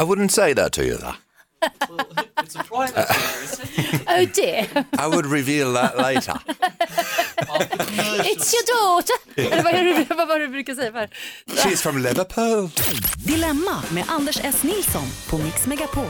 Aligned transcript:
I 0.00 0.04
wouldn't 0.04 0.30
say 0.32 0.54
that 0.54 0.72
to 0.72 0.82
you. 0.82 0.96
Though. 0.96 1.14
It's 2.42 2.56
a 2.56 2.64
private 2.64 3.06
series. 3.08 4.00
Oh 4.12 4.24
dear, 4.24 4.66
I 4.98 5.06
would 5.06 5.26
reveal 5.26 5.72
that 5.74 5.96
later. 5.98 6.34
it's 8.24 8.52
your 8.52 8.64
daughter. 8.66 9.14
Eller 9.36 9.62
vad, 9.62 9.74
är 9.74 9.84
det- 10.08 10.24
vad 10.24 10.40
du 10.40 10.48
brukar 10.48 10.74
säga? 10.74 10.92
För? 10.92 11.08
She's 11.46 11.76
from 11.82 12.02
Liverpool. 12.02 12.70
Dilemma 13.26 13.82
med 13.90 14.04
Anders 14.08 14.40
S. 14.44 14.62
Nilsson 14.62 15.02
på 15.28 15.38
Mix 15.38 15.66
Megapol. 15.66 16.04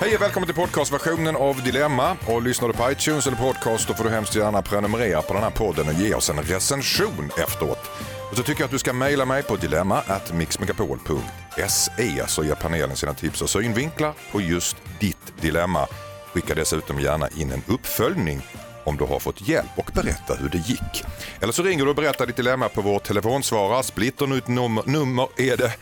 Hej 0.00 0.14
och 0.16 0.22
välkommen 0.22 0.46
till 0.46 0.56
podcastversionen 0.56 1.36
av 1.36 1.62
Dilemma. 1.62 2.16
Och 2.26 2.42
lyssnar 2.42 2.68
du 2.68 2.74
på 2.74 2.90
iTunes 2.92 3.26
eller 3.26 3.36
podcast 3.36 3.88
då 3.88 3.94
får 3.94 4.04
du 4.04 4.10
hemskt 4.10 4.34
gärna 4.34 4.62
prenumerera 4.62 5.22
på 5.22 5.34
den 5.34 5.42
här 5.42 5.50
podden 5.50 5.88
och 5.88 5.94
ge 5.94 6.14
oss 6.14 6.30
en 6.30 6.42
recension 6.42 7.30
efteråt. 7.38 7.90
Och 8.32 8.38
så 8.38 8.44
tycker 8.44 8.60
jag 8.60 8.66
att 8.66 8.72
du 8.72 8.78
ska 8.78 8.92
mejla 8.92 9.24
mig 9.24 9.42
på 9.42 9.56
dilemma@mixmegapol.se 9.56 12.28
så 12.28 12.44
ger 12.44 12.54
panelen 12.54 12.96
sina 12.96 13.14
tips 13.14 13.42
och 13.42 13.50
synvinklar 13.50 14.14
på 14.32 14.40
just 14.40 14.76
ditt 15.00 15.32
dilemma. 15.40 15.86
Skicka 16.32 16.54
dessutom 16.54 17.00
gärna 17.00 17.28
in 17.28 17.52
en 17.52 17.62
uppföljning 17.68 18.42
om 18.84 18.96
du 18.96 19.04
har 19.04 19.18
fått 19.18 19.48
hjälp 19.48 19.70
och 19.76 19.90
berätta 19.94 20.34
hur 20.34 20.48
det 20.48 20.58
gick. 20.58 21.04
Eller 21.40 21.52
så 21.52 21.62
ringer 21.62 21.84
du 21.84 21.90
och 21.90 21.96
berättar 21.96 22.26
ditt 22.26 22.36
dilemma 22.36 22.68
på 22.68 22.82
vår 22.82 22.98
telefonsvarare. 22.98 23.82
Splitternytt 23.82 24.48
nummer, 24.48 24.82
nummer 24.86 25.28
är 25.36 25.56
det 25.56 25.72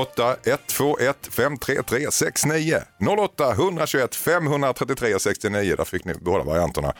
08 0.00 0.36
121 0.44 1.16
533 1.30 2.06
69 2.10 2.80
08 3.18 3.52
121 3.52 4.14
533 4.14 5.18
69. 5.18 5.76
Där 5.76 5.84
fick 5.84 6.04
ni 6.04 6.14
båda 6.14 6.44
varianterna. 6.44 6.94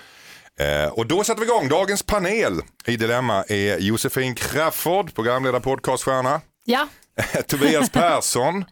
Eh, 0.61 0.93
och 0.93 1.07
då 1.07 1.25
sätter 1.25 1.41
vi 1.41 1.47
igång. 1.47 1.69
Dagens 1.69 2.03
panel 2.03 2.61
i 2.87 2.97
Dilemma 2.97 3.45
är 3.49 3.79
Josefin 3.79 4.35
Crafoord, 4.35 5.15
programledare 5.15 5.61
podcaststjärna. 5.61 6.41
Ja, 6.65 6.89
Tobias 7.47 7.91
Persson 7.91 8.65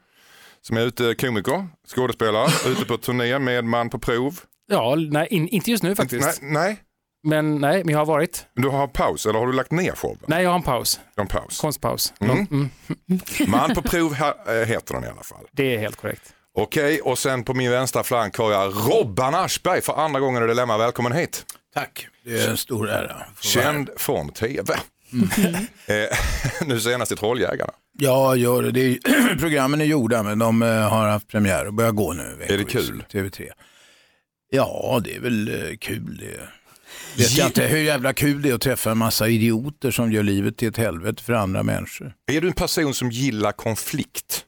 som 0.62 0.76
är 0.76 0.80
ute 0.80 1.14
komiker, 1.14 1.66
skådespelare, 1.88 2.48
ute 2.66 2.84
på 2.84 2.96
turné 2.96 3.38
med 3.38 3.64
Man 3.64 3.90
på 3.90 3.98
prov. 3.98 4.40
Ja, 4.70 4.94
nej, 4.94 5.28
in, 5.30 5.48
inte 5.48 5.70
just 5.70 5.82
nu 5.82 5.94
faktiskt. 5.94 6.42
Nej, 6.42 6.52
nej, 6.52 6.76
Men 7.22 7.58
nej, 7.58 7.84
men 7.84 7.92
jag 7.92 7.98
har 7.98 8.06
varit. 8.06 8.46
du 8.54 8.68
har 8.68 8.86
paus 8.86 9.26
eller 9.26 9.38
har 9.38 9.46
du 9.46 9.52
lagt 9.52 9.70
ner 9.70 9.92
showen? 9.92 10.18
Nej, 10.26 10.42
jag 10.42 10.50
har 10.50 10.56
en 10.56 10.62
paus. 10.62 11.00
En 11.16 11.26
paus. 11.26 11.60
Konstpaus. 11.60 12.12
Mm. 12.20 12.46
Mm. 12.50 12.70
Man 13.46 13.74
på 13.74 13.82
prov 13.82 14.12
eh, 14.46 14.54
heter 14.68 14.94
den 14.94 15.04
i 15.04 15.06
alla 15.08 15.22
fall. 15.22 15.44
Det 15.52 15.74
är 15.74 15.78
helt 15.78 15.96
korrekt. 15.96 16.34
Okej, 16.54 17.00
och 17.00 17.18
sen 17.18 17.44
på 17.44 17.54
min 17.54 17.70
vänstra 17.70 18.02
flank 18.02 18.38
har 18.38 18.52
jag 18.52 18.72
Robban 18.74 19.34
Aschberg 19.34 19.80
för 19.80 19.92
andra 20.00 20.20
gången 20.20 20.44
i 20.44 20.46
Dilemma. 20.46 20.78
Välkommen 20.78 21.12
hit. 21.12 21.44
Tack, 21.74 22.06
det 22.24 22.40
är 22.40 22.50
en 22.50 22.56
stor 22.56 22.90
ära. 22.90 23.08
få 23.08 23.58
vara. 23.58 23.64
Känd 23.64 23.90
från 23.96 24.32
tv. 24.32 24.74
eh, 25.86 25.94
nu 26.66 26.80
senast 26.80 27.12
i 27.12 27.16
Trolljägarna. 27.16 27.72
Ja, 27.98 28.36
gör 28.36 28.62
det. 28.62 28.70
det 28.70 28.80
är, 28.80 29.36
programmen 29.38 29.80
är 29.80 29.84
gjorda 29.84 30.22
men 30.22 30.38
de 30.38 30.62
eh, 30.62 30.68
har 30.68 31.08
haft 31.08 31.28
premiär 31.28 31.66
och 31.66 31.74
börjar 31.74 31.92
gå 31.92 32.12
nu. 32.12 32.36
Är 32.48 32.58
det 32.58 32.64
kul? 32.64 33.04
TV3. 33.12 33.48
Ja, 34.50 35.00
det 35.04 35.16
är 35.16 35.20
väl 35.20 35.48
eh, 35.48 35.76
kul 35.80 36.16
det. 36.16 36.40
Vet 37.22 37.36
jag 37.36 37.46
inte 37.48 37.62
hur 37.66 37.78
jävla 37.78 38.12
kul 38.12 38.42
det 38.42 38.50
är 38.50 38.54
att 38.54 38.60
träffa 38.60 38.90
en 38.90 38.98
massa 38.98 39.28
idioter 39.28 39.90
som 39.90 40.12
gör 40.12 40.22
livet 40.22 40.56
till 40.56 40.68
ett 40.68 40.76
helvete 40.76 41.22
för 41.22 41.32
andra 41.32 41.62
människor. 41.62 42.14
Är 42.32 42.40
du 42.40 42.46
en 42.48 42.52
person 42.54 42.94
som 42.94 43.10
gillar 43.10 43.52
konflikt? 43.52 44.44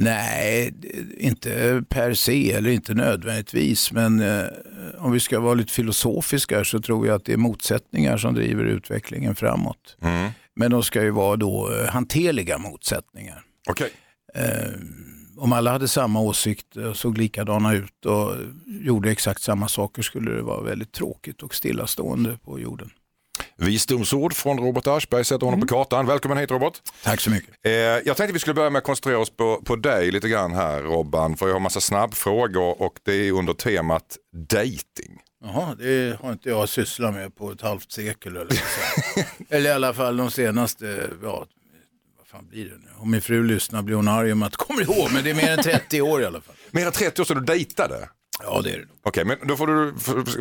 Nej, 0.00 0.74
inte 1.18 1.82
per 1.88 2.14
se 2.14 2.52
eller 2.52 2.70
inte 2.70 2.94
nödvändigtvis. 2.94 3.92
Men 3.92 4.20
eh, 4.20 4.44
om 4.98 5.12
vi 5.12 5.20
ska 5.20 5.40
vara 5.40 5.54
lite 5.54 5.72
filosofiska 5.72 6.64
så 6.64 6.80
tror 6.80 7.06
jag 7.06 7.16
att 7.16 7.24
det 7.24 7.32
är 7.32 7.36
motsättningar 7.36 8.16
som 8.16 8.34
driver 8.34 8.64
utvecklingen 8.64 9.34
framåt. 9.34 9.96
Mm. 10.02 10.30
Men 10.56 10.70
de 10.70 10.82
ska 10.82 11.02
ju 11.02 11.10
vara 11.10 11.36
då 11.36 11.72
eh, 11.72 11.86
hanterliga 11.86 12.58
motsättningar. 12.58 13.42
Okej. 13.70 13.90
Eh, 14.34 14.72
om 15.36 15.52
alla 15.52 15.72
hade 15.72 15.88
samma 15.88 16.20
åsikt 16.20 16.76
och 16.76 16.96
såg 16.96 17.18
likadana 17.18 17.74
ut 17.74 18.06
och 18.06 18.32
gjorde 18.66 19.10
exakt 19.10 19.42
samma 19.42 19.68
saker 19.68 20.02
skulle 20.02 20.30
det 20.30 20.42
vara 20.42 20.60
väldigt 20.60 20.92
tråkigt 20.92 21.42
och 21.42 21.54
stillastående 21.54 22.38
på 22.44 22.60
jorden. 22.60 22.90
Visdomsord 23.56 24.34
från 24.34 24.58
Robert 24.58 24.86
Aschberg 24.86 25.24
sätter 25.24 25.46
honom 25.46 25.60
på 25.60 25.66
kartan. 25.66 26.06
Välkommen 26.06 26.38
hit 26.38 26.50
Robert. 26.50 26.72
Tack 27.04 27.20
så 27.20 27.30
mycket. 27.30 27.50
Eh, 27.66 27.72
jag 27.72 28.16
tänkte 28.16 28.32
vi 28.32 28.38
skulle 28.38 28.54
börja 28.54 28.70
med 28.70 28.78
att 28.78 28.84
koncentrera 28.84 29.18
oss 29.18 29.30
på, 29.30 29.62
på 29.64 29.76
dig 29.76 30.10
lite 30.10 30.28
grann 30.28 30.54
här 30.54 30.82
Robban. 30.82 31.36
För 31.36 31.46
jag 31.46 31.54
har 31.54 31.60
massa 31.60 31.80
snabbfrågor 31.80 32.82
och 32.82 32.94
det 33.04 33.12
är 33.12 33.32
under 33.32 33.52
temat 33.52 34.16
dating. 34.50 35.20
Jaha, 35.44 35.74
det 35.74 36.18
har 36.20 36.32
inte 36.32 36.48
jag 36.48 36.68
sysslat 36.68 37.14
med 37.14 37.36
på 37.36 37.52
ett 37.52 37.60
halvt 37.60 37.92
sekel 37.92 38.36
eller 38.36 38.54
så. 38.54 39.20
Eller 39.54 39.70
i 39.70 39.72
alla 39.72 39.94
fall 39.94 40.16
de 40.16 40.30
senaste, 40.30 41.10
ja, 41.22 41.46
vad 42.18 42.26
fan 42.26 42.48
blir 42.48 42.64
det 42.64 42.76
nu? 42.76 42.88
Om 42.98 43.10
min 43.10 43.20
fru 43.20 43.44
lyssnar 43.46 43.82
blir 43.82 43.96
hon 43.96 44.08
arg 44.08 44.32
om 44.32 44.42
att 44.42 44.56
kommer 44.56 44.82
ihåg, 44.82 45.12
men 45.12 45.24
det 45.24 45.30
är 45.30 45.34
mer 45.34 45.50
än 45.50 45.62
30 45.62 46.02
år 46.02 46.22
i 46.22 46.24
alla 46.24 46.40
fall. 46.40 46.54
Mer 46.70 46.86
än 46.86 46.92
30 46.92 47.22
år 47.22 47.26
sedan 47.26 47.36
du 47.36 47.44
dejtade. 47.44 48.08
Ja, 48.42 48.60
det 48.62 48.70
är 48.70 48.78
det. 48.78 48.86
Okej, 49.02 49.24
men 49.24 49.36
då 49.44 49.56
får 49.56 49.66
du 49.66 49.94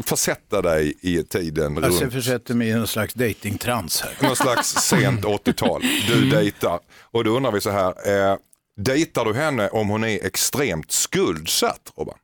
försätta 0.04 0.62
dig 0.62 0.94
i 1.02 1.24
tiden 1.24 1.78
Alltså, 1.78 1.92
jag 1.92 2.02
runt 2.04 2.14
försätter 2.14 2.54
mig 2.56 2.68
i 2.68 2.72
en 2.72 2.88
slags 2.88 3.14
datingtrans 3.14 4.02
här. 4.02 4.28
någon 4.28 4.36
slags 4.36 4.70
sent 4.70 5.22
80-tal. 5.26 5.82
Du 6.08 6.30
dejtar 6.30 6.80
och 7.02 7.24
då 7.24 7.38
undrar 7.38 7.52
vi 7.52 7.62
så 7.62 7.70
här, 7.70 8.32
eh, 8.32 8.38
dejtar 8.78 9.26
du 9.26 9.34
henne 9.34 9.70
om 9.70 9.88
hon 9.90 10.04
är 10.04 10.26
extremt 10.26 10.92
skuldsatt 10.92 11.94
Robban? 11.96 12.18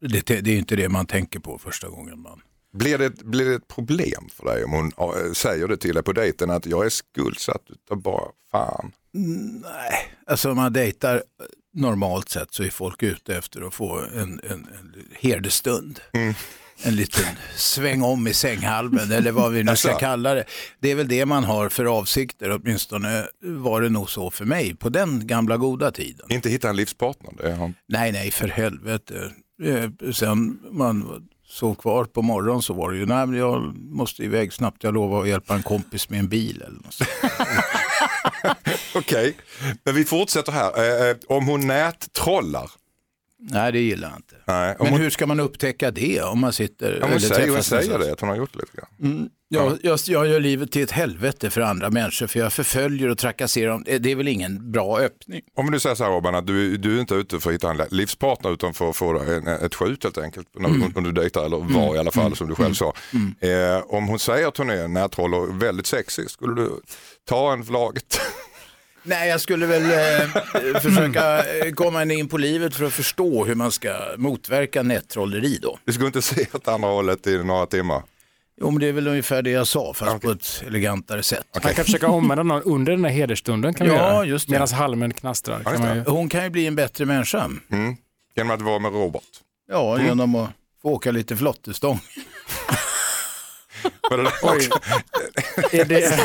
Det, 0.00 0.26
det 0.40 0.50
är 0.50 0.58
inte 0.58 0.76
det 0.76 0.88
man 0.88 1.06
tänker 1.06 1.38
på 1.38 1.58
första 1.58 1.88
gången 1.88 2.20
man 2.20 2.42
Blir 2.72 2.98
det, 2.98 3.10
blir 3.24 3.44
det 3.44 3.54
ett 3.54 3.68
problem 3.68 4.28
för 4.36 4.44
dig 4.44 4.64
om 4.64 4.72
hon 4.72 4.92
säger 5.34 5.68
det 5.68 5.76
till 5.76 5.94
dig 5.94 6.02
på 6.02 6.12
dejten 6.12 6.50
att 6.50 6.66
jag 6.66 6.86
är 6.86 6.90
skuldsatt 6.90 7.62
utav 7.68 8.02
bara 8.02 8.24
fan? 8.50 8.92
Nej, 9.12 10.14
alltså 10.26 10.50
om 10.50 10.56
man 10.56 10.72
dejtar 10.72 11.22
normalt 11.80 12.28
sett 12.28 12.54
så 12.54 12.62
är 12.62 12.70
folk 12.70 13.02
ute 13.02 13.36
efter 13.36 13.66
att 13.66 13.74
få 13.74 13.98
en, 14.16 14.22
en, 14.22 14.40
en 14.50 14.94
herdestund. 15.20 16.00
En 16.82 16.96
liten 16.96 17.24
sväng 17.56 18.02
om 18.02 18.26
i 18.26 18.34
sänghalmen 18.34 19.12
eller 19.12 19.32
vad 19.32 19.52
vi 19.52 19.58
nu 19.64 19.76
ska 19.76 19.88
Alltså. 19.88 20.00
kalla 20.00 20.34
det. 20.34 20.44
Det 20.80 20.90
är 20.90 20.94
väl 20.94 21.08
det 21.08 21.26
man 21.26 21.44
har 21.44 21.68
för 21.68 21.84
avsikter, 21.98 22.50
åtminstone 22.50 23.26
var 23.42 23.80
det 23.80 23.88
nog 23.88 24.10
så 24.10 24.30
för 24.30 24.44
mig 24.44 24.74
på 24.76 24.88
den 24.88 25.26
gamla 25.26 25.56
goda 25.56 25.90
tiden. 25.90 26.26
Inte 26.32 26.50
hitta 26.50 26.68
en 26.70 26.76
livspartner. 26.76 27.32
Det 27.42 27.52
har... 27.54 27.72
Nej, 27.88 28.12
nej, 28.12 28.30
för 28.30 28.48
helvete. 28.48 29.32
Eh, 29.62 30.12
Sen 30.12 30.60
man 30.70 31.28
Sov 31.50 31.74
kvar 31.74 32.04
på 32.04 32.22
morgonen 32.22 32.62
så 32.62 32.72
var 32.72 32.90
det 32.90 32.98
ju, 32.98 33.06
nej 33.06 33.26
men 33.26 33.38
jag 33.38 33.74
måste 33.74 34.24
iväg 34.24 34.52
snabbt, 34.52 34.84
jag 34.84 34.94
lovar 34.94 35.22
att 35.22 35.28
hjälpa 35.28 35.54
en 35.54 35.62
kompis 35.62 36.10
med 36.10 36.18
en 36.18 36.28
bil 36.28 36.62
eller 36.62 36.76
något 36.76 36.98
Okej, 38.42 38.74
Okej, 38.94 39.36
men 39.84 39.94
vi 39.94 40.04
fortsätter 40.04 40.52
här. 40.52 40.78
Eh, 40.78 41.10
eh 41.10 41.16
om 41.26 41.46
hon 41.46 41.66
nättrollar. 41.66 42.70
Nej, 43.40 43.72
det 43.72 43.80
gillar 43.80 44.08
jag 44.08 44.18
inte. 44.18 44.34
Nej, 44.46 44.76
Men 44.78 44.88
hon, 44.88 45.00
hur 45.00 45.10
ska 45.10 45.26
man 45.26 45.40
upptäcka 45.40 45.90
det 45.90 46.22
om 46.22 46.40
man 46.40 46.52
sitter 46.52 46.98
ja, 47.00 47.08
hon 47.10 47.20
säger, 47.20 47.50
hon 47.50 47.62
säger 47.62 47.98
det, 47.98 48.12
att 48.12 48.20
hon 48.20 48.28
har 48.28 48.36
gjort 48.36 48.52
det 48.52 48.58
lite 48.58 48.72
grann. 48.76 49.30
Jag, 49.50 49.78
jag, 49.82 49.98
jag 50.06 50.26
gör 50.26 50.40
livet 50.40 50.72
till 50.72 50.82
ett 50.82 50.90
helvete 50.90 51.50
för 51.50 51.60
andra 51.60 51.90
människor 51.90 52.26
för 52.26 52.40
jag 52.40 52.52
förföljer 52.52 53.08
och 53.08 53.18
trakasserar 53.18 53.70
dem. 53.70 53.84
Det 54.00 54.10
är 54.10 54.16
väl 54.16 54.28
ingen 54.28 54.72
bra 54.72 54.98
öppning? 54.98 55.40
Om 55.56 55.70
du 55.70 55.80
säger 55.80 55.96
så 55.96 56.04
här 56.04 56.10
Robban, 56.10 56.34
att 56.34 56.46
du, 56.46 56.76
du 56.76 56.96
är 56.96 57.00
inte 57.00 57.14
ute 57.14 57.40
för 57.40 57.50
att 57.50 57.54
hitta 57.54 57.70
en 57.70 57.80
livspartner 57.90 58.52
utan 58.52 58.74
för 58.74 58.90
att 58.90 58.96
få 58.96 59.18
en, 59.18 59.46
ett 59.46 59.74
skjut 59.74 60.04
helt 60.04 60.18
enkelt. 60.18 60.48
När, 60.58 60.68
Mm. 60.68 60.92
Om 60.94 61.04
du 61.04 61.12
dejtar, 61.12 61.44
eller 61.44 61.56
var 61.56 61.96
i 61.96 61.98
alla 61.98 62.10
fall 62.10 62.36
som 62.36 62.48
du 62.48 62.54
själv 62.54 62.74
sa. 62.74 62.94
Eh, 63.40 63.82
om 63.86 64.08
hon 64.08 64.18
säger 64.18 64.48
att 64.48 64.56
hon 64.56 64.70
är 64.70 64.88
nättroll 64.88 65.34
och 65.34 65.62
väldigt 65.62 65.86
sexig, 65.86 66.30
skulle 66.30 66.54
du 66.54 66.70
ta 67.28 67.52
en 67.52 67.64
för 67.64 67.72
laget? 67.72 68.20
Nej, 69.02 69.28
jag 69.28 69.40
skulle 69.40 69.66
väl 69.66 69.82
eh, 69.84 70.80
försöka 70.80 71.44
eh, 71.58 71.72
komma 71.72 72.02
in 72.04 72.28
på 72.28 72.38
livet 72.38 72.74
för 72.74 72.84
att 72.84 72.92
förstå 72.92 73.44
hur 73.44 73.54
man 73.54 73.72
ska 73.72 73.96
motverka 74.16 74.82
nättrolleri 74.82 75.58
då. 75.62 75.78
Du 75.84 75.92
skulle 75.92 76.06
inte 76.06 76.22
se 76.34 76.46
åt 76.52 76.68
andra 76.68 76.88
hållet 76.88 77.26
i 77.26 77.44
några 77.44 77.66
timmar. 77.66 78.02
Jo, 78.60 78.70
men 78.70 78.80
det 78.80 78.86
är 78.86 78.92
väl 78.92 79.08
ungefär 79.08 79.42
det 79.42 79.50
jag 79.50 79.66
sa, 79.66 79.92
fast 79.94 80.22
på 80.22 80.30
ett 80.30 80.62
elegantare 80.66 81.22
sätt. 81.22 81.46
Man 81.64 81.74
kan 81.74 81.84
försöka 81.84 82.08
omvända 82.08 82.42
någon 82.42 82.62
under 82.62 82.92
den 82.92 83.04
här 83.04 83.12
hederstunden 83.12 83.74
kan 83.74 83.86
vi 83.86 83.92
Ja, 83.92 84.24
göra. 84.24 84.40
Medan 84.48 84.68
halmen 84.68 85.12
knastrar. 85.12 85.62
Ja, 85.64 85.70
Kan 85.70 85.96
ju... 85.96 86.04
Hon 86.06 86.28
kan 86.28 86.44
ju 86.44 86.50
bli 86.50 86.66
en 86.66 86.74
bättre 86.74 87.04
människa. 87.04 87.50
Mm. 87.72 87.96
Genom 88.36 88.50
att 88.50 88.62
vara 88.62 88.78
med 88.78 88.92
Robert. 88.92 89.22
Ja, 89.70 90.00
genom 90.02 90.34
att 90.34 90.50
få 90.82 90.88
åka 90.88 91.10
lite 91.10 91.36
flottestång. 91.36 92.00
Det, 94.10 94.32
Oj. 94.42 94.68
Är 95.72 95.84
det, 95.84 96.18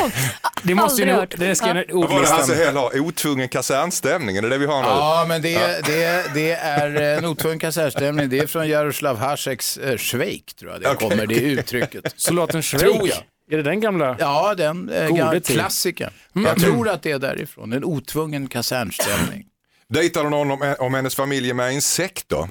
det 0.62 0.74
måste 0.74 1.02
ju 1.02 1.12
hört. 1.12 1.34
det 1.36 1.54
ska 1.54 1.66
ju 1.66 1.84
Vad 1.92 2.10
var 2.10 2.20
det 2.20 2.26
Hasse 2.26 2.34
ordlistan. 2.34 2.66
Hell 2.66 2.76
har? 2.76 3.00
Otvungen 3.00 3.48
kasernstämning, 3.48 4.36
är 4.36 4.42
det 4.42 4.48
det 4.48 4.58
vi 4.58 4.66
har 4.66 4.82
nu? 4.82 4.88
Ja, 4.88 5.24
men 5.28 5.42
det, 5.42 5.86
det, 5.86 6.34
det 6.34 6.50
är 6.52 6.96
en 7.18 7.24
otvungen 7.24 7.58
kasertstämning. 7.58 8.28
Det 8.28 8.38
är 8.38 8.46
från 8.46 8.68
Jaroslav 8.68 9.18
Haseks 9.18 9.76
eh, 9.76 9.98
Schweik, 9.98 10.54
tror 10.54 10.72
jag 10.72 10.80
det 10.80 10.88
Okej, 10.90 11.08
kommer, 11.08 11.26
det 11.26 11.34
uttrycket. 11.34 12.14
Soldaten 12.16 12.62
Tror 12.62 12.90
Schweik. 12.92 13.24
Är 13.50 13.56
det 13.56 13.62
den 13.62 13.80
gamla? 13.80 14.16
Ja, 14.18 14.54
den 14.54 14.88
eh, 14.88 15.08
gamla 15.08 15.40
klassikern. 15.40 16.10
Jag 16.32 16.60
tror 16.60 16.88
att 16.88 17.02
det 17.02 17.10
är 17.10 17.18
därifrån, 17.18 17.72
en 17.72 17.84
otvungen 17.84 18.48
kasernstämning. 18.48 19.44
Dejtar 19.88 20.24
du 20.24 20.30
någon 20.30 20.50
om, 20.50 20.74
om 20.78 20.94
hennes 20.94 21.14
familj 21.14 21.52
med 21.52 21.72
i 21.72 21.74
en 21.74 21.82
sekt 21.82 22.28
då? 22.28 22.48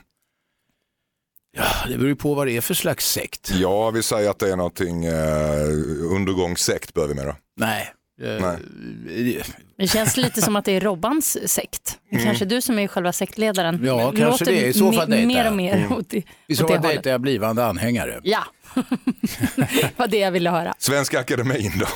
Ja, 1.57 1.63
det 1.87 1.97
beror 1.97 2.07
ju 2.09 2.15
på 2.15 2.33
vad 2.33 2.47
det 2.47 2.57
är 2.57 2.61
för 2.61 2.73
slags 2.73 3.11
sekt. 3.11 3.51
Ja, 3.53 3.91
vi 3.91 4.03
säger 4.03 4.29
att 4.29 4.39
det 4.39 4.51
är 4.51 4.55
någonting 4.55 5.05
eh, 5.05 5.67
undergångssekt 6.15 6.93
bör 6.93 7.07
vi 7.07 7.13
med 7.13 7.25
då. 7.25 7.35
Nej, 7.57 7.93
Eh, 8.21 8.51
Det 9.77 9.87
känns 9.87 10.17
lite 10.17 10.41
som 10.41 10.55
att 10.55 10.65
det 10.65 10.71
är 10.71 10.81
Robbans 10.81 11.37
sekt. 11.51 11.97
Kanske 12.23 12.45
du 12.45 12.61
som 12.61 12.79
är 12.79 12.87
själva 12.87 13.13
sektledaren. 13.13 13.75
Mm. 13.75 13.87
Ja, 13.87 13.95
Men 13.97 14.05
kanske 14.21 14.25
låter 14.25 14.45
det. 14.45 14.67
I 14.67 14.73
så 14.73 14.91
fall 14.91 15.09
dejtar 15.09 15.27
Mer 15.27 15.37
jag. 15.37 15.47
och 15.47 15.53
mer 15.57 15.75
Mm. 15.77 15.91
åt, 15.93 16.09
det- 16.09 16.17
I 16.17 16.21
åt 16.53 16.57
så 16.57 16.63
det 16.63 16.67
fall 16.73 16.77
hållet. 16.77 16.83
dejtar 16.83 17.11
jag 17.11 17.21
blivande 17.21 17.65
anhängare. 17.65 18.19
Ja, 18.23 18.43
det 19.55 19.89
var 19.97 20.07
det 20.07 20.17
jag 20.17 20.31
ville 20.31 20.49
höra. 20.49 20.73
Svenska 20.77 21.19
Akademin 21.19 21.71
då? 21.79 21.87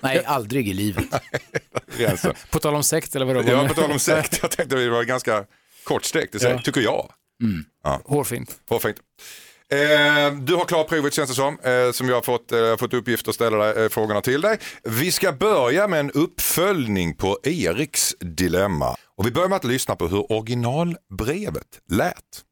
Nej, 0.00 0.22
aldrig 0.26 0.68
i 0.68 0.72
livet. 0.72 1.04
Gränsen. 1.98 2.34
På 2.50 2.58
tal 2.58 2.74
om 2.74 2.82
sekt 2.82 3.16
eller 3.16 3.26
vadå? 3.26 3.42
Ja, 3.46 3.68
på 3.68 3.74
tal 3.74 3.90
om 3.92 3.98
sekt. 3.98 4.38
Jag 4.42 4.50
tänkte 4.50 4.76
det 4.76 4.90
var 4.90 5.04
ganska 5.04 5.44
kort 5.84 6.04
sträckt, 6.04 6.32
det 6.40 6.48
Ja. 6.50 6.58
tycker 6.58 6.80
jag. 6.80 7.10
Hårfint. 8.04 8.56
Perfekt. 8.68 8.98
Eh, 9.72 10.34
du 10.34 10.54
har 10.54 10.64
klarat 10.64 10.88
provet 10.88 11.14
känns 11.14 11.30
det 11.30 11.36
som, 11.36 11.58
eh, 11.58 11.92
som 11.92 12.08
jag 12.08 12.16
har 12.16 12.22
fått, 12.22 12.52
eh, 12.52 12.76
fått 12.76 12.94
uppgift 12.94 13.28
att 13.28 13.34
ställa 13.34 13.56
dig, 13.56 13.84
eh, 13.84 13.88
frågorna 13.88 14.20
till 14.20 14.40
dig. 14.40 14.58
Vi 14.82 15.12
ska 15.12 15.32
börja 15.32 15.88
med 15.88 16.00
en 16.00 16.10
uppföljning 16.10 17.14
på 17.14 17.38
Eriks 17.42 18.14
dilemma. 18.20 18.96
Och 19.16 19.26
vi 19.26 19.30
börjar 19.30 19.48
med 19.48 19.56
att 19.56 19.64
lyssna 19.64 19.96
på 19.96 20.08
hur 20.08 20.32
originalbrevet 20.32 21.80
lät. 21.90 22.42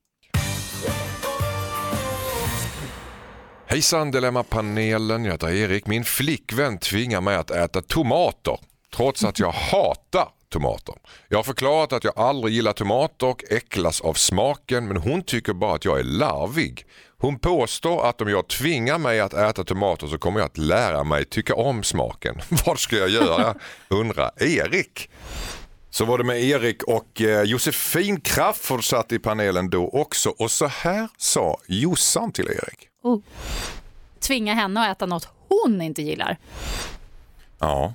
Hejsan 3.66 4.10
Dilemmapanelen, 4.10 5.24
jag 5.24 5.32
heter 5.32 5.50
Erik. 5.50 5.86
Min 5.86 6.04
flickvän 6.04 6.78
tvingar 6.78 7.20
mig 7.20 7.36
att 7.36 7.50
äta 7.50 7.82
tomater 7.82 8.58
trots 8.96 9.24
att 9.24 9.38
jag 9.38 9.50
hatar 9.50 10.28
tomater. 10.50 10.94
Jag 11.28 11.38
har 11.38 11.42
förklarat 11.42 11.92
att 11.92 12.04
jag 12.04 12.18
aldrig 12.18 12.54
gillar 12.54 12.72
tomater 12.72 13.26
och 13.26 13.44
äcklas 13.50 14.00
av 14.00 14.14
smaken 14.14 14.88
men 14.88 14.96
hon 14.96 15.22
tycker 15.22 15.52
bara 15.52 15.74
att 15.74 15.84
jag 15.84 15.98
är 15.98 16.04
larvig. 16.04 16.86
Hon 17.18 17.38
påstår 17.38 18.08
att 18.08 18.20
om 18.20 18.28
jag 18.28 18.48
tvingar 18.48 18.98
mig 18.98 19.20
att 19.20 19.34
äta 19.34 19.64
tomater 19.64 20.06
så 20.06 20.18
kommer 20.18 20.40
jag 20.40 20.46
att 20.46 20.58
lära 20.58 21.04
mig 21.04 21.24
tycka 21.24 21.54
om 21.54 21.82
smaken. 21.82 22.40
Vad 22.66 22.78
ska 22.78 22.96
jag 22.96 23.08
göra? 23.08 23.54
undrar 23.88 24.30
Erik. 24.42 25.10
Så 25.90 26.04
var 26.04 26.18
det 26.18 26.24
med 26.24 26.42
Erik 26.42 26.82
och 26.82 27.20
eh, 27.20 27.42
Josefin 27.42 28.20
Crafoord 28.20 28.84
satt 28.84 29.12
i 29.12 29.18
panelen 29.18 29.70
då 29.70 29.88
också 29.88 30.30
och 30.38 30.50
så 30.50 30.66
här 30.66 31.08
sa 31.16 31.58
Jossan 31.66 32.32
till 32.32 32.46
Erik. 32.46 32.88
Tvinga 34.20 34.54
henne 34.54 34.80
att 34.90 34.96
äta 34.96 35.06
något 35.06 35.28
hon 35.48 35.82
inte 35.82 36.02
gillar. 36.02 36.36
Ja. 37.58 37.94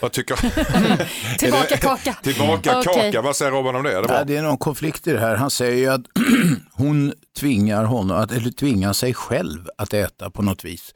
Vad 0.00 0.12
tycker 0.12 0.36
Tillbaka 1.38 1.76
kaka. 1.76 2.14
Tillbaka 2.22 2.78
Okej. 2.78 2.94
kaka, 3.12 3.22
vad 3.22 3.36
säger 3.36 3.52
Robban 3.52 3.76
om 3.76 3.82
det? 3.82 3.92
Är 3.92 4.02
det 4.02 4.08
Ja, 4.14 4.24
det 4.24 4.36
är 4.36 4.42
någon 4.42 4.58
konflikt 4.58 5.06
i 5.06 5.12
det 5.12 5.20
här. 5.20 5.36
Han 5.36 5.50
säger 5.50 5.76
ju 5.76 5.88
att 5.88 6.00
hon 6.72 7.12
tvingar 7.38 7.84
honom, 7.84 8.16
att, 8.16 8.32
eller 8.32 8.50
tvingar 8.50 8.92
sig 8.92 9.14
själv 9.14 9.68
att 9.78 9.94
äta 9.94 10.30
på 10.30 10.42
något 10.42 10.64
vis. 10.64 10.94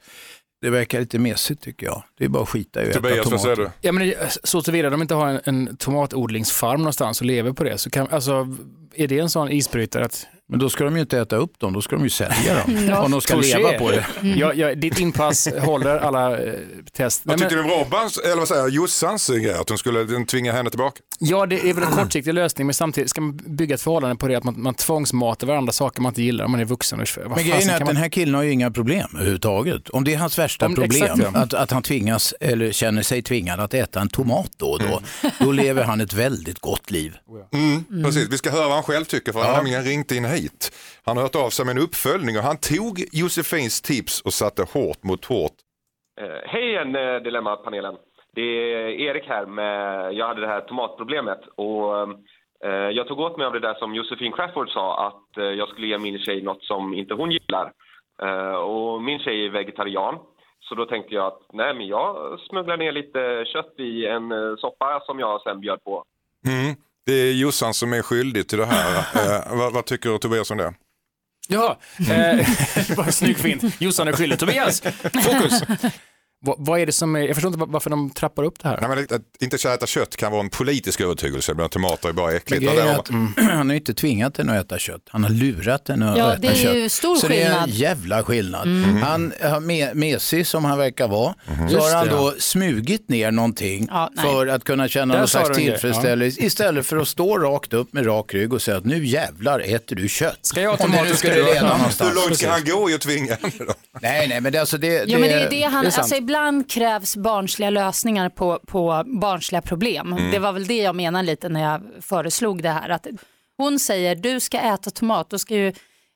Det 0.61 0.69
verkar 0.69 0.99
lite 0.99 1.19
mesigt 1.19 1.61
tycker 1.63 1.85
jag. 1.85 2.03
Det 2.17 2.25
är 2.25 2.29
bara 2.29 2.43
att 2.43 2.49
skita 2.49 2.79
i 2.79 2.83
att 2.83 2.89
äta 2.89 2.99
Tobias, 3.01 3.31
vad 3.31 3.41
säger 3.41 3.55
tomater. 3.55 3.71
du? 3.81 3.87
Ja, 3.87 3.91
men 3.91 4.13
så 4.43 4.61
tillvida 4.61 4.89
de 4.89 5.01
inte 5.01 5.13
har 5.15 5.27
en, 5.27 5.39
en 5.43 5.77
tomatodlingsfarm 5.77 6.79
någonstans 6.81 7.21
och 7.21 7.25
lever 7.27 7.51
på 7.51 7.63
det, 7.63 7.77
så 7.77 7.89
kan, 7.89 8.07
alltså, 8.09 8.47
är 8.95 9.07
det 9.07 9.19
en 9.19 9.29
sån 9.29 9.51
isbrytare 9.51 10.05
att 10.05 10.25
Men 10.49 10.59
då 10.59 10.69
ska 10.69 10.83
de 10.83 10.95
ju 10.95 11.01
inte 11.01 11.19
äta 11.19 11.35
upp 11.35 11.59
dem, 11.59 11.73
då 11.73 11.81
ska 11.81 11.95
de 11.95 12.03
ju 12.03 12.09
sälja 12.09 12.53
dem. 12.53 12.77
Ja. 12.89 13.01
Om 13.01 13.11
de 13.11 13.21
ska 13.21 13.33
Touché. 13.33 13.57
leva 13.57 13.71
på 13.79 13.91
det. 13.91 14.05
ja, 14.21 14.53
ja, 14.53 14.75
ditt 14.75 14.99
inpass 14.99 15.47
håller 15.59 15.97
alla 15.97 16.37
eh, 16.45 16.53
test. 16.93 17.21
Vad 17.25 17.37
tycker 17.37 17.55
du 17.55 17.63
om 17.63 17.69
Robbans, 17.69 18.17
eller 18.17 18.35
vad 18.35 18.47
säger 18.47 18.61
jag, 18.61 18.69
Jossans 18.69 19.27
grej? 19.27 19.53
Att 19.53 19.69
hon 19.69 19.77
skulle 19.77 20.03
den 20.03 20.25
tvinga 20.25 20.51
henne 20.53 20.69
tillbaka? 20.69 21.01
ja, 21.21 21.45
det 21.45 21.69
är 21.69 21.73
väl 21.73 21.83
en 21.83 21.91
kortsiktig 21.91 22.33
lösning, 22.33 22.67
men 22.67 22.73
samtidigt 22.73 23.09
ska 23.09 23.21
man 23.21 23.37
bygga 23.45 23.75
ett 23.75 23.81
förhållande 23.81 24.15
på 24.15 24.27
det 24.27 24.35
att 24.35 24.43
man, 24.43 24.61
man 24.61 24.73
tvångsmatar 24.73 25.47
varandra 25.47 25.73
saker 25.73 26.01
man 26.01 26.09
inte 26.11 26.21
gillar 26.21 26.45
om 26.45 26.51
man 26.51 26.59
är 26.59 26.65
vuxen. 26.65 26.99
Och, 27.01 27.07
vad 27.17 27.29
Men 27.37 27.47
grejen 27.47 27.69
är 27.69 27.73
att 27.73 27.79
man... 27.79 27.87
den 27.87 27.97
här 27.97 28.09
killen 28.09 28.35
har 28.35 28.43
ju 28.43 28.51
inga 28.51 28.71
problem 28.71 29.07
överhuvudtaget. 29.15 29.89
Om 29.89 30.03
det 30.03 30.13
är 30.13 30.17
hans 30.17 30.39
värsta 30.39 30.65
Om- 30.65 30.75
problem, 30.75 31.03
exakt, 31.03 31.21
ja. 31.33 31.39
att, 31.39 31.53
att 31.53 31.71
han 31.71 31.83
tvingas 31.83 32.33
eller 32.39 32.71
känner 32.71 33.01
sig 33.03 33.21
tvingad 33.21 33.59
att 33.59 33.73
äta 33.73 34.01
en 34.01 34.09
tomat 34.09 34.51
då 34.57 34.65
och 34.65 34.79
då, 34.79 34.85
Mm. 34.85 35.31
då 35.39 35.51
lever 35.51 35.83
han 35.83 36.01
ett 36.01 36.13
väldigt 36.13 36.59
gott 36.59 36.91
liv. 36.91 37.15
Mm, 37.53 38.03
Precis, 38.03 38.27
vi 38.31 38.37
ska 38.37 38.51
höra 38.51 38.65
vad 38.65 38.73
han 38.73 38.83
själv 38.83 39.05
tycker 39.05 39.31
för 39.31 39.39
han 39.43 39.73
har 39.73 39.81
ringt 39.83 40.11
in 40.11 40.25
hit. 40.25 40.38
Han 41.05 41.17
har 41.17 41.23
hört 41.23 41.35
av 41.35 41.49
sig 41.49 41.65
med 41.65 41.77
en 41.77 41.83
uppföljning 41.83 42.37
och 42.37 42.43
han 42.43 42.57
tog 42.57 42.93
Josefins 43.11 43.81
tips 43.81 44.21
och 44.21 44.33
satte 44.33 44.61
hårt 44.73 45.03
mot 45.03 45.25
hårt. 45.25 45.57
Eh, 46.21 46.41
Hej 46.45 46.69
igen 46.69 46.95
eh, 46.95 47.15
Dilemma-panelen. 47.15 47.95
Det 48.35 48.41
är 48.73 48.87
Erik 48.89 49.27
här 49.27 49.45
med, 49.45 50.13
jag 50.13 50.27
hade 50.27 50.41
det 50.41 50.47
här 50.47 50.61
tomatproblemet 50.61 51.41
och 51.55 52.01
eh, 52.65 52.89
jag 52.97 53.07
tog 53.07 53.19
åt 53.19 53.37
mig 53.37 53.47
av 53.47 53.53
det 53.53 53.59
där 53.59 53.73
som 53.73 53.95
Josefin 53.95 54.31
Crafoord 54.31 54.69
sa 54.69 55.07
att 55.07 55.37
eh, 55.37 55.43
jag 55.43 55.69
skulle 55.69 55.87
ge 55.87 55.97
min 55.97 56.19
tjej 56.19 56.41
något 56.41 56.63
som 56.63 56.93
inte 56.93 57.13
hon 57.13 57.31
gillar. 57.31 57.71
Eh, 58.21 58.55
och 58.55 59.01
min 59.01 59.19
tjej 59.19 59.45
är 59.45 59.49
vegetarian. 59.49 60.15
Så 60.59 60.75
då 60.75 60.85
tänkte 60.85 61.15
jag 61.15 61.25
att 61.25 61.41
nej 61.53 61.73
men 61.73 61.87
jag 61.87 62.39
smugglar 62.39 62.77
ner 62.77 62.91
lite 62.91 63.45
kött 63.53 63.73
i 63.77 64.05
en 64.05 64.57
soppa 64.57 65.01
som 65.05 65.19
jag 65.19 65.41
sen 65.41 65.59
bjöd 65.59 65.83
på. 65.83 66.03
Mm. 66.47 66.75
Det 67.09 67.15
är 67.15 67.33
Jossan 67.33 67.73
som 67.73 67.93
är 67.93 68.01
skyldig 68.01 68.47
till 68.47 68.57
det 68.57 68.65
här. 68.65 68.97
eh, 69.47 69.57
vad, 69.57 69.73
vad 69.73 69.85
tycker 69.85 70.17
Tobias 70.17 70.51
om 70.51 70.57
det? 70.57 70.73
Jaha, 71.47 71.77
eh, 72.09 72.47
bara 72.95 73.11
snyggt 73.11 73.41
fint. 73.41 73.63
Jossan 73.79 74.07
är 74.07 74.13
skyldig. 74.13 74.39
Tobias, 74.39 74.81
fokus! 75.13 75.61
vad, 76.41 76.55
vad 76.59 76.79
är 76.79 76.85
det 76.85 76.91
som 76.91 77.15
är, 77.15 77.19
jag 77.19 77.35
förstår 77.35 77.53
inte 77.53 77.65
varför 77.69 77.89
de 77.89 78.09
trappar 78.09 78.43
upp 78.43 78.59
det 78.63 78.67
här. 78.69 78.77
Nej, 78.81 78.89
men 78.89 78.99
att 79.15 79.21
inte 79.43 79.69
äta 79.69 79.85
kött 79.85 80.15
kan 80.17 80.31
vara 80.31 80.41
en 80.41 80.49
politisk 80.49 81.01
övertygelse, 81.01 81.53
men 81.53 81.69
tomater 81.69 82.09
är 82.09 82.13
bara 82.13 82.27
Men 82.27 82.35
äckligt. 82.35 82.63
grejen 82.63 82.87
är 82.87 82.99
att, 82.99 83.05
där- 83.05 83.41
han 83.43 83.67
har 83.69 83.73
ju 83.73 83.79
inte 83.79 83.93
tvingat 83.93 84.37
henne 84.37 84.59
att 84.59 84.65
äta 84.65 84.79
kött, 84.79 85.01
han 85.09 85.23
har 85.23 85.31
lurat 85.31 85.87
henne 85.87 86.11
att 86.11 86.17
Ja, 86.17 86.31
äta 86.33 86.41
det 86.41 86.47
är 86.47 86.53
kött. 86.55 86.75
ju 86.75 86.89
stor 86.89 87.15
så 87.15 87.27
det 87.27 87.41
är 87.41 87.45
en 87.45 87.51
skillnad. 87.51 87.69
jävla 87.69 88.23
skillnad. 88.23 88.67
Mm. 88.67 89.01
Han 89.01 89.33
har 89.41 89.59
me- 89.61 89.93
mesig 89.93 90.47
som 90.47 90.65
han 90.65 90.77
verkar 90.77 91.07
vara, 91.07 91.35
så 91.45 91.73
Just 91.73 91.83
har 91.87 91.95
han 91.95 92.07
det, 92.07 92.11
då 92.13 92.33
smugit 92.39 93.09
ner 93.09 93.31
någonting 93.31 93.87
Ja, 93.91 94.11
för 94.21 94.47
att 94.47 94.63
kunna 94.63 94.87
känna 94.87 95.13
Där 95.13 95.19
någon 95.19 95.27
slags 95.27 95.57
tillfredsställelse 95.57 96.41
istället 96.41 96.85
för 96.85 96.97
att 96.97 97.07
stå 97.07 97.37
rakt 97.37 97.73
upp 97.73 97.93
med 97.93 98.07
rak 98.07 98.33
rygg 98.33 98.53
och 98.53 98.61
säga 98.61 98.77
att 98.77 98.85
nu 98.85 99.05
jävlar 99.05 99.59
äter 99.59 99.95
du 99.95 100.09
kött. 100.09 100.39
Ska 100.41 100.61
jag 100.61 100.77
det 100.77 100.83
tomater 100.83 101.13
ska 101.15 101.29
du 101.29 101.35
leda 101.35 101.55
Ja. 101.55 101.77
någonstans. 101.77 102.11
Hur 102.11 102.15
långt 102.15 102.37
ska 102.37 102.49
han 102.51 102.63
gå 102.65 102.89
i 102.89 102.93
att 102.93 103.01
tvinga 103.01 103.33
henne 103.41 103.53
då? 103.67 103.73
Nej, 104.01 104.27
nej, 104.27 104.41
men 104.41 104.51
det, 104.51 104.59
alltså 104.59 104.77
det, 104.77 104.87
Ja, 105.07 105.19
men 105.19 105.29
det 105.29 105.33
är 105.33 105.49
det 105.49 105.61
han, 105.63 105.81
det 105.83 105.87
är 105.87 105.91
sant. 105.91 106.01
alltså 106.03 106.15
ibland 106.29 106.69
krävs 106.71 107.15
barnsliga 107.17 107.69
lösningar 107.69 108.29
på, 108.29 108.59
på 108.67 109.03
barnsliga 109.21 109.61
problem. 109.61 110.13
Mm. 110.13 110.31
Det 110.31 110.39
var 110.39 110.51
väl 110.51 110.67
det 110.67 110.77
jag 110.77 110.95
menade 110.95 111.25
lite 111.25 111.49
när 111.49 111.61
jag 111.63 111.81
föreslog 112.01 112.63
det 112.63 112.69
här. 112.69 112.89
Att 112.89 113.07
hon 113.57 113.79
säger 113.79 114.15
du 114.15 114.39
ska 114.39 114.59
äta 114.59 114.89
tomat, 114.91 115.29
då 115.29 115.39
ska 115.39 115.55
ju 115.55 115.73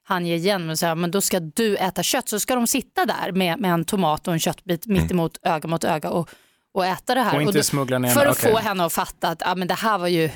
han 0.07 0.25
ge 0.25 0.36
igen 0.36 0.69
och 0.69 0.80
säga 0.80 0.95
men 0.95 1.12
då 1.12 1.21
ska 1.21 1.39
du 1.39 1.75
äta 1.77 2.04
kött. 2.04 2.30
Så 2.30 2.39
ska 2.39 2.56
de 2.56 2.68
sitta 2.68 3.06
där 3.06 3.31
med, 3.31 3.60
med 3.60 3.71
en 3.74 3.86
tomat 3.86 4.27
och 4.27 4.33
en 4.33 4.39
köttbit 4.39 4.86
Mm. 4.86 5.01
mitt 5.01 5.12
emot 5.12 5.38
öga 5.44 5.68
mot 5.68 5.83
öga 5.83 6.10
och, 6.10 6.30
och 6.74 6.86
äta 6.86 7.15
det 7.15 7.21
här. 7.21 7.36
Och 7.36 7.42
inte 7.42 7.54
då- 7.57 7.63
smuggla 7.63 8.00
ner 8.00 8.10
För 8.10 8.25
att 8.25 8.38
okej. 8.38 8.51
få 8.51 8.57
henne 8.60 8.86
att 8.86 8.94
fatta 8.94 9.27
att 9.30 9.42
ah, 9.48 9.56
men 9.56 9.68
det 9.68 9.74
här 9.74 9.98
var 9.98 10.07
ju 10.07 10.30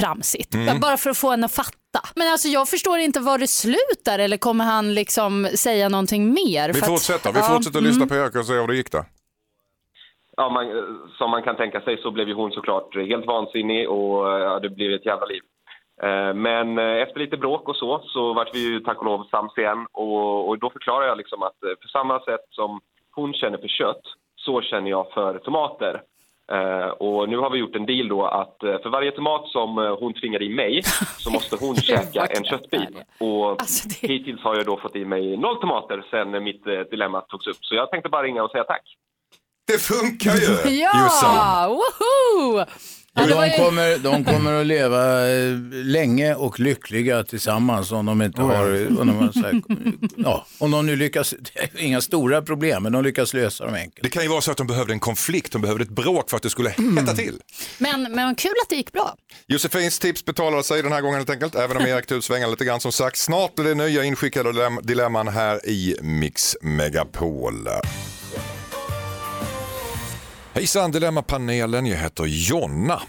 tramsigt. 0.00 0.54
Mm. 0.54 0.80
Bara 0.80 0.96
för 0.96 1.10
att 1.10 1.18
få 1.18 1.30
henne 1.30 1.46
att 1.46 1.54
fatta. 1.54 2.00
Men 2.16 2.28
alltså 2.32 2.48
jag 2.48 2.68
förstår 2.68 2.98
inte 2.98 3.20
var 3.20 3.38
det 3.38 3.46
slutar 3.46 4.18
eller 4.18 4.36
kommer 4.36 4.64
han 4.64 4.94
liksom 4.94 5.48
säga 5.54 5.88
någonting 5.88 6.28
mer? 6.34 6.68
Vi 6.68 6.74
För 6.74 6.80
att- 6.80 6.86
fortsätter, 6.86 7.32
vi 7.32 7.38
Ja, 7.38 7.44
fortsätter 7.44 7.78
mm. 7.78 7.88
lyssna 7.90 8.06
på 8.06 8.14
Erik 8.14 8.36
och 8.36 8.46
se 8.46 8.52
hur 8.52 8.66
det 8.66 8.76
gick 8.76 8.92
där. 8.92 9.04
Ja, 10.36 10.48
man, 10.50 10.64
eh, 10.76 10.84
som 11.18 11.30
man 11.30 11.42
kan 11.42 11.56
tänka 11.56 11.80
sig 11.80 11.98
så 12.02 12.10
blev 12.10 12.28
ju 12.28 12.34
hon 12.34 12.50
såklart 12.52 12.96
helt 12.96 13.26
vansinnig 13.26 13.88
och 13.90 14.32
eh, 14.32 14.38
ja, 14.44 14.60
det 14.60 14.68
blev 14.70 14.92
ett 14.92 15.06
jävla 15.06 15.26
liv. 15.26 15.42
Eh, 16.02 16.34
Men 16.34 16.78
eh, 16.78 17.02
efter 17.02 17.20
lite 17.20 17.36
bråk 17.36 17.68
och 17.68 17.76
så, 17.76 18.02
så 18.06 18.32
vart 18.34 18.54
vi 18.54 18.58
ju 18.58 18.80
tack 18.80 18.98
och 18.98 19.04
lov 19.04 19.24
sams 19.30 19.58
igen 19.58 19.86
och, 19.92 20.48
och 20.48 20.58
då 20.58 20.70
förklarar 20.70 21.06
jag 21.06 21.18
liksom 21.18 21.42
att 21.42 21.62
eh, 21.64 21.74
på 21.82 21.88
samma 21.88 22.20
sätt 22.20 22.44
som 22.50 22.80
hon 23.10 23.32
känner 23.34 23.58
för 23.58 23.68
kött 23.68 24.02
så 24.36 24.60
känner 24.62 24.90
jag 24.90 25.12
för 25.12 25.38
tomater. 25.38 26.02
Eh, 26.52 26.88
och 26.88 27.28
nu 27.28 27.36
har 27.38 27.50
vi 27.50 27.58
gjort 27.58 27.76
en 27.76 27.86
deal 27.86 28.08
då 28.08 28.26
att 28.26 28.62
eh, 28.62 28.78
för 28.82 28.88
varje 28.90 29.10
tomat 29.10 29.48
som 29.48 29.78
eh, 29.78 29.96
hon 30.00 30.14
tvingar 30.14 30.42
i 30.42 30.48
mig 30.48 30.82
så 31.18 31.30
måste 31.30 31.56
hon 31.60 31.76
käka 31.76 32.26
en 32.26 32.44
köttbit. 32.44 32.88
Och 33.20 33.50
Alltså, 33.50 33.88
det- 33.88 34.08
hittills 34.08 34.40
har 34.40 34.56
jag 34.56 34.66
då 34.66 34.76
fått 34.80 34.96
i 34.96 35.04
mig 35.04 35.36
noll 35.36 35.60
tomater 35.60 36.04
sen 36.10 36.44
mitt 36.44 36.64
dilemma 36.90 37.20
togs 37.20 37.46
upp. 37.46 37.56
Så 37.60 37.74
jag 37.74 37.90
tänkte 37.90 38.08
bara 38.08 38.22
ringa 38.22 38.42
och 38.42 38.50
säga 38.50 38.64
tack. 38.64 38.82
Det 39.66 39.78
funkar 39.82 40.32
ju! 40.66 40.74
Ja, 40.80 41.66
woho! 41.68 42.64
De, 43.16 43.50
kommer, 43.56 43.98
de 43.98 44.24
kommer 44.24 44.60
att 44.60 44.66
leva 44.66 45.28
eh, 45.30 45.52
länge 45.70 46.34
och 46.34 46.60
lyckliga 46.60 47.24
tillsammans 47.24 47.92
om 47.92 48.06
de 48.06 48.22
inte 48.22 48.42
har, 48.42 48.86
om 49.00 49.06
de, 49.06 49.16
har 49.16 49.32
så 49.32 49.38
här, 49.40 49.62
ja, 50.16 50.46
om 50.58 50.70
de 50.70 50.86
nu 50.86 50.96
lyckas, 50.96 51.34
det 51.54 51.60
är 51.80 51.84
inga 51.84 52.00
stora 52.00 52.42
problem, 52.42 52.82
men 52.82 52.92
de 52.92 53.04
lyckas 53.04 53.34
lösa 53.34 53.64
dem 53.64 53.74
enkelt. 53.74 54.02
Det 54.02 54.08
kan 54.08 54.22
ju 54.22 54.28
vara 54.28 54.40
så 54.40 54.50
att 54.50 54.56
de 54.56 54.66
behövde 54.66 54.92
en 54.92 55.00
konflikt, 55.00 55.52
de 55.52 55.62
behövde 55.62 55.84
ett 55.84 55.90
bråk 55.90 56.30
för 56.30 56.36
att 56.36 56.42
det 56.42 56.50
skulle 56.50 56.68
hetta 56.68 57.14
till. 57.14 57.40
men, 57.78 58.02
men 58.02 58.34
kul 58.34 58.52
att 58.64 58.68
det 58.70 58.76
gick 58.76 58.92
bra. 58.92 59.16
Josefins 59.46 59.98
tips 59.98 60.24
betalade 60.24 60.62
sig 60.62 60.82
den 60.82 60.92
här 60.92 61.00
gången 61.00 61.16
helt 61.16 61.30
enkelt, 61.30 61.54
även 61.54 61.76
om 61.76 61.82
Erik 61.86 62.06
tog 62.06 62.18
ut 62.18 62.24
svängarna 62.24 62.50
lite 62.50 62.64
grann 62.64 62.80
som 62.80 62.92
sagt. 62.92 63.16
Snart 63.16 63.58
är 63.58 63.64
det 63.64 63.74
nya 63.74 64.04
inskickade 64.04 64.50
dilem- 64.52 64.80
dilemman 64.82 65.28
här 65.28 65.68
i 65.68 65.96
Mix 66.02 66.56
Megapol. 66.60 67.68
Hejsan 70.56 70.90
Dilemmapanelen, 70.90 71.86
jag 71.86 71.96
heter 71.96 72.24
Jonna. 72.26 73.02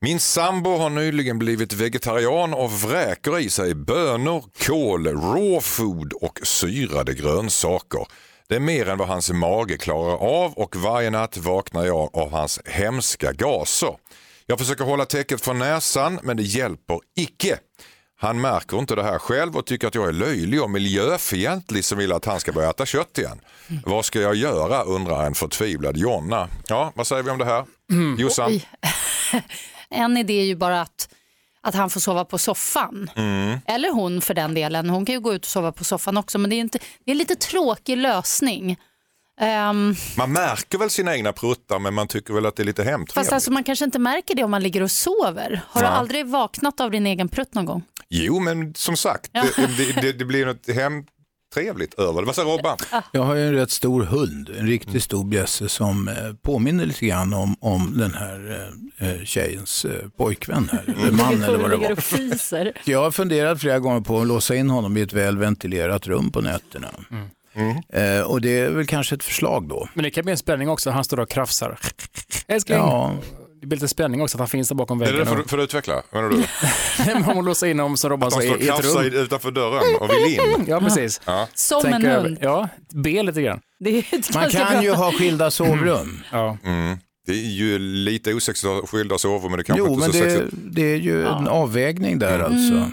Min 0.00 0.20
sambo 0.20 0.76
har 0.76 0.90
nyligen 0.90 1.38
blivit 1.38 1.72
vegetarian 1.72 2.54
och 2.54 2.72
vräker 2.72 3.38
i 3.38 3.50
sig 3.50 3.74
bönor, 3.74 4.44
kål, 4.66 5.06
raw 5.06 5.60
food 5.60 6.12
och 6.12 6.40
syrade 6.42 7.14
grönsaker. 7.14 8.06
Det 8.48 8.56
är 8.56 8.60
mer 8.60 8.88
än 8.88 8.98
vad 8.98 9.08
hans 9.08 9.30
mage 9.30 9.76
klarar 9.78 10.16
av 10.16 10.52
och 10.52 10.76
varje 10.76 11.10
natt 11.10 11.36
vaknar 11.36 11.84
jag 11.84 12.10
av 12.12 12.30
hans 12.30 12.60
hemska 12.64 13.32
gaser. 13.32 13.96
Jag 14.46 14.58
försöker 14.58 14.84
hålla 14.84 15.04
täcket 15.04 15.40
från 15.40 15.58
näsan 15.58 16.18
men 16.22 16.36
det 16.36 16.42
hjälper 16.42 17.00
icke. 17.16 17.58
Han 18.18 18.40
märker 18.40 18.78
inte 18.78 18.94
det 18.94 19.02
här 19.02 19.18
själv 19.18 19.56
och 19.56 19.66
tycker 19.66 19.88
att 19.88 19.94
jag 19.94 20.08
är 20.08 20.12
löjlig 20.12 20.62
och 20.62 20.70
miljöfientlig 20.70 21.84
som 21.84 21.98
vill 21.98 22.12
att 22.12 22.24
han 22.24 22.40
ska 22.40 22.52
börja 22.52 22.70
äta 22.70 22.86
kött 22.86 23.18
igen. 23.18 23.40
Vad 23.84 24.04
ska 24.04 24.20
jag 24.20 24.34
göra 24.34 24.82
undrar 24.82 25.26
en 25.26 25.34
förtvivlad 25.34 25.96
Jonna. 25.96 26.48
Ja, 26.68 26.92
vad 26.94 27.06
säger 27.06 27.22
vi 27.22 27.30
om 27.30 27.38
det 27.38 27.44
här? 27.44 27.64
Jossan? 28.18 28.50
Oj. 28.50 28.68
En 29.90 30.16
idé 30.16 30.40
är 30.40 30.44
ju 30.44 30.56
bara 30.56 30.80
att, 30.80 31.08
att 31.60 31.74
han 31.74 31.90
får 31.90 32.00
sova 32.00 32.24
på 32.24 32.38
soffan. 32.38 33.10
Mm. 33.16 33.58
Eller 33.66 33.90
hon 33.90 34.20
för 34.20 34.34
den 34.34 34.54
delen. 34.54 34.90
Hon 34.90 35.06
kan 35.06 35.12
ju 35.12 35.20
gå 35.20 35.34
ut 35.34 35.42
och 35.42 35.50
sova 35.50 35.72
på 35.72 35.84
soffan 35.84 36.16
också 36.16 36.38
men 36.38 36.50
det 36.50 36.56
är, 36.56 36.60
inte, 36.60 36.78
det 36.78 37.10
är 37.10 37.12
en 37.12 37.18
lite 37.18 37.36
tråkig 37.36 37.96
lösning. 37.96 38.76
Ehm, 39.40 39.94
Man 40.16 40.32
märker 40.32 40.78
väl 40.78 40.90
sina 40.90 41.14
egna 41.16 41.32
pruttar 41.32 41.78
men 41.78 41.94
man 41.94 42.08
tycker 42.08 42.34
väl 42.34 42.46
att 42.46 42.56
det 42.56 42.62
är 42.62 42.64
lite 42.64 42.82
fast 42.82 42.90
hemtrevligt. 42.90 43.32
alltså, 43.32 43.50
man 43.50 43.64
kanske 43.64 43.84
inte 43.84 43.98
märker 43.98 44.34
det 44.34 44.44
om 44.44 44.50
man 44.50 44.62
ligger 44.62 44.82
och 44.82 44.90
sover. 44.90 45.60
Har 45.68 45.80
du 45.80 45.86
Nej. 45.88 45.96
aldrig 45.96 46.26
vaknat 46.26 46.80
av 46.80 46.90
din 46.90 47.06
egen 47.06 47.28
prutt 47.28 47.54
någon 47.54 47.64
gång? 47.66 47.82
Jo 48.08 48.40
men 48.40 48.74
som 48.74 48.96
sagt, 48.96 49.30
Ja. 49.32 49.44
det, 49.76 50.00
det, 50.00 50.12
det, 50.12 50.24
blir 50.24 50.46
något 50.46 50.66
hemtrevligt 50.68 51.94
över 51.94 52.20
det. 52.20 52.26
Vad 52.26 52.34
säger 52.34 52.48
Robban? 52.48 52.76
Jag 53.12 53.22
har 53.22 53.34
ju 53.34 53.46
en 53.48 53.54
rätt 53.54 53.70
stor 53.70 54.02
hund, 54.02 54.50
en 54.58 54.66
riktigt 54.66 55.02
stor 55.02 55.24
bjässe 55.24 55.68
som 55.68 56.08
eh, 56.08 56.14
påminner 56.42 56.86
lite 56.86 57.06
grann 57.06 57.34
om, 57.34 57.56
om 57.60 57.98
den 57.98 58.14
här 58.14 58.70
eh, 59.00 59.08
eh, 59.08 59.24
tjejens 59.24 59.84
eh, 59.84 60.08
pojkvän 60.18 60.68
här, 60.72 60.84
eller 60.86 61.12
man 61.12 61.42
eller 61.42 61.58
vad 61.58 61.70
det 61.70 61.76
var. 61.76 62.72
Jag 62.84 63.02
har 63.02 63.10
funderat 63.10 63.60
flera 63.60 63.78
gånger 63.78 64.00
på 64.00 64.20
att 64.20 64.26
låsa 64.26 64.54
in 64.56 64.70
honom 64.70 64.96
i 64.96 65.00
ett 65.00 65.12
väl 65.12 65.38
ventilerat 65.38 66.06
rum 66.06 66.30
på 66.30 66.40
nätterna. 66.40 66.88
Eh, 67.92 68.20
och 68.20 68.40
det 68.40 68.58
är 68.58 68.70
väl 68.70 68.86
kanske 68.86 69.14
ett 69.14 69.24
förslag 69.24 69.68
då. 69.68 69.88
Men 69.94 70.02
det 70.04 70.10
kan 70.10 70.24
bli 70.24 70.30
en 70.32 70.38
spänning 70.38 70.68
också, 70.68 70.90
han 70.90 71.04
står 71.04 71.20
och 71.20 71.28
krafsar. 71.30 71.78
Älskling! 72.48 72.78
Ja, 72.78 73.12
Det 73.60 73.66
blir 73.66 73.76
lite 73.76 73.88
spänning 73.88 74.22
också 74.22 74.36
att 74.36 74.40
han 74.40 74.48
finns 74.48 74.68
där 74.68 74.74
bakom 74.76 75.00
Är 75.02 75.06
det 75.06 75.12
väggen. 75.12 75.26
det 75.36 75.42
för, 75.42 75.48
för 75.48 75.58
att 75.58 75.64
utveckla? 75.64 76.02
Menar 76.10 76.28
du? 76.28 76.36
Om 77.30 77.36
man 77.36 77.44
låser 77.44 77.66
in 77.66 77.78
honom 77.78 77.96
som 77.96 78.10
Robban 78.10 78.26
Att 78.26 78.32
sa 78.32 78.42
i 78.42 78.68
ett 78.68 78.84
rum. 78.96 79.04
i- 79.04 79.16
utanför 79.16 79.50
dörren 79.50 79.96
och 80.00 80.10
vill 80.10 80.34
in? 80.34 80.64
Ja, 80.68 80.80
precis. 80.80 81.20
Ja. 81.24 81.48
Som 81.54 81.82
Tänk 81.82 81.94
en 81.94 82.04
över- 82.06 82.22
hund. 82.22 82.38
Ja, 82.40 82.68
be 82.92 83.22
lite 83.22 83.42
grann. 83.42 83.60
Det 83.80 83.90
är 83.98 84.04
ett 84.14 84.34
man 84.34 84.50
kan 84.50 84.72
bra- 84.72 84.82
ju 84.82 84.90
ha 84.92 85.12
skilda 85.12 85.50
sovrum. 85.50 86.22
Ja. 86.32 86.58
Mm. 86.64 86.96
Det 87.26 87.32
är 87.32 87.36
ju 87.36 87.78
lite 87.78 88.34
osexigt 88.34 88.66
att 88.70 88.80
ha 88.80 88.86
skilda 88.86 89.18
sovrum 89.18 89.50
men 89.50 89.58
det 89.58 89.64
kanske 89.64 89.84
Jo, 89.86 89.92
inte 89.94 90.04
är 90.06 90.08
men 90.08 90.12
så 90.12 90.24
det, 90.24 90.30
sexigt. 90.30 90.56
det 90.74 90.82
är 90.92 90.96
ju 90.96 91.26
en 91.26 91.48
avvägning 91.48 92.18
där 92.18 92.40
alltså. 92.40 92.90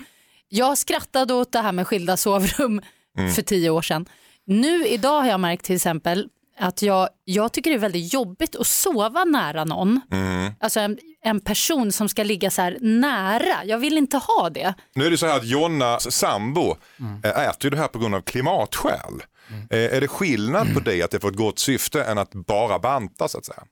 Jag 0.50 0.77
skrattade 0.77 1.34
åt 1.34 1.51
det 1.51 1.60
här 1.60 1.72
med 1.72 1.88
skilda 1.88 2.17
sovrum 2.17 2.82
Mm. 3.17 3.32
för 3.34 3.41
tio 3.41 3.70
år 3.70 3.82
sedan. 3.82 4.05
Nu 4.45 4.88
idag 4.88 5.21
har 5.21 5.27
jag 5.29 5.39
märkt 5.39 5.65
till 5.65 5.75
exempel 5.75 6.27
att 6.59 6.81
jag, 6.81 7.09
jag 7.25 7.51
tycker 7.53 7.69
det 7.69 7.75
är 7.77 7.79
väldigt 7.79 8.13
jobbigt 8.13 8.55
att 8.55 8.67
sova 8.67 9.23
nära 9.23 9.65
någon. 9.65 10.01
Mm. 10.12 10.51
Alltså 10.59 10.79
en, 10.79 10.97
en 11.23 11.39
person 11.39 11.91
som 11.91 12.09
ska 12.09 12.23
ligga 12.23 12.51
så 12.51 12.62
här 12.62 12.77
nära. 12.81 13.65
Jag 13.65 13.77
vill 13.77 13.97
inte 13.97 14.17
ha 14.17 14.50
det. 14.50 14.73
Nu 14.95 15.05
är 15.05 15.12
det 15.12 15.17
så 15.17 15.25
här 15.27 15.38
att 15.38 15.45
Jonnas 15.47 16.12
sambo 16.12 16.75
eh, 17.23 17.39
äter 17.47 17.63
ju 17.63 17.69
det 17.69 17.77
här 17.77 17.88
på 17.88 18.00
grund 18.00 18.15
av 18.15 18.21
klimatskäl. 18.21 19.23
Eh, 19.69 19.95
Är 19.95 20.01
det 20.01 20.07
skillnad 20.07 20.73
på 20.73 20.79
det, 20.79 21.03
att 21.03 21.12
det 21.12 21.19
får 21.19 21.29
ett 21.29 21.35
gott 21.35 21.59
syfte, 21.59 22.03
än 22.03 22.17
att 22.17 22.31
bara 22.33 22.79
banta 22.79 23.27
så 23.27 23.38
att 23.38 23.45
säga? 23.45 23.63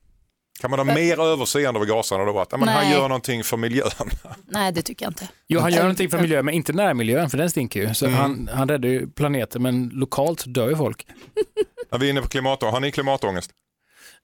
Kan 0.62 0.72
man 0.72 0.80
ha 0.80 0.96
mer 0.96 1.20
överseende 1.20 1.78
över 1.80 1.88
gaserna 1.88 2.26
då? 2.26 2.40
Att 2.40 2.52
men 2.52 2.68
han 2.68 2.92
gör 2.92 3.02
någonting 3.02 3.44
för 3.44 3.58
miljön. 3.58 3.90
Nej 4.46 4.72
det 4.72 4.82
tycker 4.82 5.06
jag 5.06 5.10
inte. 5.10 5.28
Jo, 5.48 5.60
han 5.60 5.72
gör 5.72 5.82
någonting 5.82 6.10
för 6.10 6.20
miljön, 6.20 6.46
men 6.46 6.54
inte 6.54 6.74
närmiljön, 6.74 7.30
för 7.30 7.38
den 7.38 7.50
stinker 7.50 7.80
ju. 7.80 7.84
Mm. 7.84 7.96
Så 7.96 8.10
han, 8.10 8.50
han 8.54 8.70
räddar 8.70 8.90
ju 8.90 9.08
planeten, 9.10 9.62
men 9.62 9.90
lokalt 9.94 10.44
dör 10.48 10.70
ju 10.70 10.76
folk. 10.76 11.08
När 11.92 12.00
vi 12.00 12.06
är 12.06 12.10
inne 12.10 12.22
på 12.22 12.28
klimatångest, 12.28 12.74
har 12.74 12.80
ni 12.80 12.92
klimatångest? 12.92 13.52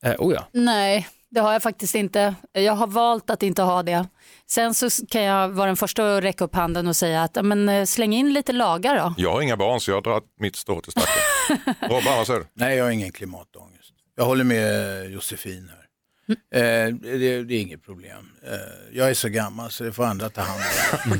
Eh, 0.04 0.16
oh 0.20 0.34
ja. 0.34 0.48
Nej, 0.52 1.08
det 1.32 1.40
har 1.40 1.54
jag 1.54 1.64
faktiskt 1.64 1.96
inte. 1.96 2.36
Jag 2.54 2.74
har 2.74 2.88
valt 2.88 3.30
att 3.30 3.44
inte 3.44 3.62
ha 3.62 3.84
det. 3.84 4.08
Sen 4.50 4.74
så 4.74 4.90
kan 5.10 5.24
jag 5.24 5.50
vara 5.50 5.68
den 5.68 5.78
första 5.78 6.18
att 6.18 6.24
räcka 6.24 6.44
upp 6.44 6.56
handen 6.56 6.88
och 6.88 6.96
säga 6.96 7.24
att 7.24 7.46
men, 7.46 7.70
eh, 7.70 7.86
släng 7.86 8.14
in 8.14 8.34
lite 8.34 8.52
lagar 8.52 8.96
då. 8.96 9.14
Jag 9.18 9.32
har 9.32 9.42
inga 9.42 9.58
barn 9.58 9.80
så 9.80 9.92
jag 9.92 10.04
dragit 10.04 10.24
mitt 10.40 10.56
strå 10.56 10.82
till 10.82 10.92
stacken. 10.92 11.74
Robban, 11.90 12.18
vad 12.18 12.28
säger 12.28 12.40
du? 12.40 12.46
Nej, 12.54 12.78
jag 12.78 12.84
har 12.84 12.92
ingen 12.92 13.12
klimatångest. 13.12 13.94
Jag 14.16 14.26
håller 14.26 14.44
med 14.44 15.12
Josefin 15.12 15.70
här. 15.70 15.87
Eh, 16.30 16.94
det, 17.02 17.44
det 17.44 17.54
är 17.56 17.62
inget 17.62 17.86
problem. 17.86 18.30
Eh, 18.44 18.98
jag 18.98 19.10
är 19.10 19.14
så 19.14 19.30
gammal 19.30 19.72
så 19.72 19.84
det 19.84 19.92
får 19.94 20.04
andra 20.04 20.30
ta 20.30 20.42
hand 20.42 20.62
om. 21.06 21.20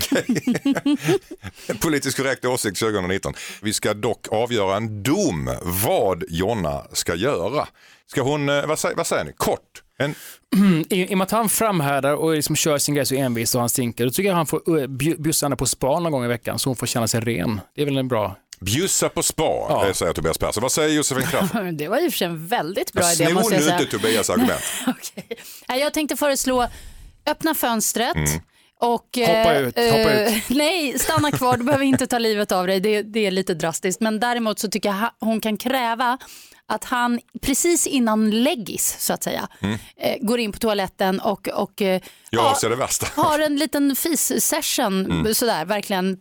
Politiskt 1.80 2.18
korrekt 2.18 2.46
åsikt 2.46 2.80
2019. 2.80 3.34
Vi 3.62 3.74
ska 3.74 3.94
dock 3.94 4.28
avgöra 4.32 4.78
en 4.78 5.04
dom 5.04 5.50
vad 5.64 6.24
Jonna 6.30 6.84
ska 6.92 7.16
göra. 7.16 7.68
Ska 8.08 8.22
hon, 8.22 8.50
eh, 8.50 8.66
vad 8.66 8.80
säger, 8.80 8.96
vad 8.96 9.08
säger 9.08 9.24
ni, 9.24 9.34
kort? 9.38 9.84
En, 10.00 10.16
I, 10.90 11.02
I 11.12 11.14
och 11.14 11.18
med 11.18 11.26
att 11.26 11.32
han 11.32 11.50
framhärdar 11.50 12.14
och 12.14 12.36
liksom 12.36 12.56
kör 12.56 12.78
sin 12.78 12.96
grej 12.96 13.06
så 13.06 13.16
envist 13.16 13.56
och 13.56 13.62
han 13.62 13.70
stinker, 13.70 14.06
då 14.06 14.12
tycker 14.12 14.30
jag 14.30 14.36
han 14.36 14.46
får 14.48 14.60
bju- 14.88 15.22
bjussa 15.22 15.46
henne 15.46 15.56
på 15.56 15.66
spa 15.66 16.00
någon 16.00 16.12
gång 16.12 16.26
i 16.26 16.28
veckan 16.28 16.60
så 16.60 16.70
hon 16.70 16.76
får 16.76 16.88
känna 16.88 17.08
sig 17.08 17.22
ren. 17.22 17.62
Det 17.76 17.82
är 17.82 17.86
väl 17.86 17.98
en 17.98 18.08
bra... 18.08 18.36
bjussa 18.60 19.10
på 19.10 19.24
spa, 19.24 19.44
Ja. 19.70 19.88
eh, 19.88 19.94
säger 19.94 20.14
Tobias 20.14 20.38
Persson. 20.38 20.62
Vad 20.62 20.72
säger 20.72 20.90
Josefin 20.96 21.28
Kraft? 21.28 21.54
Det 21.74 21.88
var 21.88 21.98
i 21.98 22.08
och 22.08 22.12
för 22.12 22.18
sig 22.18 22.28
en 22.28 22.48
väldigt 22.48 22.94
bra 22.94 23.04
idé 23.14 23.26
Snor 23.26 23.34
måste 23.34 23.50
nu 23.50 23.56
jag 23.56 23.64
säga. 23.64 23.80
inte 23.80 23.92
Tobias 23.92 24.30
argument. 24.30 24.62
Nej, 25.68 25.80
Jag 25.80 25.94
tänkte 25.94 26.18
föreslå 26.18 26.68
öppna 27.26 27.54
fönstret. 27.56 28.16
Mm. 28.16 28.42
Och, 28.80 29.18
eh, 29.18 29.38
Hoppa 29.38 29.56
ut, 29.56 29.76
hoppa 29.76 30.14
eh, 30.14 30.34
Nej, 30.48 31.00
stanna 31.00 31.32
kvar. 31.32 31.58
Du 31.58 31.64
behöver 31.64 31.86
inte 31.86 32.08
ta 32.08 32.18
livet 32.20 32.52
av 32.52 32.68
dig. 32.68 32.80
Det, 32.80 33.02
det 33.02 33.26
är 33.26 33.32
lite 33.32 33.54
drastiskt. 33.54 34.02
Men 34.02 34.20
däremot 34.20 34.60
så 34.60 34.68
tycker 34.68 34.90
jag 34.90 34.96
ha- 34.96 35.16
hon 35.20 35.42
kan 35.42 35.58
kräva 35.58 36.18
att 36.70 36.84
han 36.84 37.20
precis 37.42 37.88
innan 37.88 38.30
läggis 38.44 38.96
så 39.00 39.14
att 39.14 39.24
säga 39.24 39.48
eh, 39.98 40.16
går 40.22 40.40
in 40.40 40.52
på 40.52 40.60
toaletten 40.60 41.20
och, 41.20 41.48
och 41.48 41.82
eh, 41.82 41.88
Mm. 41.88 42.02
Jag 42.30 42.44
ja, 42.46 42.52
avser 42.52 42.70
det 42.70 42.76
värsta. 42.76 43.08
har 43.22 43.40
en 43.40 43.56
liten 43.56 43.96
fis-session. 43.96 45.06
Mm. 45.06 45.34
Sådär, 45.36 45.66
verkligen 45.66 46.18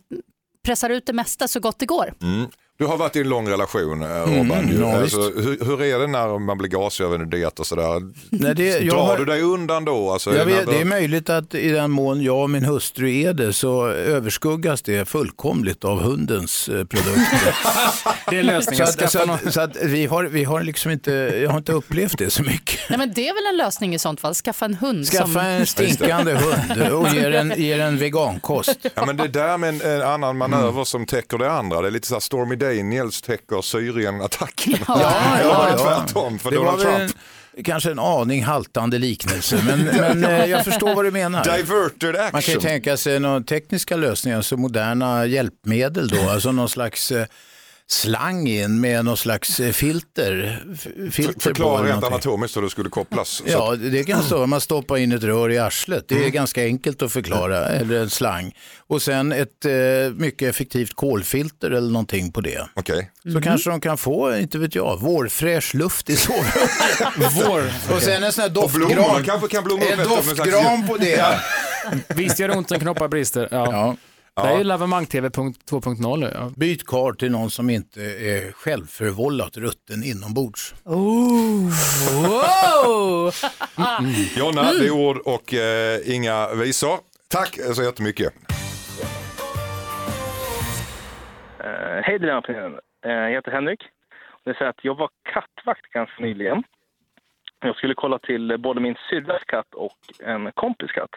pressar 0.67 0.89
ut 0.89 1.05
det 1.05 1.13
mesta 1.15 1.47
så 1.47 1.59
gott 1.63 1.79
det 1.79 1.85
går. 1.85 2.13
Mm. 2.21 2.49
Du 2.79 2.85
har 2.85 2.97
varit 2.97 3.15
i 3.15 3.19
en 3.19 3.29
lång 3.29 3.49
relation 3.49 4.01
eh, 4.01 4.07
Robban. 4.07 4.51
Mm, 4.59 4.81
ja, 4.81 4.97
alltså, 5.01 5.17
hur, 5.21 5.65
hur 5.65 5.81
är 5.81 5.99
det 5.99 6.07
när 6.07 6.39
man 6.39 6.57
blir 6.57 6.69
gasövernidet 6.69 7.59
och 7.59 7.67
sådär? 7.67 8.01
Nej, 8.29 8.55
det, 8.55 8.63
jag 8.79 8.95
Drar 8.95 9.03
har- 9.05 9.17
du 9.17 9.25
dig 9.25 9.41
undan 9.41 9.85
då? 9.85 10.11
Alltså, 10.11 10.35
Jag 10.35 10.47
när 10.47 10.55
vet, 10.55 10.65
du- 10.65 10.71
det 10.71 10.81
är 10.81 10.85
möjligt 10.85 11.29
att 11.29 11.55
i 11.55 11.69
den 11.69 11.91
mån 11.91 12.21
jag 12.21 12.37
och 12.43 12.49
min 12.49 12.65
hustru 12.65 13.11
är 13.21 13.33
det 13.33 13.53
så 13.53 13.87
överskuggas 13.87 14.81
det 14.81 15.09
fullkomligt 15.09 15.83
av 15.85 15.99
hundens 16.01 16.69
eh, 16.69 16.75
produkter. 16.85 17.55
Det 18.29 18.37
är 18.37 18.41
så 18.43 18.47
lösningen. 18.47 18.83
att, 18.83 18.89
Skaffa 18.99 19.07
så 19.25 19.31
att, 19.47 19.53
så 19.53 19.61
att 19.61 19.75
vi, 19.83 20.05
har, 20.05 20.23
vi 20.23 20.43
har 20.43 20.61
liksom 20.63 20.91
inte, 20.91 21.11
jag 21.43 21.49
har 21.49 21.57
inte 21.57 21.71
upplevt 21.73 22.17
det 22.17 22.29
så 22.29 22.43
mycket. 22.43 22.79
Nej, 22.89 22.99
men 22.99 23.13
det 23.13 23.27
är 23.27 23.33
väl 23.33 23.53
en 23.53 23.57
lösning 23.65 23.93
i 23.95 23.99
sånt 23.99 24.19
fall. 24.21 24.33
Skaffa 24.35 24.65
en 24.65 24.73
hund. 24.73 25.05
Skaffa 25.07 25.25
som... 25.27 25.37
en 25.41 25.65
stinkande 25.67 26.33
hund 26.33 26.91
och 26.93 27.09
ge 27.09 27.29
den, 27.29 27.53
ge 27.57 27.77
den 27.77 27.97
vegankost. 27.97 28.79
Ja, 28.95 29.05
men 29.05 29.17
det 29.17 29.27
där 29.27 29.57
med 29.57 29.69
en, 29.69 29.81
en 29.81 30.01
annan 30.01 30.37
manöver 30.37 30.83
som 30.83 31.05
täcker 31.05 31.37
det 31.37 31.51
andra. 31.51 31.81
Det 31.81 31.87
är 31.87 31.91
lite 31.91 32.07
så 32.07 32.15
här 32.15 32.19
Stormy 32.19 32.55
Daniels 32.75 33.21
täcker 33.21 33.61
Syrien-attacken. 33.61 34.77
Ja, 34.87 35.39
ja, 35.43 35.77
tvärtom 35.77 36.39
för 36.39 36.51
Det 36.51 36.57
Donald 36.57 36.81
Trump. 36.81 37.11
en, 37.57 37.63
kanske 37.63 37.91
en 37.91 37.99
aning 37.99 38.43
haltande 38.43 38.97
liknelse, 38.97 39.59
men, 39.65 39.79
men 39.99 40.23
eh, 40.23 40.45
jag 40.45 40.65
förstår 40.65 40.95
vad 40.95 41.05
du 41.05 41.11
menar. 41.11 41.43
Diverted 41.57 42.15
Man 42.15 42.29
kan 42.31 42.41
ju 42.41 42.57
action. 42.57 42.61
tänka 42.61 42.97
sig 42.97 43.19
några 43.19 43.41
tekniska 43.41 43.95
lösningar, 43.95 44.41
så 44.41 44.57
moderna 44.57 45.25
hjälpmedel 45.25 46.07
då, 46.07 46.29
alltså 46.29 46.51
någon 46.51 46.69
slags 46.69 47.11
eh, 47.11 47.25
slang 47.89 48.47
in 48.47 48.81
med 48.81 49.05
någon 49.05 49.17
slags 49.17 49.59
eh, 49.59 49.71
filter. 49.71 50.63
filter 51.11 51.33
på 51.33 51.39
Förklara 51.39 51.87
rent 51.87 52.03
anatomiskt 52.03 52.57
hur 52.57 52.61
det 52.61 52.69
skulle 52.69 52.89
kopplas. 52.89 53.43
Ja, 53.45 53.75
det 53.75 54.03
kan 54.03 54.23
stå 54.23 54.45
man 54.45 54.61
stoppar 54.61 54.97
in 54.97 55.11
ett 55.11 55.23
rör 55.23 55.51
i 55.51 55.57
arslet. 55.57 56.05
Det 56.07 56.25
är 56.25 56.29
ganska 56.29 56.63
enkelt 56.63 57.01
att 57.01 57.11
förklara, 57.11 57.65
eller 57.69 58.01
en 58.01 58.09
slang. 58.09 58.55
Och 58.87 59.01
sen 59.01 59.31
ett 59.31 59.65
eh, 59.65 59.71
mycket 60.15 60.49
effektivt 60.49 60.95
kolfilter 60.95 61.71
eller 61.71 61.91
någonting 61.91 62.31
på 62.31 62.41
det. 62.41 62.67
Okej. 62.73 63.11
Så 63.33 63.41
kanske 63.41 63.69
de 63.69 63.81
kan 63.81 63.97
få, 63.97 64.37
inte 64.37 64.57
vet 64.57 64.75
jag, 64.75 64.99
vårfräsch 65.01 65.75
luft 65.75 66.09
i 66.09 66.15
sovrummet. 66.15 66.69
Vår. 67.45 67.71
Och 67.95 68.01
sen 68.01 68.23
en 68.23 68.31
sån 68.31 68.41
här 68.41 68.49
doftgran. 68.49 69.23
kanske 69.23 69.47
kan 69.47 69.63
blomma 69.63 69.85
upp 69.85 69.91
En 69.99 70.03
doftgran 70.09 70.87
på 70.87 70.97
det. 70.97 71.39
Visst 72.07 72.39
gör 72.39 72.47
det 72.47 72.55
ont 72.55 72.69
när 72.69 72.79
knoppar 72.79 73.07
brister. 73.07 73.47
Ja. 73.51 73.71
Ja. 73.71 73.95
Det 74.43 74.47
är 74.49 74.57
ju 74.57 74.63
lavemang-tv 74.63 75.29
2.0. 75.29 76.17
nu, 76.19 76.31
Ja. 76.33 76.51
Byt 76.55 76.87
kar 76.87 77.13
till 77.13 77.31
någon 77.31 77.49
som 77.49 77.69
inte 77.69 78.01
är 78.01 78.51
självförvållat 78.51 79.57
rutten 79.57 80.03
inombords. 80.03 80.75
Wow! 80.83 80.95
Jonna, 84.37 84.63
det 84.73 84.85
är 84.87 84.91
ord 84.91 85.17
och 85.25 85.53
eh, 85.53 85.99
inga 86.15 86.53
visor. 86.55 86.97
Tack 87.29 87.59
så 87.75 87.83
jättemycket. 87.83 88.33
Eh, 91.59 92.01
Hej 92.03 92.19
Dilan 92.19 92.41
Pinen. 92.41 92.73
Eh, 93.05 93.11
Jag 93.11 93.31
heter 93.31 93.51
Henrik. 93.51 93.79
Det 94.43 94.49
är 94.49 94.53
så 94.53 94.65
att 94.65 94.79
jag 94.81 94.95
var 94.97 95.09
kattvakt 95.33 95.85
ganska 95.91 96.23
nyligen. 96.23 96.63
Jag 97.59 97.75
skulle 97.75 97.93
kolla 97.93 98.19
till 98.19 98.57
både 98.59 98.79
min 98.81 98.95
syrras 99.09 99.41
katt 99.47 99.73
och 99.73 99.97
en 100.23 100.51
kompis 100.51 100.91
katt. 100.91 101.09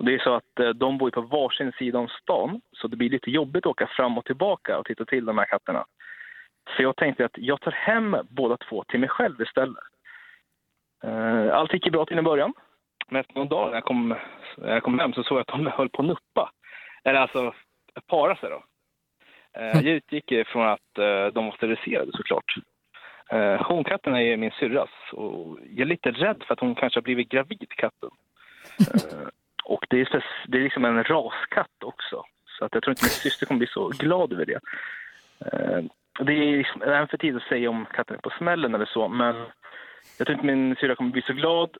Och 0.00 0.06
det 0.06 0.14
är 0.14 0.18
så 0.18 0.34
att 0.34 0.58
eh, 0.60 0.68
de 0.68 0.98
bor 0.98 1.10
på 1.10 1.20
varsin 1.20 1.72
sida 1.78 1.98
om 1.98 2.08
stan, 2.08 2.60
så 2.72 2.88
det 2.88 2.96
blir 2.96 3.10
lite 3.10 3.30
jobbigt 3.30 3.66
att 3.66 3.70
åka 3.70 3.86
fram 3.86 4.18
och 4.18 4.24
tillbaka 4.24 4.78
och 4.78 4.86
titta 4.86 5.04
till 5.04 5.24
de 5.24 5.38
här 5.38 5.44
katterna. 5.44 5.84
Så 6.76 6.82
jag 6.82 6.96
tänkte 6.96 7.24
att 7.24 7.38
jag 7.38 7.60
tar 7.60 7.70
hem 7.72 8.16
båda 8.30 8.56
två 8.56 8.84
till 8.84 9.00
mig 9.00 9.08
själv 9.08 9.40
istället. 9.42 9.84
Eh, 11.04 11.54
Allt 11.54 11.72
gick 11.72 11.86
ju 11.86 11.90
bra 11.92 12.04
till 12.06 12.18
en 12.18 12.24
början. 12.24 12.52
Men 13.08 13.20
efter 13.20 13.34
någon 13.34 13.48
dag 13.48 13.68
när 13.68 13.74
jag 13.76 13.84
kom, 13.84 14.14
när 14.58 14.72
jag 14.74 14.82
kom 14.82 14.98
hem 14.98 15.12
så 15.12 15.22
såg 15.22 15.36
jag 15.36 15.40
att 15.40 15.46
de 15.46 15.66
höll 15.66 15.88
på 15.88 16.02
att 16.02 16.08
nuppa. 16.08 16.52
Eller 17.04 17.20
alltså 17.20 17.54
para 18.06 18.36
sig 18.36 18.50
då. 18.50 18.64
Eh, 19.60 19.76
Jag 19.76 19.84
utgick 19.84 20.32
från 20.46 20.68
att 20.68 20.94
de 21.32 21.44
var 21.46 21.52
steriliserade 21.56 22.12
såklart. 22.12 22.54
Honkatten 23.60 24.16
är 24.16 24.36
min 24.36 24.50
syrras 24.50 24.90
och 25.12 25.58
jag 25.62 25.80
är 25.80 25.84
lite 25.84 26.10
rädd 26.10 26.42
för 26.46 26.52
att 26.54 26.60
hon 26.60 26.74
kanske 26.74 26.96
har 26.96 27.02
blivit 27.02 27.28
gravid, 27.28 27.68
katten. 27.68 28.10
Eh, 29.70 29.74
Och 29.74 29.86
det 29.90 30.00
är, 30.00 30.24
det 30.48 30.58
är 30.58 30.62
liksom 30.62 30.84
en 30.84 31.04
raskatt 31.04 31.84
också. 31.84 32.24
Så 32.58 32.64
att 32.64 32.74
jag 32.74 32.82
tror 32.82 32.92
inte 32.92 33.04
min 33.04 33.10
syster 33.10 33.46
kommer 33.46 33.58
bli 33.58 33.66
så 33.66 33.88
glad 33.88 34.32
över 34.32 34.46
det. 34.46 34.60
Eh, 35.46 35.80
Det 36.26 36.32
är 36.32 36.56
liksom, 36.58 36.82
även 36.82 37.08
för 37.08 37.18
tidigt 37.18 37.42
att 37.42 37.48
säga 37.48 37.70
om 37.70 37.86
katten 37.96 38.16
är 38.16 38.20
på 38.20 38.32
smällen 38.38 38.74
eller 38.74 38.86
så, 38.86 39.08
men 39.08 39.36
jag 40.18 40.26
tror 40.26 40.32
inte 40.34 40.46
min 40.46 40.76
syrra 40.76 40.96
kommer 40.96 41.10
bli 41.10 41.22
så 41.22 41.32
glad. 41.32 41.70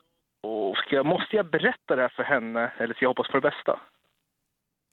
Och 0.43 0.77
ska 0.77 0.97
jag, 0.97 1.07
måste 1.07 1.37
jag 1.37 1.47
berätta 1.51 1.97
det 1.97 2.03
här 2.03 2.13
för 2.17 2.23
henne 2.23 2.73
eller 2.79 2.95
ska 2.95 3.05
jag 3.05 3.11
hoppas 3.11 3.29
på 3.29 3.37
det 3.41 3.51
bästa? 3.51 3.81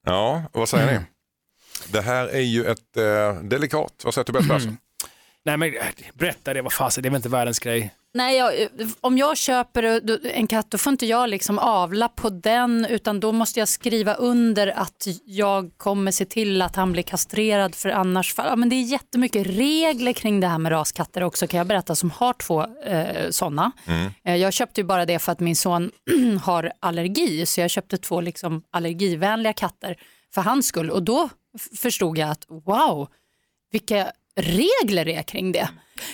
Ja, 0.05 0.43
vad 0.53 0.69
säger 0.69 0.99
ni? 0.99 1.05
Det 1.91 2.01
här 2.01 2.27
är 2.27 2.41
ju 2.55 2.61
ett 2.65 2.97
eh, 2.97 3.41
delikat. 3.43 4.01
Vad 4.05 4.13
säger 4.13 4.25
Tobias 4.25 4.47
Persson? 4.47 4.77
Nej 5.45 5.57
men 5.57 5.69
äh, 5.73 5.83
berätta 6.13 6.53
det, 6.53 6.61
vad 6.61 6.73
fasen, 6.73 7.01
det 7.01 7.07
är 7.07 7.11
väl 7.11 7.15
inte 7.17 7.29
världens 7.29 7.59
grej. 7.59 7.93
Nej, 8.17 8.37
jag, 8.37 8.53
om 9.01 9.17
jag 9.17 9.37
köper 9.37 10.01
en 10.27 10.47
katt 10.47 10.71
då 10.71 10.77
får 10.77 10.91
inte 10.91 11.05
jag 11.05 11.29
liksom 11.29 11.59
avla 11.59 12.07
på 12.07 12.29
den 12.29 12.85
utan 12.85 13.19
då 13.19 13.31
måste 13.31 13.59
jag 13.59 13.67
skriva 13.67 14.13
under 14.13 14.67
att 14.67 15.07
jag 15.25 15.71
kommer 15.77 16.11
se 16.11 16.25
till 16.25 16.61
att 16.61 16.75
han 16.75 16.91
blir 16.91 17.03
kastrerad 17.03 17.75
för 17.75 17.89
annars. 17.89 18.33
Ja, 18.37 18.55
men 18.55 18.69
det 18.69 18.75
är 18.75 18.81
jättemycket 18.81 19.47
regler 19.47 20.13
kring 20.13 20.39
det 20.39 20.47
här 20.47 20.57
med 20.57 20.71
raskatter 20.71 21.23
också 21.23 21.47
kan 21.47 21.57
jag 21.57 21.67
berätta 21.67 21.95
som 21.95 22.11
har 22.11 22.33
två 22.33 22.65
eh, 22.83 23.29
sådana. 23.29 23.71
Eh, 24.23 24.35
jag 24.35 24.53
köpte 24.53 24.81
ju 24.81 24.85
bara 24.85 25.05
det 25.05 25.19
för 25.19 25.31
att 25.31 25.39
min 25.39 25.55
son 25.55 25.91
har 26.43 26.71
allergi 26.79 27.45
så 27.45 27.61
jag 27.61 27.69
köpte 27.69 27.97
två 27.97 28.21
liksom 28.21 28.63
allergivänliga 28.71 29.53
katter 29.53 29.95
för 30.33 30.41
hans 30.41 30.67
skull 30.67 30.89
och 30.89 31.03
då 31.03 31.29
förstod 31.75 32.17
jag 32.17 32.29
att 32.29 32.45
wow 32.47 33.07
vilka 33.71 34.11
regler 34.35 35.05
det 35.05 35.15
är 35.15 35.23
kring 35.23 35.51
det. 35.51 35.69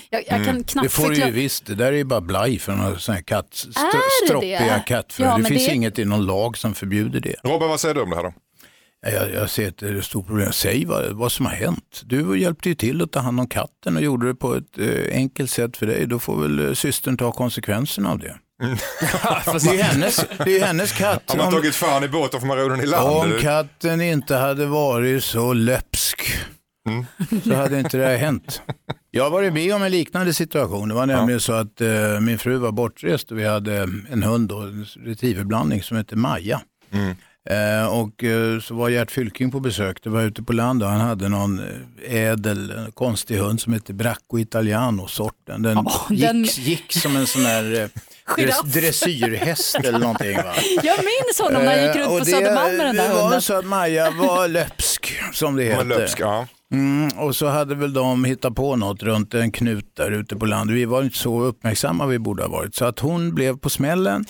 Jag, 0.09 0.23
jag 0.27 0.45
kan 0.45 0.63
knappt 0.63 0.83
Det 0.85 0.89
får 0.89 1.09
du 1.09 1.15
ju 1.15 1.31
visst, 1.31 1.65
det 1.65 1.75
där 1.75 1.85
är 1.85 1.91
ju 1.91 2.03
bara 2.03 2.21
blaj 2.21 2.59
för 2.59 2.75
några 2.75 2.99
sådana 2.99 3.15
här 3.17 3.23
katt, 3.23 3.65
det 3.67 4.27
stroppiga 4.27 4.59
det? 4.59 4.83
kattfrö. 4.87 5.25
Ja, 5.25 5.37
det 5.37 5.43
finns 5.43 5.65
det- 5.65 5.73
inget 5.73 5.99
i 5.99 6.05
någon 6.05 6.25
lag 6.25 6.57
som 6.57 6.73
förbjuder 6.73 7.19
det. 7.19 7.35
Robin, 7.43 7.69
vad 7.69 7.79
säger 7.79 7.95
du 7.95 8.01
om 8.01 8.09
det 8.09 8.15
här 8.15 8.23
då? 8.23 8.33
Ja, 9.05 9.09
Jag, 9.11 9.33
jag 9.33 9.49
ser 9.49 9.67
att 9.67 9.77
det 9.77 9.87
är 9.89 9.95
ett 9.95 10.05
stort 10.05 10.27
problem. 10.27 10.51
Säg 10.51 10.85
vad, 10.85 11.11
vad 11.11 11.31
som 11.31 11.45
har 11.45 11.53
hänt. 11.53 12.01
Du 12.05 12.39
hjälpte 12.39 12.69
ju 12.69 12.75
till 12.75 13.01
att 13.01 13.11
ta 13.11 13.19
hand 13.19 13.39
om 13.39 13.47
katten 13.47 13.97
och 13.97 14.03
gjorde 14.03 14.27
det 14.27 14.35
på 14.35 14.55
ett 14.55 14.77
eh, 14.79 15.15
enkelt 15.17 15.51
sätt 15.51 15.77
för 15.77 15.85
dig. 15.85 16.05
Då 16.07 16.19
får 16.19 16.41
väl 16.41 16.67
eh, 16.67 16.73
systern 16.73 17.17
ta 17.17 17.31
konsekvenserna 17.31 18.11
av 18.11 18.19
det. 18.19 18.35
Det 18.63 19.79
är 19.79 19.83
hennes, 19.83 20.25
det 20.45 20.59
är 20.59 20.65
hennes 20.65 20.91
katt. 20.91 21.23
Har 21.27 21.37
man 21.37 21.51
tagit 21.53 21.75
fan 21.75 22.03
i 22.03 22.07
båten 22.07 22.39
får 22.39 22.47
man 22.47 22.57
ro 22.57 22.69
den 22.69 22.81
i 22.81 22.85
land. 22.85 23.07
Om 23.33 23.37
katten 23.41 24.01
inte 24.01 24.35
hade 24.35 24.65
varit 24.65 25.23
så 25.23 25.53
löpsk 25.53 26.21
så 27.43 27.53
hade 27.55 27.79
inte 27.79 27.97
det 27.97 28.05
här 28.05 28.17
hänt. 28.17 28.61
Jag 29.11 29.23
har 29.23 29.29
varit 29.31 29.53
med 29.53 29.75
om 29.75 29.83
en 29.83 29.91
liknande 29.91 30.33
situation. 30.33 30.89
Det 30.89 30.95
var 30.95 31.05
nämligen 31.05 31.39
så 31.41 31.53
att 31.53 31.81
eh, 31.81 32.19
min 32.21 32.39
fru 32.39 32.57
var 32.57 32.71
bortrest 32.71 33.31
och 33.31 33.39
vi 33.39 33.45
hade 33.47 33.77
en 34.11 34.23
hund, 34.23 34.49
då, 34.49 34.59
en 34.59 34.85
retrieverblandning 35.05 35.83
som 35.83 35.97
hette 35.97 36.15
Maja. 36.15 36.61
Eh, 37.49 37.87
och 37.99 38.23
eh, 38.23 38.59
så 38.59 38.75
var 38.75 38.89
Gert 38.89 39.11
Fylking 39.11 39.51
på 39.51 39.59
besök, 39.59 40.03
det 40.03 40.09
var 40.09 40.21
ute 40.21 40.43
på 40.43 40.53
land 40.53 40.83
och 40.83 40.89
han 40.89 41.01
hade 41.01 41.29
någon 41.29 41.59
eh, 41.59 42.15
ädel, 42.15 42.71
en 42.71 42.91
konstig 42.91 43.37
hund 43.37 43.61
som 43.61 43.73
hette 43.73 43.93
Bracco 43.93 44.39
Italiano, 44.39 45.07
sorten. 45.07 45.61
Den, 45.61 45.77
Ja, 45.85 46.07
gick, 46.09 46.21
den- 46.21 46.43
gick 46.43 46.93
som 46.93 47.15
en 47.15 47.27
sån 47.27 47.45
här 47.45 47.89
eh, 48.37 48.45
dressyrhäst 48.73 49.75
eller 49.75 49.99
någonting. 49.99 50.35
Va? 50.37 50.43
Jag 50.83 50.97
minns 50.97 51.39
honom 51.41 51.63
när 51.65 51.77
han 51.77 51.87
gick 51.87 51.95
Eh, 51.95 51.99
runt 51.99 52.11
och 52.11 52.19
på 52.19 52.25
det- 52.25 52.31
Södermalm 52.31 52.77
med 52.77 52.85
den 52.85 52.95
där 52.95 53.07
Det 53.07 53.13
var 53.13 53.21
hunden. 53.21 53.41
så 53.41 53.53
att 53.53 53.65
Maja 53.65 54.11
var 54.11 54.47
löpsk, 54.57 55.13
som 55.33 55.55
det 55.55 55.63
heter. 55.63 55.85
löpsk, 55.85 56.19
ja. 56.19 56.47
Mm, 56.73 57.09
och 57.17 57.35
så 57.35 57.47
hade 57.47 57.75
väl 57.75 57.93
de 57.93 58.25
hittat 58.25 58.55
på 58.55 58.75
något 58.75 59.03
runt 59.03 59.33
en 59.33 59.51
knut 59.51 59.95
där 59.95 60.11
ute 60.11 60.35
på 60.35 60.45
landet. 60.45 60.75
Vi 60.77 60.85
var 60.85 61.03
inte 61.03 61.17
så 61.17 61.41
uppmärksamma 61.41 62.05
vi 62.05 62.19
borde 62.19 62.43
ha 62.43 62.49
varit. 62.49 62.75
Så 62.75 62.85
att 62.85 62.99
hon 62.99 63.35
blev 63.35 63.57
på 63.57 63.69
smällen 63.69 64.25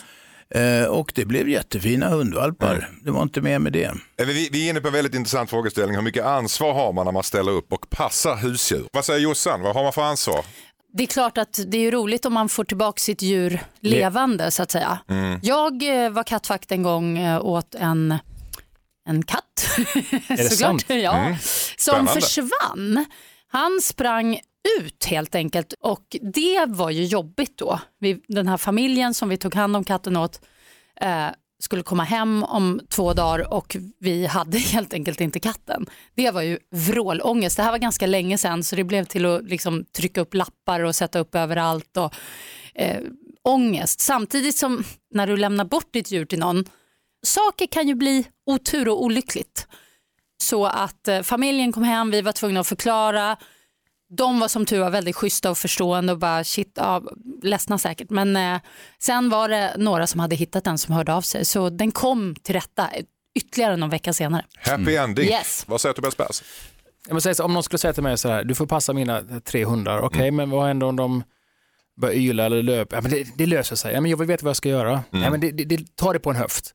eh, 0.56 0.88
och 0.90 1.12
det 1.16 1.26
blev 1.26 1.50
jättefina 1.50 2.10
hundvalpar. 2.10 2.90
Det 3.04 3.12
var 3.12 3.24
inte 3.24 3.42
mer 3.42 3.60
med 3.60 3.74
det. 3.74 3.84
Eh, 3.84 4.26
Vi, 4.28 4.50
vi 4.52 4.66
är 4.66 4.70
inne 4.70 4.82
på 4.82 4.88
en 4.88 4.94
väldigt 4.94 5.16
intressant 5.16 5.50
frågeställning. 5.50 5.96
Hur 5.96 6.04
mycket 6.04 6.26
ansvar 6.26 6.74
har 6.74 6.94
man 6.94 7.06
när 7.06 7.12
man 7.12 7.24
ställer 7.24 7.52
upp 7.52 7.74
och 7.74 7.90
passar 7.90 8.36
husdjur? 8.38 8.84
Vad 8.94 9.06
säger 9.06 9.20
Jossan? 9.20 9.62
Vad 9.62 9.76
har 9.76 9.84
man 9.84 9.94
för 9.94 10.02
ansvar? 10.02 10.46
Det 10.98 11.04
är 11.04 11.08
klart 11.08 11.38
att 11.38 11.60
det 11.68 11.78
är 11.78 11.92
roligt 11.92 12.26
om 12.26 12.34
man 12.34 12.50
får 12.50 12.64
tillbaka 12.64 13.00
sitt 13.00 13.22
djur 13.22 13.60
levande 13.80 14.52
så 14.52 14.64
att 14.64 14.72
säga. 14.72 15.00
Mm. 15.10 15.40
Jag 15.44 16.04
eh, 16.06 16.10
var 16.12 16.24
kattvakt 16.24 16.72
en 16.72 16.84
gång 16.84 17.20
åt 17.28 17.76
en, 17.76 18.18
en 19.06 19.24
katt. 19.24 19.68
Såklart. 20.50 20.90
Ja. 20.90 21.18
Mm. 21.18 21.38
Som 21.40 21.68
Spännande. 21.78 22.12
försvann. 22.22 23.06
Han 23.48 23.80
sprang 23.82 24.40
ut 24.80 25.06
helt 25.06 25.36
enkelt 25.36 25.74
och 25.80 26.16
det 26.34 26.66
var 26.68 26.90
ju 26.90 27.04
jobbigt 27.04 27.58
då. 27.58 27.80
Vi, 28.00 28.22
den 28.28 28.48
här 28.48 28.58
familjen 28.58 29.14
som 29.14 29.30
vi 29.30 29.38
tog 29.38 29.56
hand 29.56 29.76
om 29.76 29.84
katten 29.84 30.18
åt 30.18 30.42
eh, 31.02 31.28
skulle 31.60 31.84
komma 31.84 32.04
hem 32.04 32.44
om 32.44 32.82
två 32.90 33.14
dagar 33.14 33.54
och 33.54 33.78
vi 34.00 34.26
hade 34.26 34.58
helt 34.74 34.94
enkelt 34.94 35.22
inte 35.22 35.40
katten. 35.40 35.86
Det 36.16 36.32
var 36.32 36.42
ju 36.42 36.60
vrålångest. 36.72 37.58
Det 37.58 37.64
här 37.64 37.72
var 37.72 37.78
ganska 37.78 38.06
länge 38.08 38.38
sedan 38.38 38.64
så 38.64 38.76
det 38.76 38.84
blev 38.84 39.06
till 39.06 39.26
att 39.26 39.44
liksom 39.44 39.86
trycka 39.98 40.22
upp 40.22 40.34
lappar 40.34 40.80
och 40.80 40.96
sätta 40.96 41.20
upp 41.20 41.36
överallt 41.36 41.98
och 41.98 42.14
eh, 42.76 43.02
ångest. 43.44 44.00
Samtidigt 44.00 44.58
som 44.58 44.84
när 45.12 45.28
du 45.28 45.38
lämnar 45.38 45.66
bort 45.66 45.94
ditt 45.94 46.12
djur 46.12 46.26
till 46.26 46.40
någon, 46.40 46.66
saker 47.24 47.68
kan 47.68 47.88
ju 47.88 47.96
bli 47.96 48.28
otur 48.46 48.90
och 48.90 49.04
olyckligt. 49.04 49.68
Så 50.44 50.66
att 50.66 51.08
eh, 51.08 51.22
familjen 51.22 51.72
kom 51.72 51.84
hem, 51.84 52.12
vi 52.12 52.22
var 52.22 52.32
tvungna 52.32 52.60
att 52.60 52.68
förklara. 52.68 53.38
De 54.18 54.40
var 54.40 54.48
som 54.48 54.66
tur 54.66 54.80
var 54.80 54.90
väldigt 54.90 55.16
schyssta 55.16 55.52
och 55.52 55.58
förstående 55.58 56.14
och 56.14 56.20
bara 56.20 56.44
shit, 56.44 56.72
ja, 56.76 57.04
ledsna 57.44 57.78
säkert. 57.78 58.10
Men 58.10 58.36
eh, 58.36 58.62
sen 59.00 59.30
var 59.30 59.50
det 59.50 59.76
några 59.78 60.08
som 60.08 60.20
hade 60.20 60.36
hittat 60.36 60.64
den 60.64 60.78
som 60.78 60.96
hörde 60.96 61.14
av 61.14 61.22
sig 61.22 61.46
så 61.46 61.70
den 61.70 61.92
kom 61.92 62.36
till 62.36 62.56
rätta 62.56 62.90
ytterligare 63.36 63.76
någon 63.76 63.90
vecka 63.90 64.14
senare. 64.14 64.46
Happy 64.58 64.96
ending. 64.96 65.26
Yes. 65.26 65.64
Vad 65.68 65.82
säger 65.82 65.94
Tobias 65.94 66.16
Persson? 66.16 66.46
Jag 67.08 67.14
måste 67.14 67.24
säga 67.24 67.36
så, 67.36 67.44
om 67.44 67.54
någon 67.54 67.64
skulle 67.64 67.78
säga 67.80 67.94
till 67.94 68.04
mig 68.04 68.18
så 68.18 68.30
här, 68.30 68.44
du 68.44 68.56
får 68.56 68.66
passa 68.66 68.94
mina 68.94 69.22
tre 69.44 69.66
hundar, 69.66 70.00
okej 70.00 70.32
men 70.32 70.50
vad 70.50 70.68
händer 70.68 70.88
om 70.88 70.96
de 70.96 71.24
börjar 72.02 72.16
yla 72.16 72.46
eller 72.46 72.64
löpa? 72.64 72.96
Ja, 72.96 73.02
men 73.02 73.12
det, 73.12 73.28
det 73.38 73.46
löser 73.46 73.76
sig, 73.76 73.94
ja, 73.94 74.02
men 74.02 74.12
jag 74.12 74.18
vill 74.18 74.28
veta 74.28 74.44
vad 74.44 74.50
jag 74.50 74.58
ska 74.58 74.70
göra. 74.70 75.04
Ja, 75.12 75.30
men 75.30 75.40
det, 75.40 75.52
det, 75.52 75.64
det, 75.64 75.96
ta 75.96 76.14
det 76.14 76.20
på 76.20 76.30
en 76.30 76.36
höft. 76.36 76.74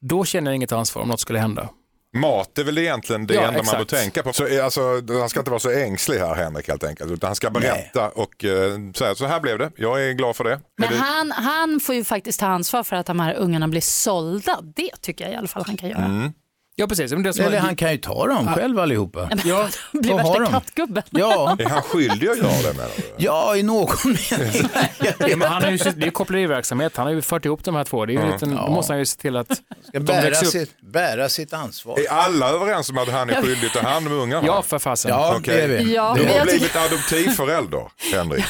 Då 0.00 0.24
känner 0.24 0.50
jag 0.50 0.56
inget 0.56 0.72
ansvar 0.72 1.02
om 1.02 1.08
något 1.08 1.20
skulle 1.20 1.38
hända. 1.38 1.68
Mat 2.16 2.58
är 2.58 2.64
väl 2.64 2.78
egentligen 2.78 3.26
det 3.26 3.34
Ja, 3.34 3.40
enda 3.40 3.62
man 3.62 3.64
bör 3.64 3.82
exakt. 3.82 3.90
tänka 4.02 4.22
på. 4.22 4.32
Så, 4.32 4.46
eh, 4.46 4.64
alltså, 4.64 4.80
han 5.20 5.28
ska 5.28 5.40
inte 5.40 5.50
vara 5.50 5.60
så 5.60 5.70
ängslig 5.70 6.18
här 6.18 6.34
Henrik 6.34 6.68
helt 6.68 6.84
enkelt. 6.84 7.10
Utan 7.10 7.28
han 7.28 7.36
ska 7.36 7.50
berätta 7.50 8.08
och 8.08 8.44
eh, 8.44 8.78
säga 8.94 9.14
så 9.14 9.26
här 9.26 9.40
blev 9.40 9.58
det. 9.58 9.70
Jag 9.76 10.04
är 10.08 10.12
glad 10.12 10.36
för 10.36 10.44
det. 10.44 10.60
Men 10.78 10.88
det... 10.90 10.96
han, 10.96 11.30
han 11.30 11.80
får 11.80 11.94
ju 11.94 12.04
faktiskt 12.04 12.40
ta 12.40 12.46
ansvar 12.46 12.82
för 12.82 12.96
att 12.96 13.06
de 13.06 13.20
här 13.20 13.34
ungarna 13.34 13.68
blir 13.68 13.80
sålda. 13.80 14.58
Det 14.76 14.90
tycker 15.00 15.24
jag 15.24 15.34
i 15.34 15.36
alla 15.36 15.48
fall 15.48 15.64
han 15.66 15.76
kan 15.76 15.88
göra. 15.88 16.32
Ja 16.80 16.86
precis. 16.86 17.12
Men 17.12 17.22
det 17.22 17.32
som 17.32 17.44
Eller 17.44 17.58
han 17.58 17.76
kan 17.76 17.92
ju 17.92 17.98
ta 17.98 18.26
dem 18.26 18.54
själv 18.54 18.78
allihopa. 18.78 19.30
ja, 19.44 19.68
Blir 19.92 20.12
har 20.12 20.18
värsta 20.18 20.38
de? 20.42 20.50
kattgubben. 20.52 21.02
Ja, 21.10 21.56
Är 21.58 21.64
han 21.68 21.82
skyldig 21.82 22.28
att 22.28 22.38
göra 22.38 22.50
det 22.62 22.72
menar 22.76 22.90
du? 22.96 23.02
ja, 23.24 23.56
i 23.56 23.62
någon 23.62 23.96
mening. 24.04 24.70
ja, 25.18 25.36
men 25.36 25.48
han 25.48 25.62
har 25.62 25.70
ju, 25.70 25.76
det 25.96 26.06
är 26.06 26.10
koppleriverksamhet, 26.10 26.96
han 26.96 27.06
har 27.06 27.12
ju 27.14 27.22
fört 27.22 27.44
ihop 27.44 27.64
de 27.64 27.74
här 27.74 27.84
två. 27.84 28.06
Det 28.06 28.12
är 28.12 28.14
ju 28.14 28.20
en 28.20 28.30
liten, 28.32 28.50
Då 28.56 28.70
måste 28.70 28.92
han 28.92 28.98
ju 28.98 29.06
se 29.06 29.20
till 29.20 29.36
att 29.36 29.52
Ska 29.52 29.62
de 29.92 30.00
bära 30.00 30.20
växer 30.22 30.46
upp. 30.46 30.52
sitt, 30.52 30.80
bära 30.80 31.28
sitt 31.28 31.52
ansvar. 31.52 31.98
Är 32.00 32.08
alla 32.12 32.48
överens 32.50 32.90
om 32.90 32.98
att 32.98 33.08
han 33.08 33.30
är 33.30 33.42
skyldig 33.42 33.72
ta 33.72 33.80
hand 33.80 34.06
om 34.06 34.12
ungarna? 34.12 34.46
Ja, 34.46 34.62
för 34.62 34.78
fasen. 34.78 35.10
Ja, 35.10 35.34
Okej. 35.38 35.56
det 35.56 35.62
är 35.62 35.68
vi. 35.84 35.94
Ja, 35.94 36.14
Du 36.18 36.24
har 36.38 36.44
blivit 36.44 36.76
adoptivförälder, 36.76 37.88
Henrik. 38.12 38.44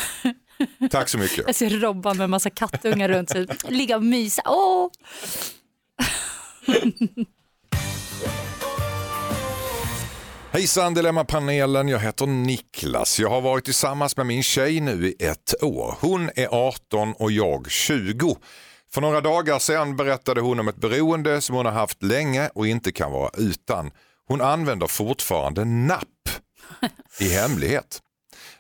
Tack 0.91 1.09
så 1.09 1.19
mycket. 1.19 1.45
jag 1.47 1.55
ser 1.55 1.71
Robban 1.71 2.17
med 2.17 2.31
massa 2.31 2.51
kattungar 2.51 3.09
runt 3.09 3.31
sig, 3.31 3.47
ligga 3.69 3.97
och 3.97 4.03
mysa. 4.03 4.43
Åh! 4.47 4.89
Hejsan 10.53 10.95
Dilemmapanelen, 10.95 11.89
jag 11.89 11.99
heter 11.99 12.27
Niklas. 12.27 13.19
Jag 13.21 13.31
har 13.31 13.41
varit 13.41 13.65
tillsammans 13.65 14.17
med 14.17 14.27
min 14.27 14.43
tjej 14.43 14.81
nu 14.81 15.07
i 15.09 15.17
ett 15.27 15.63
år. 15.63 15.95
Hon 16.01 16.31
är 16.35 16.49
18 16.51 17.13
och 17.13 17.33
jag 17.33 17.71
20. 17.71 18.37
För 18.93 19.01
några 19.01 19.21
dagar 19.21 19.59
sedan 19.59 19.97
berättade 19.97 20.41
hon 20.41 20.61
om 20.61 20.69
ett 20.69 20.77
beroende 20.77 21.41
som 21.41 21.57
hon 21.57 21.67
har 21.67 21.73
haft 21.73 22.03
länge 22.03 22.49
och 22.55 22.67
inte 22.67 22.93
kan 22.93 23.13
vara 23.13 23.31
utan. 23.37 23.91
Hon 24.27 24.41
använder 24.41 24.87
fortfarande 24.87 25.65
napp 25.65 26.07
i 27.21 27.29
hemlighet. 27.35 28.01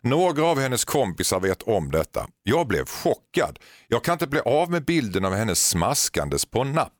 Några 0.01 0.45
av 0.45 0.61
hennes 0.61 0.85
kompisar 0.85 1.41
vet 1.41 1.63
om 1.63 1.91
detta. 1.91 2.27
Jag 2.43 2.67
blev 2.67 2.85
chockad. 2.85 3.59
Jag 3.89 4.05
kan 4.05 4.13
inte 4.13 4.27
bli 4.27 4.41
av 4.41 4.71
med 4.71 4.85
bilden 4.85 5.25
av 5.25 5.35
henne 5.35 5.55
smaskandes 5.55 6.45
på 6.47 6.65
napp. 6.65 6.93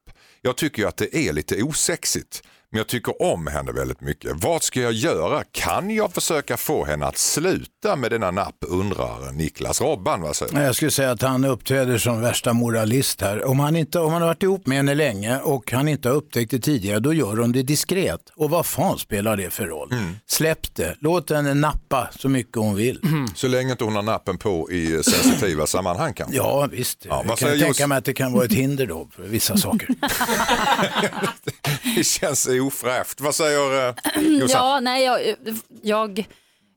Jag 0.43 0.57
tycker 0.57 0.83
ju 0.83 0.89
att 0.89 0.97
det 0.97 1.17
är 1.17 1.33
lite 1.33 1.63
osexigt. 1.63 2.43
Men 2.71 2.79
jag 2.79 2.87
tycker 2.87 3.23
om 3.23 3.47
henne 3.47 3.73
väldigt 3.73 4.01
mycket. 4.01 4.45
Vad 4.45 4.63
ska 4.63 4.81
jag 4.81 4.93
göra? 4.93 5.45
Kan 5.53 5.91
jag 5.91 6.13
försöka 6.13 6.57
få 6.57 6.85
henne 6.85 7.07
att 7.07 7.19
sluta? 7.19 7.80
Sluta 7.83 7.97
med 7.97 8.11
denna 8.11 8.31
napp 8.31 8.57
undrar 8.69 9.33
Niklas 9.33 9.81
Robban. 9.81 10.21
Vad 10.21 10.37
säger? 10.37 10.63
Jag 10.63 10.75
skulle 10.75 10.91
säga 10.91 11.11
att 11.11 11.23
han 11.23 11.45
uppträder 11.45 11.99
som 11.99 12.21
värsta 12.21 12.53
moralist 12.53 13.21
här. 13.21 13.45
Om 13.45 13.61
han, 13.61 13.77
inte, 13.77 13.99
om 14.01 14.13
han 14.13 14.23
har 14.23 14.29
varit 14.29 14.43
ihop 14.43 14.67
med 14.67 14.77
henne 14.77 14.95
länge 14.95 15.39
och 15.39 15.73
han 15.73 15.89
inte 15.89 16.09
har 16.09 16.17
upptäckt 16.17 16.51
det 16.51 16.59
tidigare, 16.59 17.01
då 17.01 17.13
gör 17.13 17.37
hon 17.37 17.53
det 17.53 17.63
diskret. 17.63 18.21
Och 18.37 18.51
vad 18.51 18.67
fan 18.67 18.99
spelar 18.99 19.37
det 19.37 19.51
för 19.51 19.67
roll? 19.67 19.95
Släpp 20.27 20.75
det, 20.75 20.97
låt 21.01 21.31
henne 21.31 21.55
nappa 21.55 22.09
så 22.19 22.29
mycket 22.29 22.57
hon 22.57 22.75
vill. 22.75 23.01
Så 23.35 23.49
länge 23.49 23.71
inte 23.73 23.85
hon 23.85 23.97
har 23.97 24.03
nappen 24.03 24.39
på 24.39 24.71
i 24.71 25.03
sensitiva 25.03 25.67
sammanhang 25.67 26.15
kanske? 26.15 26.37
Ja 26.37 26.69
visst, 26.73 27.07
Ja, 27.09 27.25
jag 27.29 27.39
kan 27.39 27.49
tänka 27.49 27.67
Jos- 27.67 27.87
mig 27.87 27.99
att 27.99 28.05
det 28.05 28.15
kan 28.15 28.33
vara 28.33 28.45
ett 28.45 28.53
hinder 28.53 28.87
då 28.87 29.09
för 29.17 29.23
vissa 29.23 29.57
saker. 29.57 29.89
Det 31.97 32.05
känns 32.05 32.49
ofräscht. 32.49 33.21
Vad 33.21 33.35
säger 33.35 33.89
eh, 33.89 33.95
Jossan? 34.23 34.61
Ja, 34.67 34.81
nej, 34.81 35.05
jag, 35.05 35.21
jag 35.83 36.27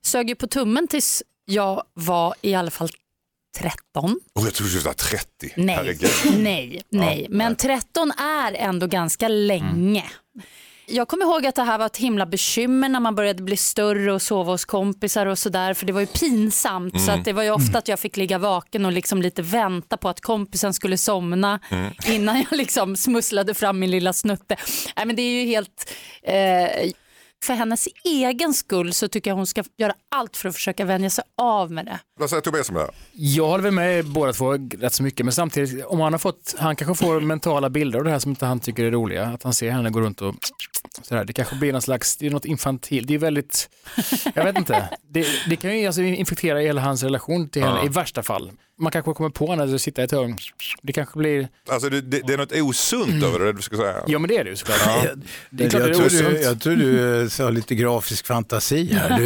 sög 0.05 0.29
ju 0.29 0.35
på 0.35 0.47
tummen 0.47 0.87
tills 0.87 1.23
jag 1.45 1.83
var 1.93 2.33
i 2.41 2.55
alla 2.55 2.71
fall 2.71 2.89
13. 3.57 4.19
Oh, 4.35 4.43
jag 4.43 4.53
trodde 4.53 4.73
du 4.73 4.79
var 4.79 4.93
30. 4.93 5.53
Nej, 5.57 5.75
Herregud. 5.75 6.09
nej, 6.37 6.81
nej. 6.89 7.27
Men 7.29 7.55
13 7.55 8.11
är 8.11 8.53
ändå 8.53 8.87
ganska 8.87 9.27
länge. 9.27 10.03
Jag 10.85 11.07
kommer 11.07 11.25
ihåg 11.25 11.45
att 11.45 11.55
det 11.55 11.63
här 11.63 11.77
var 11.77 11.85
ett 11.85 11.97
himla 11.97 12.25
bekymmer 12.25 12.89
när 12.89 12.99
man 12.99 13.15
började 13.15 13.43
bli 13.43 13.57
större 13.57 14.13
och 14.13 14.21
sova 14.21 14.51
hos 14.51 14.65
kompisar 14.65 15.25
och 15.25 15.39
sådär 15.39 15.73
för 15.73 15.85
det 15.85 15.93
var 15.93 16.01
ju 16.01 16.07
pinsamt 16.07 17.01
så 17.01 17.11
att 17.11 17.25
det 17.25 17.33
var 17.33 17.43
ju 17.43 17.51
ofta 17.51 17.77
att 17.77 17.87
jag 17.87 17.99
fick 17.99 18.17
ligga 18.17 18.37
vaken 18.37 18.85
och 18.85 18.91
liksom 18.91 19.21
lite 19.21 19.41
vänta 19.41 19.97
på 19.97 20.09
att 20.09 20.21
kompisen 20.21 20.73
skulle 20.73 20.97
somna 20.97 21.59
innan 22.07 22.37
jag 22.37 22.57
liksom 22.57 22.95
smusslade 22.95 23.53
fram 23.53 23.79
min 23.79 23.91
lilla 23.91 24.13
snutte. 24.13 24.55
Nej, 24.95 25.05
men 25.05 25.15
det 25.15 25.21
är 25.21 25.41
ju 25.43 25.47
helt... 25.47 25.91
Eh, 26.23 26.91
för 27.43 27.53
hennes 27.53 27.87
egen 28.03 28.53
skull 28.53 28.93
så 28.93 29.07
tycker 29.07 29.31
jag 29.31 29.35
hon 29.35 29.47
ska 29.47 29.63
göra 29.77 29.93
allt 30.11 30.37
för 30.37 30.49
att 30.49 30.55
försöka 30.55 30.85
vänja 30.85 31.09
sig 31.09 31.23
av 31.37 31.71
med 31.71 31.85
det. 31.85 31.99
Vad 32.19 32.29
säger 32.29 32.41
Tobias 32.41 32.69
om 32.69 32.75
det 32.75 32.81
här? 32.81 32.89
Jag 33.11 33.47
håller 33.47 33.63
väl 33.63 33.73
med 33.73 34.05
båda 34.05 34.33
två 34.33 34.53
rätt 34.53 34.93
så 34.93 35.03
mycket, 35.03 35.25
men 35.25 35.33
samtidigt 35.33 35.85
om 35.85 35.99
han 35.99 36.13
har 36.13 36.19
fått, 36.19 36.55
han 36.57 36.75
kanske 36.75 37.05
får 37.05 37.21
mentala 37.21 37.69
bilder 37.69 37.99
av 37.99 38.05
det 38.05 38.11
här 38.11 38.19
som 38.19 38.31
inte 38.31 38.45
han 38.45 38.59
tycker 38.59 38.83
är 38.83 38.91
roliga, 38.91 39.25
att 39.25 39.43
han 39.43 39.53
ser 39.53 39.71
henne 39.71 39.89
gå 39.89 40.01
runt 40.01 40.21
och 40.21 40.35
sådär. 41.01 41.25
Det 41.25 41.33
kanske 41.33 41.55
blir 41.55 41.71
någon 41.71 41.81
slags, 41.81 42.17
det 42.17 42.27
är 42.27 42.31
något 42.31 42.45
infantilt, 42.45 43.07
det 43.07 43.13
är 43.13 43.17
väldigt, 43.17 43.69
jag 44.33 44.43
vet 44.43 44.57
inte, 44.57 44.89
det, 45.09 45.27
det 45.49 45.55
kan 45.55 45.79
ju 45.79 45.87
alltså 45.87 46.01
infektera 46.01 46.59
hela 46.59 46.81
hans 46.81 47.03
relation 47.03 47.49
till 47.49 47.63
henne 47.63 47.85
i 47.85 47.89
värsta 47.89 48.23
fall. 48.23 48.51
Man 48.81 48.91
kanske 48.91 49.13
kommer 49.13 49.29
på 49.29 49.49
henne 49.51 49.75
att 49.75 49.81
sitta 49.81 50.01
i 50.01 50.05
ett 50.05 50.11
hörn, 50.11 50.37
det 50.81 50.93
kanske 50.93 51.17
blir, 51.19 51.47
Alltså, 51.71 51.89
det, 51.89 52.01
det, 52.01 52.21
det 52.27 52.33
är 52.33 52.37
något 52.37 52.51
osunt 52.51 53.23
över 53.23 53.39
det 53.45 53.53
du 53.53 53.61
ska 53.61 53.77
säga. 53.77 53.95
ja 54.07 54.19
men 54.19 54.27
det 54.27 54.37
är 54.37 54.43
det 54.43 54.49
ju 54.49 54.55
såklart. 54.55 54.79
Det 55.49 55.63
är 55.63 55.79
Jag, 55.79 55.81
det 55.81 55.89
är 55.89 55.93
tror 56.09 56.09
du, 56.31 56.41
jag 56.41 56.61
tror 56.61 56.75
du 56.75 57.29
sa 57.29 57.49
lite 57.49 57.75
grafisk 57.75 58.27
fantasi 58.27 58.93
här. 58.93 59.17
Du 59.19 59.25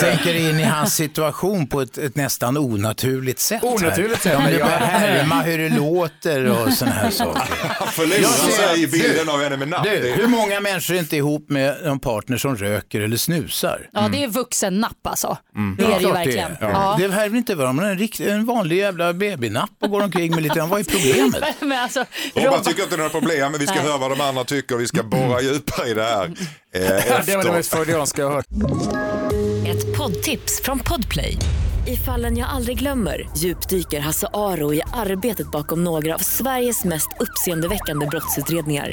tänker 0.00 0.34
in 0.50 0.60
i 0.60 0.62
hans 0.62 0.94
situation 0.94 1.66
på 1.66 1.80
ett, 1.80 1.98
ett 1.98 2.16
nästan 2.16 2.56
onaturligt 2.56 3.40
sätt. 3.40 3.62
Onaturligt 3.64 4.22
sätt, 4.22 4.32
Ja, 4.32 4.38
men 4.40 4.52
det 4.52 4.58
ja. 4.58 4.64
börjar 4.64 4.78
härma 4.78 5.42
hur 5.42 5.58
det 5.58 5.68
låter 5.68 6.44
och 6.46 6.72
sådana 6.72 6.94
här 6.96 7.10
saker. 7.10 7.42
Jag 7.96 8.30
ser 8.30 8.68
sig 8.68 8.82
i 8.82 8.86
bilden 8.86 9.28
av 9.28 9.42
henne 9.42 9.56
med 9.56 9.68
napp. 9.68 9.84
Du, 9.84 9.90
Det 9.90 10.10
är- 10.10 10.16
hur 10.16 10.26
många 10.28 10.60
människor 10.60 10.94
är 10.94 10.98
inte 10.98 11.16
ihop 11.16 11.50
med 11.50 11.76
en 11.86 11.98
partner 12.00 12.36
som 12.36 12.56
röker 12.56 13.00
eller 13.00 13.16
snusar? 13.16 13.88
Ja, 13.92 14.08
det 14.12 14.24
är 14.24 14.28
vuxennapp 14.28 15.06
alltså. 15.06 15.38
Det 15.78 15.84
är 15.84 15.88
det 15.98 16.00
ju 16.06 16.12
verkligen. 16.12 16.50
Det, 16.60 16.66
är. 16.66 16.70
Ja. 16.70 16.96
det 17.00 17.08
här 17.12 17.28
vill 17.28 17.38
inte 17.38 17.54
vara 17.54 17.72
man 17.72 17.84
har 17.84 17.92
en, 17.92 18.28
en 18.28 18.44
vanlig 18.46 18.87
jävla 18.88 19.12
babynapp 19.14 19.70
och 19.80 19.90
går 19.90 20.02
omkring 20.02 20.34
med 20.34 20.42
lite, 20.42 20.60
vad 20.70 20.80
är 20.80 20.84
problemet? 20.84 21.54
Men 21.60 21.72
alltså, 21.78 22.04
Robban 22.34 22.52
Robban- 22.52 22.64
tycker 22.64 22.82
inte 22.82 22.96
det 22.96 23.00
är 23.02 23.04
några 23.04 23.10
problem, 23.20 23.52
men 23.52 23.60
vi 23.60 23.66
ska 23.66 23.74
Nej. 23.76 23.84
höra 23.84 23.98
vad 23.98 24.10
de 24.10 24.20
andra 24.20 24.44
tycker. 24.44 24.76
Vi 24.76 24.86
ska 24.86 25.02
borra 25.02 25.40
djupare 25.40 25.88
i 25.88 25.94
det 25.94 26.02
här. 26.02 26.24
Eh, 26.74 27.24
Det 27.26 27.36
var 27.36 27.44
det 27.44 27.52
mest 27.52 27.70
freudianska 27.74 28.22
jag 28.22 28.30
hört. 28.30 28.46
Ett 29.66 29.96
poddtips 29.96 30.60
från 30.62 30.78
Podplay. 30.78 31.36
I 31.86 31.96
fallen 31.96 32.36
jag 32.36 32.48
aldrig 32.48 32.78
glömmer 32.78 33.28
djupdyker 33.36 34.00
Hasse 34.00 34.26
Aro 34.32 34.74
i 34.74 34.82
arbetet 34.94 35.50
bakom 35.50 35.84
några 35.84 36.14
av 36.14 36.18
Sveriges 36.18 36.84
mest 36.84 37.08
uppseendeväckande 37.20 38.06
brottsutredningar. 38.06 38.92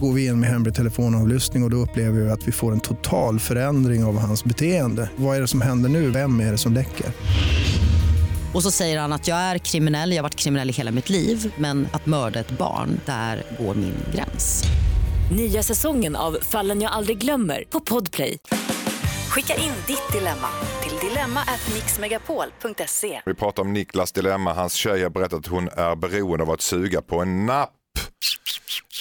Går 0.00 0.12
vi 0.12 0.26
in 0.26 0.40
med 0.40 0.50
hemlig 0.50 0.74
telefonavlyssning 0.74 1.62
och, 1.62 1.66
och 1.66 1.70
då 1.70 1.76
upplever 1.76 2.20
vi 2.20 2.30
att 2.30 2.48
vi 2.48 2.52
får 2.52 2.72
en 2.72 2.80
total 2.80 3.40
förändring 3.40 4.04
av 4.04 4.18
hans 4.18 4.44
beteende. 4.44 5.10
Vad 5.16 5.36
är 5.36 5.40
det 5.40 5.48
som 5.48 5.60
händer 5.60 5.88
nu? 5.88 6.10
Vem 6.10 6.40
är 6.40 6.52
det 6.52 6.58
som 6.58 6.72
läcker? 6.72 7.06
Och 8.54 8.62
så 8.62 8.70
säger 8.70 9.00
han 9.00 9.12
att 9.12 9.28
jag 9.28 9.38
är 9.38 9.58
kriminell, 9.58 10.10
jag 10.10 10.18
har 10.18 10.22
varit 10.22 10.34
kriminell 10.34 10.70
i 10.70 10.72
hela 10.72 10.90
mitt 10.90 11.08
liv 11.10 11.52
men 11.58 11.88
att 11.92 12.06
mörda 12.06 12.40
ett 12.40 12.50
barn, 12.50 13.00
där 13.06 13.42
går 13.58 13.74
min 13.74 13.94
gräns. 14.14 14.64
Nya 15.36 15.62
säsongen 15.62 16.16
av 16.16 16.38
Fallen 16.42 16.80
jag 16.80 16.92
aldrig 16.92 17.18
glömmer 17.18 17.64
på 17.70 17.80
Podplay. 17.80 18.38
Skicka 19.28 19.54
in 19.54 19.72
ditt 19.86 20.12
dilemma 20.12 20.48
till 20.82 21.08
dilemma@mixmegapol.se. 21.08 23.20
Vi 23.26 23.34
pratar 23.34 23.62
om 23.62 23.72
Niklas 23.72 24.12
dilemma. 24.12 24.52
Hans 24.52 24.74
tjej 24.74 25.02
har 25.02 25.10
berättat 25.10 25.38
att 25.38 25.46
hon 25.46 25.68
är 25.68 25.96
beroende 25.96 26.44
av 26.44 26.50
att 26.50 26.60
suga 26.60 27.02
på 27.02 27.20
en 27.20 27.46
napp. 27.46 27.70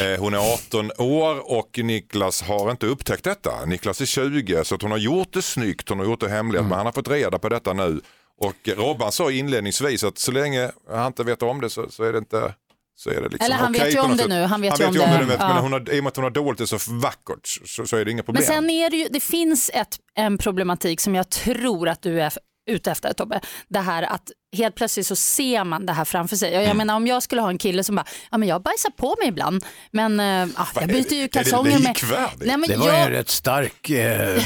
Eh, 0.02 0.20
Hon 0.20 0.34
är 0.34 0.54
18 0.54 0.92
år 0.98 1.52
och 1.52 1.80
Niklas 1.84 2.42
har 2.42 2.72
inte 2.72 2.86
upptäckt 2.86 3.24
detta. 3.24 3.66
Niklas 3.66 4.02
är 4.02 4.06
20 4.06 4.64
så 4.66 4.76
att 4.76 4.82
hon 4.82 4.92
har 4.92 4.98
gjort 4.98 5.34
det 5.34 5.42
snyggt, 5.42 5.90
hon 5.90 6.00
har 6.00 6.06
gjort 6.06 6.20
det 6.20 6.30
hemligt 6.30 6.62
men 6.62 6.72
han 6.72 6.86
har 6.86 6.94
fått 6.94 7.08
reda 7.08 7.40
på 7.40 7.50
detta 7.50 7.74
nu. 7.74 8.02
Och 8.44 8.78
Robban 8.78 9.12
sa 9.12 9.32
inledningsvis 9.32 10.04
att 10.04 10.18
så 10.18 10.32
länge 10.32 10.72
han 10.90 11.08
inte 11.08 11.24
vet 11.24 11.44
om 11.44 11.62
det 11.62 11.70
så, 11.70 11.90
så 11.90 12.04
är 12.04 12.12
det 12.14 12.18
inte 12.18 12.54
så 12.96 13.10
är 13.10 13.22
det 13.22 13.30
liksom 13.30 13.46
Eller 13.46 13.56
han 13.56 13.74
vet 13.74 13.96
ju 13.96 14.00
om 14.00 14.18
det 14.18 14.28
nu, 14.28 14.44
han 14.44 14.62
vet 14.62 14.80
han 14.80 14.80
vet 14.80 14.96
ju 14.96 15.06
om 15.06 15.12
det, 15.12 15.18
det, 15.18 15.26
vet, 15.26 15.40
ja. 15.40 15.54
men 15.54 15.64
hon 15.64 15.72
har, 15.74 15.94
i 15.94 16.00
och 16.00 16.04
med 16.04 16.08
att 16.08 16.16
hon 16.16 16.24
har 16.24 16.32
dolt 16.32 16.58
det 16.58 16.68
så 16.68 16.78
vackert 16.90 17.48
så, 17.66 17.86
så 17.86 17.98
är 17.98 18.06
det 18.06 18.12
inga 18.12 18.24
problem. 18.24 18.44
Men 18.48 18.56
sen 18.56 18.70
är 18.70 18.90
det 18.90 18.98
ju, 18.98 19.08
det 19.10 19.20
finns 19.20 19.72
ett, 19.74 19.98
en 20.16 20.38
problematik 20.38 21.00
som 21.00 21.16
jag 21.16 21.30
tror 21.30 21.90
att 21.90 22.02
du 22.02 22.22
är 22.22 22.34
ute 22.70 22.92
efter 22.92 23.14
Tobbe. 23.14 23.42
Det 23.68 23.80
här 23.80 24.04
att 24.04 24.32
helt 24.54 24.76
plötsligt 24.76 25.08
så 25.08 25.16
ser 25.16 25.64
man 25.64 25.86
det 25.86 25.94
här 25.94 26.06
framför 26.06 26.36
sig. 26.36 26.54
Jag, 26.54 26.64
jag 26.64 26.76
menar 26.76 26.96
om 26.96 27.08
jag 27.08 27.24
skulle 27.24 27.42
ha 27.42 27.50
en 27.50 27.58
kille 27.58 27.84
som 27.84 27.96
bara, 27.96 28.06
ja 28.32 28.38
men 28.38 28.50
jag 28.50 28.62
bajsar 28.62 28.90
på 28.90 29.16
mig 29.20 29.28
ibland 29.28 29.66
men 29.92 30.20
äh, 30.20 30.26
ja, 30.58 30.68
jag 30.76 30.88
byter 30.88 31.14
ju 31.14 31.28
kalsonger 31.28 31.80
med... 31.80 31.98
Nej, 32.40 32.58
men 32.58 32.70
Det 32.70 32.76
var 32.76 32.88
jag, 32.88 33.02
en 33.02 33.12
rätt 33.12 33.30
stark 33.30 33.90
eh, 33.90 34.44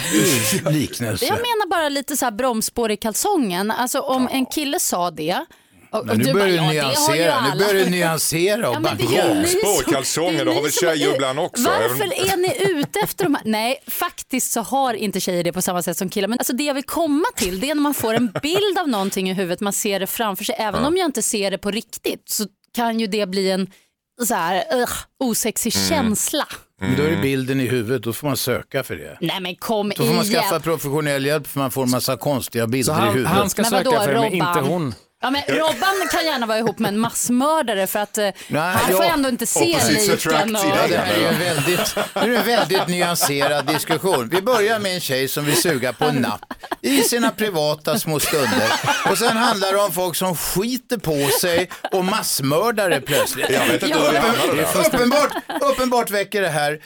liknelse. 0.72 1.26
jag 1.26 1.36
menar 1.36 1.70
bara 1.70 1.90
lite 1.90 2.18
så 2.18 2.26
här 2.26 2.32
bromsspår 2.32 2.92
i 2.92 2.98
kalsongen. 2.98 3.72
Alltså 3.72 4.00
om 4.00 4.28
en 4.32 4.46
kille 4.46 4.80
sa 4.80 5.12
det 5.12 5.46
och, 5.92 6.06
Men 6.06 6.18
nu 6.18 6.34
börjar 6.34 6.48
du 6.48 6.54
"Ja, 6.56 6.74
ju 6.74 6.82
nyansera, 6.82 7.42
nu 7.42 7.48
alla." 7.52 7.56
börjar 7.68 7.86
du 7.86 7.90
nyansera 7.90 8.70
och 8.70 8.76
Ja, 8.76 8.80
backa. 8.80 9.04
är 9.04 9.36
ni 9.36 9.48
Spår 9.48 9.72
i 9.82 9.84
som- 9.84 9.94
kalsonger, 9.94 10.46
det 10.46 10.54
har 10.54 10.62
väl 10.62 10.72
tjejer 10.72 11.16
ibland 11.16 11.40
också, 11.40 11.64
Varför 11.64 12.04
är 12.04 12.38
ni 12.38 12.80
ute 12.80 13.00
efter 13.04 13.24
de 13.24 13.36
här? 13.36 13.44
Nej, 13.46 13.78
faktiskt 13.88 14.52
så 14.52 14.62
har 14.62 14.94
inte 14.94 15.20
tjejer 15.20 15.44
det 15.44 15.54
på 15.54 15.62
samma 15.62 15.84
sätt 15.84 15.98
som 15.98 16.10
killar. 16.10 16.28
Men 16.28 16.40
alltså 16.40 16.54
det 16.54 16.64
jag 16.64 16.74
vill 16.74 16.84
komma 16.84 17.26
till 17.36 17.60
det 17.60 17.70
är 17.70 17.76
när 17.76 17.82
man 17.82 17.94
får 17.94 18.14
en 18.14 18.32
bild 18.42 18.78
av 18.80 18.88
någonting 18.90 19.30
i 19.30 19.34
huvudet, 19.34 19.60
man 19.60 19.74
ser 19.74 20.00
det 20.00 20.08
framför 20.08 20.44
sig. 20.44 20.56
Även 20.60 20.86
om 20.86 20.98
jag 20.98 21.06
inte 21.06 21.22
ser 21.22 21.52
det 21.52 21.58
på 21.58 21.72
riktigt 21.72 22.30
så 22.30 22.44
kan 22.76 23.00
ju 23.00 23.08
det 23.08 23.26
bli 23.30 23.52
en 23.52 23.68
så 24.28 24.36
här, 24.36 24.64
ugh, 24.74 24.92
osexig 25.24 25.76
Mm. 25.76 25.88
känsla. 25.90 26.48
Men 26.82 26.96
Då 26.98 27.04
är 27.04 27.10
det 27.12 27.18
bilden 27.22 27.60
i 27.60 27.66
huvudet, 27.68 28.04
då 28.04 28.14
får 28.14 28.28
man 28.28 28.38
söka 28.38 28.84
för 28.84 28.96
det. 28.96 29.18
Nej 29.22 29.40
men 29.42 29.56
kom 29.56 29.90
Då 29.90 29.96
får 30.06 30.14
man 30.14 30.26
igen. 30.26 30.42
skaffa 30.44 30.60
professionell 30.60 31.26
hjälp 31.26 31.48
för 31.48 31.60
man 31.60 31.72
får 31.72 31.84
en 31.84 31.90
massa 31.90 32.18
konstiga 32.18 32.68
bilder 32.68 32.94
Så 32.94 33.00
i 33.00 33.02
han, 33.02 33.08
huvudet. 33.14 33.32
han 33.32 33.50
ska 33.50 33.62
Men 33.62 33.72
söka 33.72 33.90
vadå, 33.90 34.02
för 34.04 34.14
det, 34.14 34.20
men 34.20 34.34
inte 34.34 34.60
hon. 34.60 34.94
Ja, 35.22 35.30
men 35.30 35.42
Robban 35.48 36.08
kan 36.12 36.26
gärna 36.26 36.46
vara 36.46 36.58
ihop 36.58 36.80
med 36.80 36.90
en 36.90 37.00
massmördare 37.00 37.88
för 37.88 38.00
att 38.00 38.18
eh, 38.18 38.30
Nej, 38.48 38.62
han 38.62 38.92
får 38.96 39.06
ja. 39.06 39.14
ändå 39.14 39.30
inte 39.30 39.46
se 39.46 39.80
liken. 39.90 40.56
Och... 40.56 40.62
Ja, 40.66 40.82
det. 40.82 40.88
det 40.88 40.98
här 40.98 41.14
är 41.14 41.20
ju 41.20 41.26
en 41.28 41.40
väldigt, 41.40 41.96
det 42.14 42.20
är 42.20 42.28
en 42.30 42.46
väldigt 42.46 42.88
nyanserad 42.88 43.68
diskussion. 43.68 44.30
Vi 44.30 44.42
börjar 44.42 44.80
med 44.80 44.94
en 44.94 45.00
tjej 45.00 45.28
som 45.28 45.46
vill 45.46 45.62
suga 45.62 45.94
på 45.94 46.06
en 46.06 46.16
napp 46.16 46.54
i 46.82 47.02
sina 47.02 47.32
privata 47.32 48.00
små 48.00 48.20
stunder. 48.20 48.72
Och 49.12 49.18
sen 49.18 49.38
handlar 49.38 49.74
det 49.74 49.80
om 49.80 49.92
folk 49.92 50.16
som 50.16 50.36
skiter 50.36 50.98
på 50.98 51.30
sig 51.42 51.70
och 51.92 52.06
massmördare 52.06 53.02
plötsligt. 53.02 53.50
Jag 53.50 53.68
vet 53.68 53.84
inte 53.84 54.12
där. 54.12 54.88
Uppenbart, 54.88 55.32
uppenbart 55.62 56.10
väcker 56.10 56.42
det 56.42 56.50
här 56.50 56.80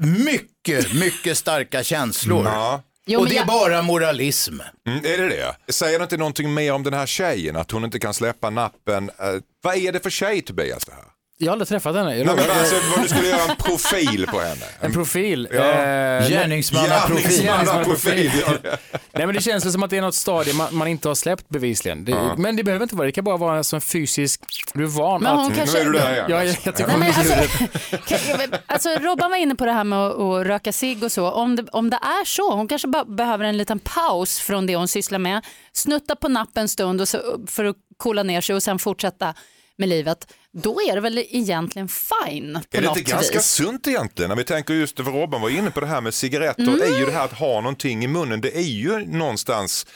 mycket, 0.00 0.92
mycket 0.92 1.38
starka 1.38 1.82
känslor. 1.82 2.44
Ja. 2.44 2.82
Jo, 3.12 3.20
och 3.20 3.28
det 3.28 3.34
är 3.34 3.36
jag- 3.36 3.46
bara 3.46 3.82
moralism. 3.82 4.54
Mm, 4.88 4.98
är 5.04 5.18
det 5.18 5.28
det? 5.28 5.72
Säger 5.72 5.98
det 5.98 6.02
inte 6.02 6.16
någonting 6.16 6.54
mer 6.54 6.72
om 6.72 6.82
den 6.82 6.94
här 6.94 7.06
tjejen, 7.06 7.56
att 7.56 7.70
hon 7.70 7.84
inte 7.84 7.98
kan 7.98 8.14
släppa 8.14 8.50
nappen? 8.50 9.10
Eh, 9.18 9.26
vad 9.62 9.76
är 9.76 9.92
det 9.92 10.00
för 10.00 10.10
tjej 10.10 10.42
Tobias 10.42 10.84
det 10.84 10.92
här? 10.92 11.04
Jag 11.42 11.48
har 11.48 11.52
aldrig 11.52 11.68
träffat 11.68 11.94
henne. 11.96 12.16
Jag 12.16 12.26
Nej, 12.26 12.36
men 12.36 12.58
alltså, 12.58 12.74
vad 12.96 13.04
du 13.04 13.08
skulle 13.08 13.28
göra 13.28 13.42
en 13.50 13.56
profil 13.56 14.26
på 14.26 14.40
henne. 14.40 14.64
En 14.80 14.92
profil. 14.92 15.48
Ja. 15.52 15.58
Eh, 15.60 16.28
Gärningsmannaprofil. 16.28 17.42
Gärningsmannaprofil. 17.44 18.30
ja. 18.46 18.70
Nej 19.12 19.26
men 19.26 19.34
det 19.34 19.40
känns 19.42 19.64
väl 19.64 19.72
som 19.72 19.82
att 19.82 19.90
det 19.90 19.96
är 19.96 20.00
något 20.02 20.14
stadie 20.14 20.54
man, 20.54 20.74
man 20.74 20.88
inte 20.88 21.08
har 21.08 21.14
släppt 21.14 21.48
bevisligen. 21.48 22.04
Det, 22.04 22.12
Ja. 22.12 22.34
Men 22.36 22.56
det 22.56 22.64
behöver 22.64 22.82
inte 22.82 22.96
vara 22.96 23.06
det, 23.06 23.12
kan 23.12 23.24
bara 23.24 23.36
vara 23.36 23.64
som 23.64 23.80
fysisk, 23.80 24.40
du 24.74 24.82
är 24.82 24.86
van 24.86 25.22
Men 25.22 25.36
hon 25.36 25.50
att... 25.50 25.56
kanske- 25.58 25.78
Nu 25.78 25.88
är 25.88 25.92
du 25.92 25.98
där 25.98 26.12
igen. 26.12 26.26
Ja, 26.28 26.44
jag, 26.44 26.56
jag 26.64 26.76
tycker 26.76 26.86
Nej, 26.86 26.98
men 26.98 27.08
alltså, 27.08 28.58
alltså, 28.66 28.88
Robban 28.88 29.30
var 29.30 29.36
inne 29.38 29.54
på 29.54 29.66
det 29.66 29.72
här 29.72 29.84
med 29.84 29.98
att, 29.98 30.20
att 30.20 30.46
röka 30.46 30.72
cigg 30.72 31.04
och 31.04 31.12
så. 31.12 31.30
Om 31.30 31.56
det, 31.56 31.64
om 31.72 31.90
det 31.90 31.96
är 31.96 32.24
så, 32.24 32.54
hon 32.56 32.68
kanske 32.68 32.88
bara 32.88 33.04
behöver 33.04 33.44
en 33.44 33.56
liten 33.56 33.78
paus 33.78 34.38
från 34.40 34.66
det 34.66 34.76
hon 34.76 34.88
sysslar 34.88 35.18
med. 35.18 35.44
Snutta 35.72 36.16
på 36.16 36.28
nappen 36.28 36.60
en 36.62 36.68
stund 36.68 37.00
och 37.00 37.08
så, 37.08 37.18
för 37.46 37.64
att 37.64 37.76
coola 37.96 38.22
ner 38.22 38.40
sig 38.40 38.54
och 38.54 38.62
sen 38.62 38.78
fortsätta 38.78 39.34
med 39.78 39.88
livet. 39.88 40.32
Då 40.52 40.80
är 40.82 40.94
det 40.94 41.00
väl 41.00 41.18
egentligen 41.18 41.88
fine 41.88 42.52
på 42.70 42.76
Är 42.76 42.80
det 42.80 42.86
något 42.88 42.98
inte 42.98 43.10
ganska 43.10 43.38
vis. 43.38 43.46
sunt 43.46 43.86
egentligen? 43.86 44.28
När 44.28 44.36
vi 44.36 44.44
tänker 44.44 44.74
just 44.74 44.96
det, 44.96 45.04
för 45.04 45.10
Robban 45.12 45.40
var 45.40 45.50
inne 45.50 45.70
på 45.70 45.80
det 45.80 45.86
här 45.86 46.00
med 46.00 46.14
cigaretter, 46.14 46.62
Mm. 46.62 46.80
är 46.82 46.98
ju 46.98 47.06
det 47.06 47.12
här 47.12 47.24
att 47.24 47.32
ha 47.32 47.60
någonting 47.60 48.04
i 48.04 48.08
munnen, 48.08 48.40
det 48.40 48.56
är 48.56 48.60
ju 48.62 48.98
någonstans 49.06 49.86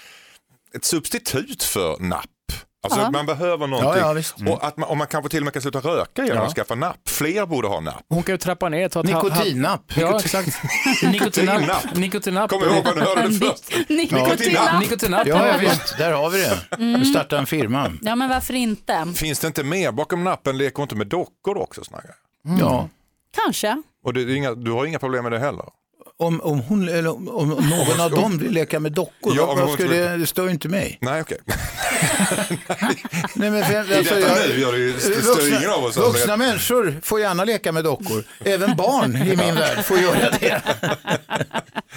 ett 0.76 0.84
substitut 0.84 1.62
för 1.62 1.98
napp. 2.00 2.26
Alltså 2.85 3.01
Ja. 3.01 3.11
man 3.11 3.27
behöver 3.27 3.66
någonting. 3.66 4.01
Ja, 4.03 4.09
ja, 4.09 4.12
visst. 4.12 4.40
Mm. 4.40 4.53
Och, 4.53 4.64
att 4.66 4.77
man, 4.77 4.88
och 4.88 4.97
man 4.97 5.07
kanske 5.07 5.31
till 5.31 5.38
och 5.40 5.44
med 5.44 5.53
kan 5.53 5.62
sluta 5.62 5.79
röka 5.79 6.23
genom 6.25 6.37
Ja. 6.37 6.42
att 6.47 6.55
skaffa 6.55 6.75
napp. 6.75 7.09
Fler 7.09 7.47
borde 7.47 7.68
ha 7.68 7.81
napp. 7.81 8.05
Hon 8.09 8.23
kan 8.23 8.33
ju 8.33 8.38
trappa 8.38 8.68
ner. 8.68 8.88
Ta 8.88 9.03
Nikotinnapp. 9.03 9.92
Ja, 9.97 10.20
exakt. 10.20 10.59
Nikotinnapp. 11.03 11.94
Nikotinnapp. 11.94 12.51
Kom 12.51 12.62
ihåg 12.62 12.85
vad 12.85 12.97
du 12.97 13.01
hörde 13.01 13.29
det 13.29 13.35
först. 13.47 13.64
Nikotinnapp. 13.88 14.81
Nikotinnapp. 14.81 15.27
Ja, 15.27 15.47
ja, 15.47 15.55
visst. 15.61 15.99
Där 15.99 16.12
har 16.12 16.31
vi 16.31 16.38
det. 16.40 16.59
Mm. 16.79 17.05
Starta 17.05 17.38
en 17.38 17.47
firma. 17.47 17.92
Ja, 18.03 18.14
men 18.16 18.29
varför 18.29 18.55
inte? 18.55 19.07
Finns 19.16 19.38
det 19.40 19.47
inte 19.47 19.64
mer 19.64 19.92
bakom 19.92 20.25
nappen? 20.25 20.59
Leker 20.59 20.77
hon 20.77 20.83
inte 20.83 20.94
med 20.97 21.07
dockor 21.07 21.59
också? 21.59 21.85
Snagga? 21.85 22.11
Ja. 22.61 22.88
Kanske. 23.44 23.83
Och 24.05 24.14
det, 24.14 24.35
inga, 24.37 24.55
du 24.55 24.70
har 24.73 24.87
inga 24.87 24.99
problem 24.99 25.23
med 25.23 25.33
det 25.33 25.38
heller? 25.38 25.64
Om, 26.18 26.40
om, 26.40 26.59
hon, 26.61 26.88
eller 26.88 27.11
om, 27.11 27.29
om 27.29 27.48
någon 27.48 28.00
av 28.00 28.11
dem 28.11 28.38
vill 28.38 28.53
leka 28.53 28.81
med 28.81 28.92
dockor, 28.92 29.37
Ja, 29.37 29.46
vad, 29.46 29.59
vad 29.59 29.72
skulle, 29.72 30.16
det 30.16 30.27
stör 30.27 30.44
ju 30.44 30.50
inte 30.50 30.68
mig. 30.68 30.98
Nej, 31.00 31.20
okej. 31.20 31.38
Nej, 33.35 33.50
men 33.50 33.64
för, 33.64 33.92
I 33.92 34.03
detta 34.03 34.14
nu 34.48 34.61
gör 34.61 34.72
det 34.72 34.79
ju- 34.79 35.00
stör 35.00 35.48
ingen 35.59 35.70
av 35.70 35.85
oss. 35.85 35.96
vuxna 35.96 36.37
människor 36.37 37.00
får 37.03 37.20
gärna 37.20 37.44
leka 37.44 37.72
med 37.72 37.85
dockor. 37.85 38.24
Även 38.44 38.77
barn 38.77 39.16
i 39.16 39.37
min 39.37 39.55
värld 39.55 39.85
får 39.85 39.98
göra 39.98 40.31
det. 40.40 40.62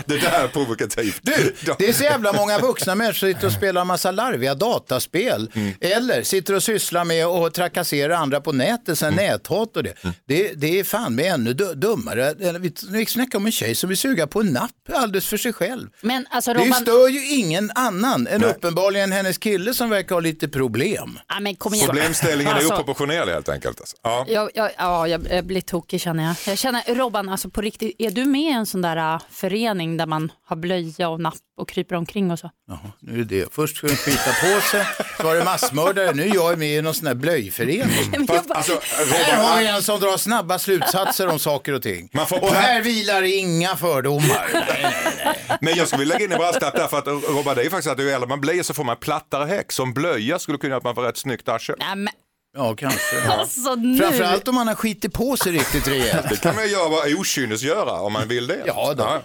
Det 0.06 0.17
där 0.17 0.43
är 0.43 0.47
provokativt. 0.47 1.19
Du, 1.21 1.56
det 1.77 1.89
är 1.89 1.93
så 1.93 2.03
jävla 2.03 2.34
många 2.34 2.60
vuxna 2.60 2.95
människor 2.95 3.13
som 3.19 3.30
sitter 3.34 3.47
och 3.47 3.53
spelar 3.53 3.82
en 3.82 3.88
massa 3.88 4.12
larviga 4.12 4.56
dataspel. 4.56 5.51
Mm. 5.56 5.73
Eller 5.82 6.23
sitter 6.23 6.53
och 6.53 6.63
sysslar 6.63 7.03
med 7.06 7.25
att 7.25 7.53
trakassera 7.53 8.17
andra 8.17 8.41
på 8.41 8.51
nätet, 8.51 8.97
sen 8.99 9.13
Mm. 9.13 9.25
näthat 9.25 9.77
och 9.77 9.84
det. 9.84 9.93
det. 10.25 10.51
Det 10.56 10.80
är 10.80 10.84
fan 10.84 11.15
med 11.15 11.25
ännu 11.34 11.53
du- 11.53 11.73
dummare. 11.73 12.34
Vi 12.60 12.73
vi 12.89 13.06
snackar 13.06 13.38
om 13.39 13.45
en 13.45 13.51
tjej 13.51 13.75
som 13.75 13.89
vill 13.89 13.97
suga 14.07 14.27
på 14.27 14.39
en 14.41 14.47
napp 14.47 14.71
alldeles 14.93 15.27
för 15.27 15.37
sig 15.37 15.53
själv. 15.53 15.89
Men 16.01 16.27
alltså 16.29 16.53
Det 16.53 16.59
Robban, 16.59 16.81
stör 16.81 17.07
ju 17.09 17.25
ingen 17.27 17.71
annan 17.75 18.27
än 18.27 18.43
uppenbarligen 18.43 19.11
hennes 19.11 19.37
kille 19.37 19.73
som 19.73 19.89
verkar 19.89 20.15
ha 20.15 20.19
lite 20.19 20.47
problem. 20.47 21.19
ja, 21.27 21.39
men 21.39 21.55
kom 21.55 21.73
igen. 21.73 21.85
Problemställningen 21.87 22.53
är 22.53 22.57
Alltså, 22.57 22.73
oproportionerlig 22.73 23.33
helt 23.33 23.49
enkelt. 23.49 23.79
Alltså. 23.79 23.97
Ja. 24.03 24.25
Jag, 24.27 24.49
jag, 24.53 24.71
ja, 24.77 25.07
jag 25.07 25.45
blir 25.45 25.61
tokig 25.61 26.01
känner 26.01 26.23
jag. 26.23 26.35
Jag 26.47 26.57
känner, 26.57 26.95
Robban, 26.95 27.29
alltså 27.29 27.49
på 27.49 27.61
riktigt, 27.61 27.95
är 27.99 28.11
du 28.11 28.25
med 28.25 28.41
i 28.41 28.51
en 28.51 28.65
sån 28.65 28.81
där 28.81 29.13
äh, 29.15 29.21
förening 29.29 29.97
där 29.97 30.05
man 30.05 30.31
har 30.45 30.55
blöja 30.55 31.09
och 31.09 31.19
napp 31.21 31.33
och 31.57 31.69
kryper 31.69 31.95
omkring 31.95 32.31
och 32.31 32.39
så? 32.39 32.51
Jaha, 32.67 32.91
nu 32.99 33.19
är 33.19 33.23
det. 33.23 33.53
Först 33.53 33.77
skulle 33.77 33.91
de 33.93 33.97
skita 33.97 34.31
på 34.41 34.61
sig, 34.61 34.85
så 35.17 35.23
var 35.23 35.35
det 35.35 35.43
massmördare. 35.43 36.13
Nu 36.13 36.23
är 36.23 36.35
jag 36.35 36.59
med 36.59 36.77
i 36.77 36.81
någon 36.81 36.93
sån 36.93 37.07
här 37.07 37.15
blöjförening. 37.15 38.27
Fast, 38.27 38.51
alltså, 38.51 38.79
Här 39.13 39.43
har 39.43 39.59
vi 39.59 39.67
en 39.67 39.83
som 39.83 39.99
drar 39.99 40.17
snabba 40.17 40.59
slutsatser 40.59 41.27
om 41.27 41.39
saker 41.39 41.73
och 41.73 41.81
ting. 41.81 42.09
Man 42.13 42.27
får 42.27 42.43
Och 42.43 42.53
här 42.53 42.81
vilar 42.81 43.21
inga 43.21 43.75
fördomar. 43.75 44.49
Nej, 44.53 44.63
nej, 44.81 45.13
nej. 45.25 45.57
men 45.61 45.75
jag 45.75 45.87
skulle 45.87 45.99
vilja 45.99 46.13
lägga 46.13 46.25
in 46.25 46.31
en 46.31 46.37
brasklapp 46.37 46.75
där 46.75 46.87
för 46.87 46.97
att 46.97 47.07
Robban, 47.07 47.55
det 47.55 47.61
är 47.65 47.69
faktiskt 47.69 47.87
att 47.91 47.99
ju 47.99 48.09
äldre 48.09 48.29
man 48.29 48.41
blir 48.41 48.63
så 48.63 48.73
får 48.73 48.83
man 48.83 48.97
plattare 48.97 49.45
häck. 49.45 49.71
Som 49.71 49.93
blöja 49.93 50.39
skulle 50.39 50.57
kunna 50.57 50.69
göra 50.69 50.77
att 50.77 50.83
man 50.83 50.95
får 50.95 51.01
rätt 51.01 51.17
snyggt 51.17 51.49
arsel. 51.49 51.75
Nej, 51.79 51.95
men, 51.95 52.13
Ja, 52.57 52.75
kanske. 52.75 53.21
alltså 53.27 53.75
nu. 53.75 53.97
Framförallt 53.97 54.47
om 54.47 54.55
man 54.55 54.67
har 54.67 54.75
skitit 54.75 55.13
på 55.13 55.37
sig 55.37 55.51
riktigt 55.51 55.87
rejält. 55.87 56.29
Det 56.29 56.41
kan 56.41 56.55
man 56.55 56.63
ju 56.63 56.71
göra 56.71 57.19
okynnesgöra 57.19 57.91
om 57.91 58.13
man 58.13 58.27
vill 58.27 58.47
det. 58.47 58.63
Ja, 58.65 58.93
då. 58.93 59.21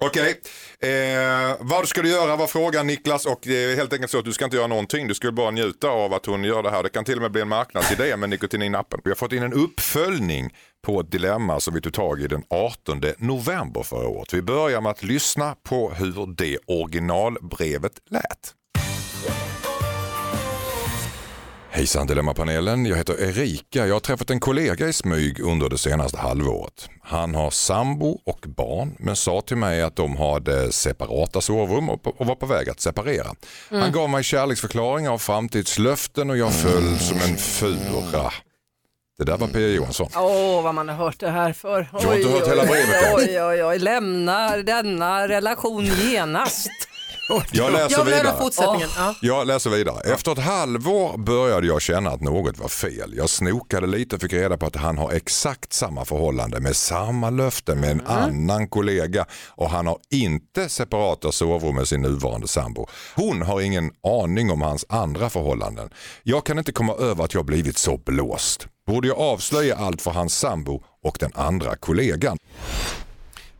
Okej, 0.00 0.40
eh, 0.80 1.56
vad 1.60 1.88
ska 1.88 2.02
du 2.02 2.08
göra 2.10 2.36
var 2.36 2.46
frågan 2.46 2.86
Niklas 2.86 3.26
och 3.26 3.38
det 3.42 3.64
är 3.64 3.76
helt 3.76 3.92
enkelt 3.92 4.10
så 4.10 4.18
att 4.18 4.24
du 4.24 4.32
ska 4.32 4.44
inte 4.44 4.56
göra 4.56 4.66
någonting. 4.66 5.08
Du 5.08 5.14
skulle 5.14 5.32
bara 5.32 5.50
njuta 5.50 5.88
av 5.88 6.14
att 6.14 6.26
hon 6.26 6.44
gör 6.44 6.62
det 6.62 6.70
här. 6.70 6.82
Det 6.82 6.88
kan 6.88 7.04
till 7.04 7.16
och 7.16 7.22
med 7.22 7.32
bli 7.32 7.40
en 7.40 7.48
marknadsidé 7.48 8.16
med 8.16 8.30
nikotinappen. 8.30 9.00
Vi 9.04 9.10
har 9.10 9.16
fått 9.16 9.32
in 9.32 9.42
en 9.42 9.52
uppföljning 9.52 10.54
på 10.86 11.00
ett 11.00 11.10
dilemma 11.10 11.60
som 11.60 11.74
vi 11.74 11.80
tog 11.80 11.92
tag 11.92 12.20
i 12.20 12.26
den 12.26 12.42
18 12.50 13.02
november 13.18 13.82
förra 13.82 14.08
året. 14.08 14.34
Vi 14.34 14.42
börjar 14.42 14.80
med 14.80 14.90
att 14.90 15.02
lyssna 15.02 15.56
på 15.62 15.90
hur 15.90 16.34
det 16.36 16.58
originalbrevet 16.66 17.92
lät. 18.10 18.54
Hejsan 21.78 22.06
Dilemmapanelen, 22.06 22.86
jag 22.86 22.96
heter 22.96 23.22
Erika. 23.22 23.86
Jag 23.86 23.94
har 23.94 24.00
träffat 24.00 24.30
en 24.30 24.40
kollega 24.40 24.88
i 24.88 24.92
smyg 24.92 25.40
under 25.40 25.68
det 25.68 25.78
senaste 25.78 26.18
halvåret. 26.18 26.88
Han 27.02 27.34
har 27.34 27.50
sambo 27.50 28.18
och 28.26 28.44
barn 28.56 28.96
men 28.98 29.16
sa 29.16 29.40
till 29.40 29.56
mig 29.56 29.82
att 29.82 29.96
de 29.96 30.16
hade 30.16 30.72
separata 30.72 31.40
sovrum 31.40 31.90
och 31.90 32.26
var 32.26 32.34
på 32.34 32.46
väg 32.46 32.68
att 32.68 32.80
separera. 32.80 33.26
Han 33.70 33.92
gav 33.92 34.10
mig 34.10 34.24
kärleksförklaringar 34.24 35.12
och 35.12 35.20
framtidslöften 35.20 36.30
och 36.30 36.36
jag 36.36 36.52
föll 36.52 36.98
som 36.98 37.16
en 37.16 37.36
fura. 37.36 38.32
Det 39.18 39.24
där 39.24 39.36
var 39.36 39.48
Pia 39.48 39.68
Johansson. 39.68 40.08
Åh, 40.16 40.62
vad 40.62 40.74
man 40.74 40.88
har 40.88 40.96
hört 40.96 41.20
det 41.20 41.30
här 41.30 41.52
för. 41.52 41.88
Du 42.00 42.06
har 42.06 42.16
inte 42.16 42.28
hört 42.28 42.48
hela 42.48 42.64
brevet. 42.64 43.14
Oj, 43.16 43.42
oj, 43.42 43.64
oj, 43.64 43.78
lämna 43.78 44.56
denna 44.56 45.28
relation 45.28 45.84
genast. 45.84 46.70
Jag 47.52 47.72
läser 47.72 47.98
Jag 47.98 48.04
vidare. 48.04 49.14
Jag 49.20 49.46
läser 49.46 49.70
vidare. 49.70 50.12
Efter 50.12 50.32
ett 50.32 50.38
halvår 50.38 51.18
började 51.18 51.66
jag 51.66 51.82
känna 51.82 52.10
att 52.10 52.20
något 52.20 52.58
var 52.58 52.68
fel. 52.68 53.14
Jag 53.16 53.30
snokade 53.30 53.86
lite 53.86 54.16
och 54.16 54.22
fick 54.22 54.32
reda 54.32 54.56
på 54.56 54.66
att 54.66 54.76
han 54.76 54.98
har 54.98 55.12
exakt 55.12 55.72
samma 55.72 56.04
förhållande 56.04 56.60
med 56.60 56.76
samma 56.76 57.30
löfte 57.30 57.74
med 57.74 57.90
en 57.90 58.06
annan 58.06 58.68
kollega 58.68 59.26
och 59.48 59.70
han 59.70 59.86
har 59.86 59.98
inte 60.10 60.68
separata 60.68 61.32
sovrum 61.32 61.74
med 61.74 61.88
sin 61.88 62.02
nuvarande 62.02 62.48
sambo. 62.48 62.86
Hon 63.16 63.42
har 63.42 63.60
ingen 63.60 63.90
aning 64.02 64.50
om 64.50 64.62
hans 64.62 64.84
andra 64.88 65.30
förhållanden. 65.30 65.90
Jag 66.22 66.46
kan 66.46 66.58
inte 66.58 66.72
komma 66.72 66.94
över 66.94 67.24
att 67.24 67.34
jag 67.34 67.44
blivit 67.44 67.78
så 67.78 67.96
blåst. 67.96 68.66
Borde 68.86 69.08
jag 69.08 69.18
avslöja 69.18 69.76
allt 69.76 70.02
för 70.02 70.10
hans 70.10 70.38
sambo 70.38 70.82
och 71.04 71.16
den 71.20 71.30
andra 71.34 71.76
kollegan? 71.76 72.38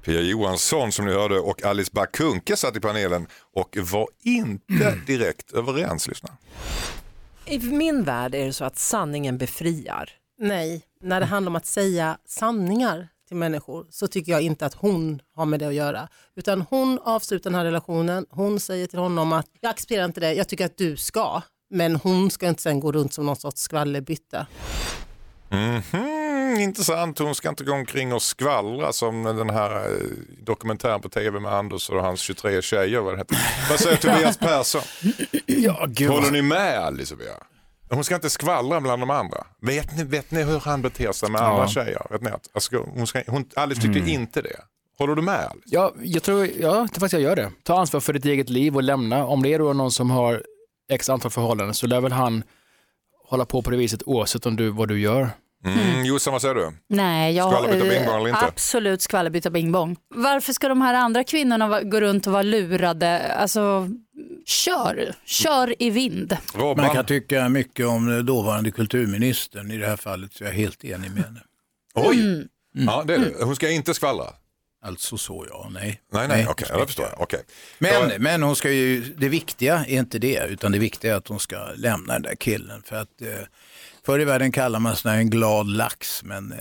Pia 0.08 0.20
Johansson 0.20 0.92
som 0.92 1.06
ni 1.06 1.12
hörde 1.12 1.38
och 1.38 1.64
Alice 1.64 1.90
Bakunke 1.94 2.56
satt 2.56 2.76
i 2.76 2.80
panelen 2.80 3.26
och 3.54 3.76
var 3.92 4.08
inte 4.22 4.98
direkt 5.06 5.52
överens. 5.52 6.08
Lyssna. 6.08 6.28
I 7.46 7.58
min 7.58 8.02
värld 8.02 8.34
är 8.34 8.46
det 8.46 8.52
så 8.52 8.64
att 8.64 8.78
sanningen 8.78 9.38
befriar. 9.38 10.10
Nej, 10.38 10.82
när 11.00 11.20
det 11.20 11.26
handlar 11.26 11.50
om 11.50 11.56
att 11.56 11.66
säga 11.66 12.18
sanningar 12.26 13.08
till 13.28 13.36
människor 13.36 13.86
så 13.90 14.06
tycker 14.06 14.32
jag 14.32 14.42
inte 14.42 14.66
att 14.66 14.74
hon 14.74 15.22
har 15.34 15.46
med 15.46 15.60
det 15.60 15.68
att 15.68 15.74
göra. 15.74 16.08
Utan 16.36 16.60
hon 16.70 16.98
avslutar 16.98 17.50
den 17.50 17.58
här 17.58 17.64
relationen, 17.64 18.26
hon 18.30 18.60
säger 18.60 18.86
till 18.86 18.98
honom 18.98 19.32
att 19.32 19.46
jag 19.60 19.70
accepterar 19.70 20.04
inte 20.04 20.20
det, 20.20 20.32
jag 20.32 20.48
tycker 20.48 20.66
att 20.66 20.78
du 20.78 20.96
ska. 20.96 21.42
Men 21.70 21.96
hon 21.96 22.30
ska 22.30 22.48
inte 22.48 22.62
sen 22.62 22.80
gå 22.80 22.92
runt 22.92 23.12
som 23.12 23.26
någon 23.26 23.36
sorts 23.36 23.60
skvallerbytta. 23.60 24.46
Mhm, 25.50 26.27
intressant, 26.58 27.18
hon 27.18 27.34
ska 27.34 27.48
inte 27.48 27.64
gå 27.64 27.72
omkring 27.72 28.12
och 28.12 28.22
skvallra 28.22 28.92
som 28.92 29.22
den 29.22 29.50
här 29.50 29.76
eh, 29.76 30.00
dokumentären 30.42 31.00
på 31.00 31.08
tv 31.08 31.40
med 31.40 31.52
Anders 31.54 31.90
och 31.90 32.02
hans 32.02 32.20
23 32.20 32.62
tjejer. 32.62 33.00
Vad, 33.00 33.14
det 33.14 33.18
heter. 33.18 33.38
vad 33.70 33.80
säger 33.80 33.96
Tobias 33.96 34.36
Persson? 34.38 34.82
Ja, 35.46 35.86
gud. 35.88 36.10
Håller 36.10 36.30
ni 36.30 36.42
med 36.42 36.78
Alice 36.78 37.14
och 37.14 37.18
Bea? 37.18 37.34
Hon 37.90 38.04
ska 38.04 38.14
inte 38.14 38.30
skvallra 38.30 38.80
bland 38.80 39.02
de 39.02 39.10
andra. 39.10 39.46
Vet 39.62 39.96
ni, 39.96 40.04
vet 40.04 40.30
ni 40.30 40.42
hur 40.42 40.58
han 40.60 40.82
beter 40.82 41.12
sig 41.12 41.30
med 41.30 41.40
andra 41.40 41.68
tjejer? 41.68 42.06
Vet 42.10 42.22
ni 42.22 42.30
att, 42.30 42.48
alltså, 42.54 42.76
hon 42.94 43.06
ska, 43.06 43.22
hon, 43.26 43.44
Alice 43.56 43.80
tycker 43.80 44.00
Mm. 44.00 44.08
inte 44.08 44.42
det. 44.42 44.60
Håller 44.98 45.14
du 45.14 45.22
med 45.22 45.34
Alice? 45.34 45.62
Ja, 45.64 45.92
jag 46.02 46.22
tror, 46.22 46.46
ja, 46.46 46.52
jag 46.60 46.88
faktiskt 46.90 47.12
jag 47.12 47.22
gör 47.22 47.36
det. 47.36 47.50
Ta 47.62 47.80
ansvar 47.80 48.00
för 48.00 48.12
ditt 48.12 48.24
eget 48.24 48.48
liv 48.50 48.76
och 48.76 48.82
lämna. 48.82 49.24
Om 49.26 49.42
det 49.42 49.54
är 49.54 49.58
då 49.58 49.72
någon 49.72 49.90
som 49.90 50.10
har 50.10 50.42
x 50.90 51.08
antal 51.08 51.30
förhållanden 51.30 51.74
så 51.74 51.86
lär 51.86 52.00
väl 52.00 52.12
han 52.12 52.42
hålla 53.28 53.44
på 53.44 53.62
på 53.62 53.70
det 53.70 53.76
viset 53.76 54.02
oavsett 54.06 54.46
om 54.46 54.56
du, 54.56 54.68
vad 54.70 54.88
du 54.88 55.00
gör. 55.00 55.30
Mm. 55.64 56.04
Jossan, 56.04 56.32
vad 56.32 56.42
säger 56.42 56.54
du? 56.54 56.72
Nej, 56.88 57.34
jag, 57.36 57.52
Skvallerbytta 57.52 57.94
eh, 57.94 58.14
eller 58.14 58.28
inte? 58.28 58.40
Absolut 58.46 59.02
skvallerbytta 59.02 59.50
bing 59.50 59.72
bong. 59.72 59.96
Varför 60.14 60.52
ska 60.52 60.68
de 60.68 60.82
här 60.82 60.94
andra 60.94 61.24
kvinnorna 61.24 61.82
gå 61.82 62.00
runt 62.00 62.26
och 62.26 62.32
vara 62.32 62.42
lurade? 62.42 63.32
Alltså, 63.32 63.88
kör, 64.46 65.14
kör 65.24 65.82
i 65.82 65.90
vind. 65.90 66.36
Robban? 66.54 66.86
Man 66.86 66.94
kan 66.94 67.06
tycka 67.06 67.48
mycket 67.48 67.86
om 67.86 68.26
dåvarande 68.26 68.70
kulturministern. 68.70 69.70
I 69.70 69.76
det 69.76 69.86
här 69.86 69.96
fallet 69.96 70.32
så 70.34 70.44
är 70.44 70.48
jag 70.48 70.54
helt 70.54 70.84
enig 70.84 71.10
med 71.10 71.24
henne. 71.24 71.40
Oj! 71.94 72.18
Mm. 72.20 72.48
Ja, 72.72 73.04
det 73.06 73.14
är 73.14 73.18
det. 73.18 73.44
Hon 73.44 73.56
ska 73.56 73.70
inte 73.70 73.94
skvallra? 73.94 74.26
Alltså 74.82 75.18
så 75.18 75.46
ja, 75.50 75.68
nej. 75.70 76.00
Nej, 76.12 76.28
nej, 76.28 76.46
okej, 76.48 76.68
ja, 76.70 76.78
det 76.78 76.86
förstår 76.86 77.06
jag. 77.10 77.20
Okej. 77.20 77.40
Men, 77.78 78.22
men 78.22 78.42
hon 78.42 78.56
ska 78.56 78.70
ju, 78.70 79.00
det 79.00 79.28
viktiga 79.28 79.84
är 79.88 79.98
inte 79.98 80.18
det, 80.18 80.46
utan 80.48 80.72
det 80.72 80.78
viktiga 80.78 81.12
är 81.12 81.16
att 81.16 81.28
hon 81.28 81.40
ska 81.40 81.56
lämna 81.76 82.12
den 82.12 82.22
där 82.22 82.34
killen. 82.34 82.82
För 82.82 82.96
att 82.96 83.22
eh, 83.22 83.28
förr 84.08 84.20
i 84.20 84.24
världen 84.24 84.52
kallar 84.52 84.78
man 84.80 84.96
sån 84.96 85.10
här 85.10 85.18
en 85.18 85.30
glad 85.30 85.66
lax, 85.66 86.22
men 86.24 86.52
eh, 86.52 86.58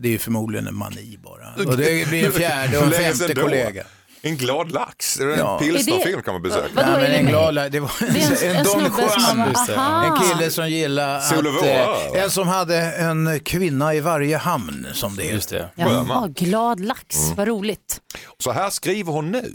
det, 0.00 0.14
är 0.14 0.18
förmodligen 0.18 0.66
en 0.66 0.74
mani 0.74 1.18
bara. 1.22 1.70
Och 1.70 1.76
det 1.76 2.08
blir 2.08 2.26
en 2.26 2.32
fjärde 2.32 2.78
och 2.78 2.84
en 2.84 2.90
femte 2.92 3.34
kollega. 3.34 3.84
En 4.22 4.36
glad 4.36 4.72
lax? 4.72 5.20
Är 5.20 5.26
det 5.26 5.32
en 5.32 5.38
Ja. 5.38 5.58
pilsnerfilm 5.58 6.22
kan 6.22 6.34
man 6.34 6.42
besöka? 6.42 6.68
Vadå, 6.74 6.90
Nej, 6.92 7.02
men 7.02 7.10
en 7.20 7.26
glad 7.26 7.54
lax, 7.54 7.70
det 7.72 7.80
var 7.80 7.90
en, 8.00 8.12
Det 8.14 8.20
en- 8.46 8.50
en, 8.50 8.56
en 8.56 8.64
Don 8.64 8.82
Juan. 8.82 10.04
En 10.04 10.28
kille 10.28 10.50
som 10.50 10.70
gillar 10.70 11.16
och 11.16 11.56
att, 11.56 12.14
eh, 12.16 12.22
en 12.22 12.30
som 12.30 12.48
hade 12.48 12.76
en 12.80 13.40
kvinna 13.40 13.94
i 13.94 14.00
varje 14.00 14.36
hamn 14.36 14.86
som 14.92 15.16
det 15.16 15.24
Just 15.24 15.48
det. 15.50 15.68
Jaha, 15.74 16.28
glad 16.28 16.80
lax, 16.80 17.16
Mm. 17.24 17.36
vad 17.36 17.48
roligt. 17.48 18.00
Så 18.38 18.52
här 18.52 18.70
skriver 18.70 19.12
hon 19.12 19.30
nu. 19.30 19.54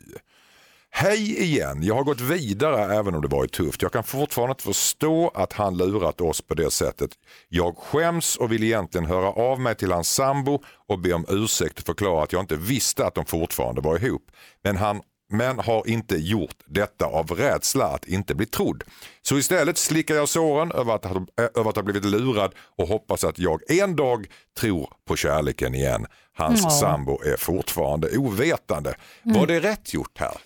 Hej 0.97 1.43
igen, 1.43 1.83
jag 1.83 1.95
har 1.95 2.03
gått 2.03 2.21
vidare 2.21 2.95
även 2.95 3.15
om 3.15 3.21
det 3.21 3.27
varit 3.27 3.51
tufft. 3.51 3.81
Jag 3.81 3.91
kan 3.91 4.03
fortfarande 4.03 4.51
inte 4.51 4.63
förstå 4.63 5.31
att 5.35 5.53
han 5.53 5.77
lurat 5.77 6.21
oss 6.21 6.41
på 6.41 6.53
det 6.53 6.71
sättet. 6.71 7.09
Jag 7.49 7.77
skäms 7.77 8.35
och 8.37 8.51
vill 8.51 8.63
egentligen 8.63 9.05
höra 9.05 9.29
av 9.29 9.59
mig 9.59 9.75
till 9.75 9.91
hans 9.91 10.09
sambo 10.13 10.63
och 10.87 10.99
be 10.99 11.13
om 11.13 11.25
ursäkt 11.29 11.79
och 11.79 11.85
förklara 11.85 12.23
att 12.23 12.33
jag 12.33 12.43
inte 12.43 12.55
visste 12.55 13.05
att 13.05 13.15
de 13.15 13.25
fortfarande 13.25 13.81
var 13.81 14.05
ihop. 14.05 14.21
Men 14.63 14.77
han 14.77 15.01
men 15.29 15.59
har 15.59 15.89
inte 15.89 16.15
gjort 16.17 16.55
detta 16.65 17.05
av 17.05 17.27
rädsla 17.31 17.85
att 17.85 18.05
inte 18.05 18.35
bli 18.35 18.45
trodd. 18.45 18.83
Så 19.21 19.37
istället 19.37 19.77
slickar 19.77 20.15
jag 20.15 20.29
såren 20.29 20.71
över 20.71 20.93
att, 20.95 21.05
ha- 21.05 21.25
över 21.55 21.69
att 21.69 21.75
ha 21.75 21.83
blivit 21.83 22.05
lurad 22.05 22.53
och 22.77 22.87
hoppas 22.87 23.23
att 23.23 23.39
jag 23.39 23.71
en 23.71 23.95
dag 23.95 24.25
tror 24.59 24.89
på 25.07 25.15
kärleken 25.15 25.75
igen. 25.75 26.05
Hans 26.37 26.61
Ja. 26.63 26.69
sambo 26.69 27.21
är 27.23 27.37
fortfarande 27.37 28.17
ovetande. 28.17 28.95
Var 29.23 29.35
Mm. 29.35 29.47
det 29.47 29.59
rätt 29.59 29.93
gjort 29.93 30.17
här? 30.19 30.37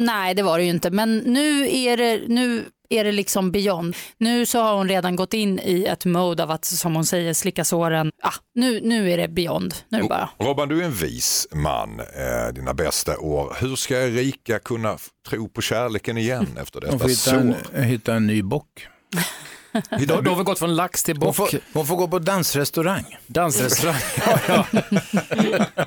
Nej, 0.00 0.34
det 0.34 0.42
var 0.42 0.58
det 0.58 0.64
ju 0.64 0.70
inte. 0.70 0.90
Men 0.90 1.18
nu 1.18 1.70
är 1.70 1.96
det, 1.96 2.20
nu 2.28 2.64
är 2.88 3.04
det 3.04 3.12
liksom 3.12 3.52
beyond. 3.52 3.96
Nu 4.18 4.46
så 4.46 4.60
har 4.60 4.74
hon 4.76 4.88
redan 4.88 5.16
gått 5.16 5.34
in 5.34 5.58
i 5.58 5.84
ett 5.84 6.04
mode 6.04 6.42
av 6.42 6.50
att, 6.50 6.64
som 6.64 6.94
hon 6.94 7.06
säger, 7.06 7.34
slicka 7.34 7.64
såren. 7.64 8.12
Ah, 8.22 8.32
nu, 8.54 8.80
nu 8.82 9.12
är 9.12 9.16
det 9.18 9.28
beyond. 9.28 9.74
Nu 9.88 9.98
är 9.98 10.02
det 10.02 10.08
bara... 10.08 10.28
Robban, 10.38 10.68
du 10.68 10.80
är 10.80 10.84
en 10.84 10.92
vis 10.92 11.48
man, 11.52 12.00
eh, 12.00 12.54
dina 12.54 12.74
bästa 12.74 13.18
år. 13.18 13.56
Hur 13.60 13.76
ska 13.76 13.96
Erika 13.96 14.58
kunna 14.58 14.98
tro 15.28 15.48
på 15.48 15.60
kärleken 15.62 16.18
igen 16.18 16.46
efter 16.60 16.80
Hon 16.80 16.90
detta 16.90 16.98
får 16.98 17.08
hitta 17.08 17.40
en, 17.40 17.54
sår? 17.72 17.80
hitta 17.82 18.14
en 18.14 18.26
ny 18.26 18.42
bock. 18.42 18.86
Då, 20.08 20.20
då 20.20 20.30
har 20.30 20.36
vi 20.36 20.42
gått 20.44 20.58
från 20.58 20.76
lax 20.76 21.02
till 21.02 21.16
Hon 21.16 21.20
bock. 21.26 21.36
får, 21.36 21.48
hon 21.72 21.86
får 21.86 21.96
gå 21.96 22.08
på 22.08 22.18
dansrestaurang. 22.18 23.16
Dansrestaurang. 23.26 24.00
ja, 24.26 24.38
ja. 24.48 24.64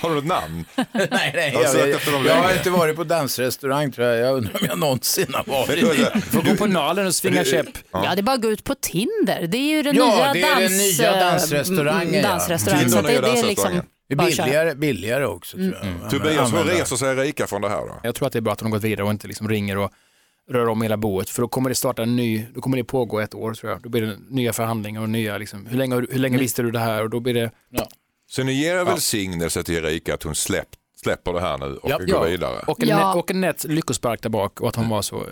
Har 0.00 0.08
du 0.08 0.14
något 0.14 0.24
namn? 0.24 0.64
nej, 0.92 1.08
nej, 1.34 1.54
Har 1.54 1.62
jag, 1.62 1.70
sökt 1.70 2.06
jag, 2.06 2.14
dem 2.14 2.26
jag 2.26 2.34
har 2.42 2.52
inte 2.54 2.70
varit 2.70 2.96
på 2.96 3.04
dansrestaurang 3.04 3.92
tror 3.92 4.06
jag. 4.06 4.18
Jag 4.28 4.36
undrar 4.36 4.60
om 4.60 4.66
jag 4.68 4.78
någonsin 4.78 5.34
har 5.34 5.44
varit 5.44 5.80
det. 5.80 6.04
alltså, 6.14 6.30
Får 6.30 6.42
gå 6.42 6.56
på 6.56 6.66
Nalen 6.66 7.06
och 7.06 7.14
svinga 7.14 7.44
käpp. 7.44 7.66
Ja. 7.92 8.00
det 8.14 8.20
är 8.20 8.22
bara 8.22 8.32
att 8.36 8.42
gå 8.42 8.50
ut 8.50 8.64
på 8.64 8.74
Tinder. 8.74 9.46
Det 9.48 9.58
är 9.58 9.76
ju 9.76 9.82
den 9.82 9.96
Ja, 9.96 10.16
nya, 10.16 10.32
det 10.32 10.42
är 10.42 10.60
den 10.60 10.62
dans, 10.62 10.98
nya 10.98 11.12
eh, 11.14 11.18
dansrestaurangen, 11.20 12.14
ja. 12.14 12.22
dansrestaurangen. 12.28 12.88
Tinder 12.90 13.02
Så 13.02 13.08
är 13.08 13.12
det, 13.12 13.20
det 13.20 13.28
är 13.28 13.32
dansrestaurangen. 13.32 13.76
liksom 13.76 13.90
Det 14.08 14.14
är 14.14 14.44
billigare, 14.46 14.74
billigare 14.74 15.24
också 15.26 15.56
tror 15.56 15.78
jag. 16.02 16.10
Tobias, 16.10 16.52
hur 16.52 16.64
reser 16.64 16.96
sig 16.96 17.08
Erika 17.18 17.46
från 17.46 17.62
det 17.62 17.68
här 17.68 17.76
då? 17.80 18.00
Jag 18.02 18.14
tror 18.14 18.26
att 18.26 18.32
det 18.32 18.38
är 18.38 18.40
bra 18.40 18.52
att 18.52 18.60
hon 18.60 18.72
har 18.72 18.78
gått 18.78 18.84
vidare 18.84 19.04
och 19.06 19.10
inte 19.10 19.28
liksom 19.28 19.48
ringer 19.48 19.78
och 19.78 19.90
rör 20.50 20.68
om 20.68 20.82
hela 20.82 20.96
boet. 20.96 21.30
För 21.30 21.42
då 21.42 21.48
kommer 21.48 21.68
det 21.68 21.74
starta 21.74 22.02
en 22.02 22.16
ny, 22.16 22.46
då 22.54 22.60
kommer 22.60 22.76
det 22.76 22.84
pågå 22.84 23.20
ett 23.20 23.34
år 23.34 23.54
tror 23.54 23.72
jag. 23.72 23.82
Då 23.82 23.88
blir 23.88 24.02
det 24.02 24.16
nya 24.28 24.52
förhandlingar 24.52 25.02
och 25.02 25.08
nya, 25.10 25.38
liksom, 25.38 25.66
hur 25.66 25.78
länge, 25.78 25.94
hur 25.94 26.18
länge 26.18 26.38
visste 26.38 26.62
du 26.62 26.70
det 26.70 26.78
här? 26.78 27.02
Och 27.02 27.10
då 27.10 27.20
blir 27.20 27.34
det, 27.34 27.50
Så 28.30 28.42
ni 28.42 28.52
ger 28.52 28.84
välsignelse 28.84 29.62
till 29.62 29.74
Erika 29.74 30.14
att 30.14 30.22
hon 30.22 30.34
släpp, 30.34 30.68
släpper 31.02 31.32
det 31.32 31.40
här 31.40 31.58
nu 31.58 31.66
och 31.76 31.90
Ja. 31.90 31.98
går 31.98 32.08
Ja. 32.08 32.22
vidare? 32.22 32.58
och 32.66 32.82
en, 32.82 32.88
Ja. 32.88 33.14
och 33.14 33.30
en 33.30 33.40
nätt 33.40 33.64
lyckospark 33.64 34.22
där 34.22 34.30
bak 34.30 34.60
och 34.60 34.68
att 34.68 34.76
hon 34.76 34.88
var 34.88 35.02
så 35.02 35.26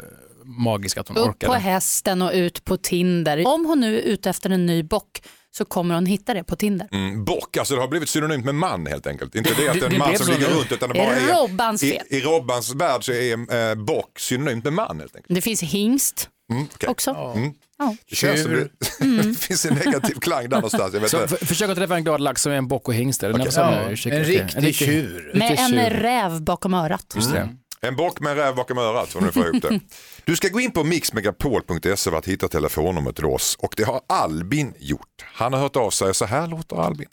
magisk 0.45 0.97
att 0.99 1.09
hon 1.09 1.17
Upp 1.17 1.25
på 1.25 1.31
orkade. 1.31 1.59
hästen 1.59 2.23
och 2.23 2.31
ut 2.35 2.65
på 2.65 2.77
Tinder. 2.77 3.47
Om 3.47 3.67
hon 3.67 3.81
nu 3.81 3.99
är 3.99 4.03
ute 4.03 4.31
efter 4.31 4.51
en 4.51 4.67
ny 4.67 4.83
bock 4.83 5.23
så 5.57 5.65
kommer 5.65 5.95
hon 5.95 6.07
hitta 6.07 6.35
det 6.35 6.45
på 6.45 6.57
Tinder. 6.57 6.89
Mm, 6.93 7.25
bock, 7.25 7.57
alltså 7.57 7.75
det 7.75 7.81
har 7.81 7.89
blivit 7.89 8.09
synonymt 8.09 8.45
med 8.45 8.55
man 8.55 8.87
helt 8.87 9.07
enkelt. 9.07 9.35
Inte 9.35 9.51
det 9.55 9.69
att 9.69 9.75
det 9.81 9.87
är 9.87 9.91
en 9.91 9.99
man 9.99 10.19
som 10.19 10.27
ligger 10.35 10.47
runt 10.47 10.73
utan 10.73 10.89
det 10.89 10.95
bara 10.95 11.17
är... 11.17 11.35
Robbans 11.35 11.83
I, 11.83 11.91
fel. 11.91 12.07
I 12.11 12.21
Robbans 12.21 12.75
värld 12.75 13.05
så 13.05 13.13
är 13.13 13.71
eh, 13.71 13.75
bock 13.75 14.19
synonymt 14.19 14.65
med 14.65 14.73
man 14.73 15.01
helt 15.01 15.17
enkelt. 15.17 15.35
Det 15.35 15.41
finns 15.41 15.63
hingst 15.63 16.29
Mm, 16.53 16.67
okej. 16.75 16.89
också. 16.89 17.11
Mm. 17.11 17.55
Ja. 17.79 17.97
Det 18.09 18.17
känns 18.17 18.43
som 18.43 18.53
det, 18.53 18.69
det 19.23 19.39
finns 19.39 19.65
en 19.65 19.75
negativ 19.75 20.15
klang 20.15 20.49
där 20.49 20.57
någonstans. 20.57 20.95
Jag 20.95 21.01
vet 21.01 21.11
Så 21.11 21.23
inte. 21.23 21.37
för, 21.37 21.47
försök 21.47 21.71
att 21.71 21.77
träffa 21.77 21.97
en 21.97 22.05
glad 22.05 22.21
lax 22.21 22.43
som 22.43 22.53
är 22.53 22.57
en 22.57 22.69
bock 22.69 22.89
och 22.89 22.95
hingst. 22.95 23.23
Eller 23.23 23.41
okay. 23.41 23.53
Ja, 23.57 23.81
en 24.11 24.25
riktig 24.25 24.75
tjur. 24.75 25.31
Med 25.35 25.59
en 25.59 25.91
räv 25.91 26.43
bakom 26.43 26.75
örat. 26.75 27.13
Just 27.17 27.33
det. 27.33 27.49
En 27.89 27.97
bock 27.97 28.21
med 28.21 28.31
en 28.33 28.37
räv 28.37 28.55
bakom 28.55 28.79
örat 28.79 29.17
om 29.17 29.25
du 29.25 29.33
får 29.33 29.47
ihop 29.47 29.63
det. 29.63 29.81
Du 30.25 30.37
ska 30.37 30.49
gå 30.49 30.61
in 30.61 30.73
på 30.73 30.85
mixmegapol.se 30.85 32.11
för 32.11 32.19
att 32.19 32.29
hitta 32.29 32.49
telefonnumret 32.49 33.17
till 33.17 33.25
oss 33.25 33.59
och 33.63 33.73
det 33.77 33.83
har 33.83 34.01
Albin 34.09 34.75
gjort. 34.79 35.17
Han 35.41 35.53
har 35.53 35.61
hört 35.61 35.77
av 35.77 35.91
sig, 35.91 36.15
så 36.15 36.25
här 36.25 36.47
låter 36.49 36.77
Albin. 36.77 37.07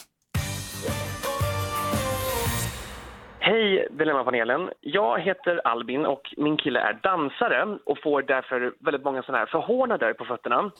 Hej 3.39 3.87
Dilemmapanelen. 3.91 4.69
Jag 4.81 5.19
heter 5.19 5.61
Albin 5.67 6.05
och 6.05 6.33
min 6.37 6.57
kille 6.57 6.79
är 6.79 6.93
dansare 6.93 7.77
och 7.85 7.97
får 8.03 8.21
därför 8.21 8.73
väldigt 8.85 9.03
många 9.03 9.23
sådana 9.23 9.39
här 9.39 9.45
förhårnader 9.45 10.13
på 10.13 10.25
fötterna. 10.25 10.71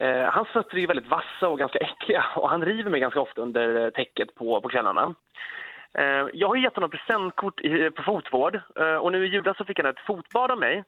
Eh, 0.00 0.24
hans 0.36 0.48
fötter 0.48 0.78
är 0.78 0.86
väldigt 0.86 1.10
vassa 1.10 1.48
och 1.48 1.58
ganska 1.58 1.78
äckliga 1.78 2.24
och 2.36 2.50
han 2.50 2.64
river 2.64 2.90
mig 2.90 3.00
ganska 3.00 3.20
ofta 3.20 3.40
under 3.40 3.84
eh, 3.84 3.90
täcket 3.90 4.34
på, 4.34 4.60
på 4.60 4.68
kvällarna. 4.68 5.14
Eh, 5.98 6.26
jag 6.32 6.48
har 6.48 6.56
gett 6.56 6.74
honom 6.74 6.90
presentkort 6.90 7.60
i, 7.60 7.90
på 7.90 8.02
fotvård 8.02 8.60
eh, 8.80 8.96
och 8.96 9.12
nu 9.12 9.26
i 9.26 9.28
julas 9.28 9.56
så 9.56 9.64
fick 9.64 9.78
han 9.78 9.86
ett 9.86 10.06
fotbad 10.06 10.50
av 10.50 10.58
mig. 10.58 10.84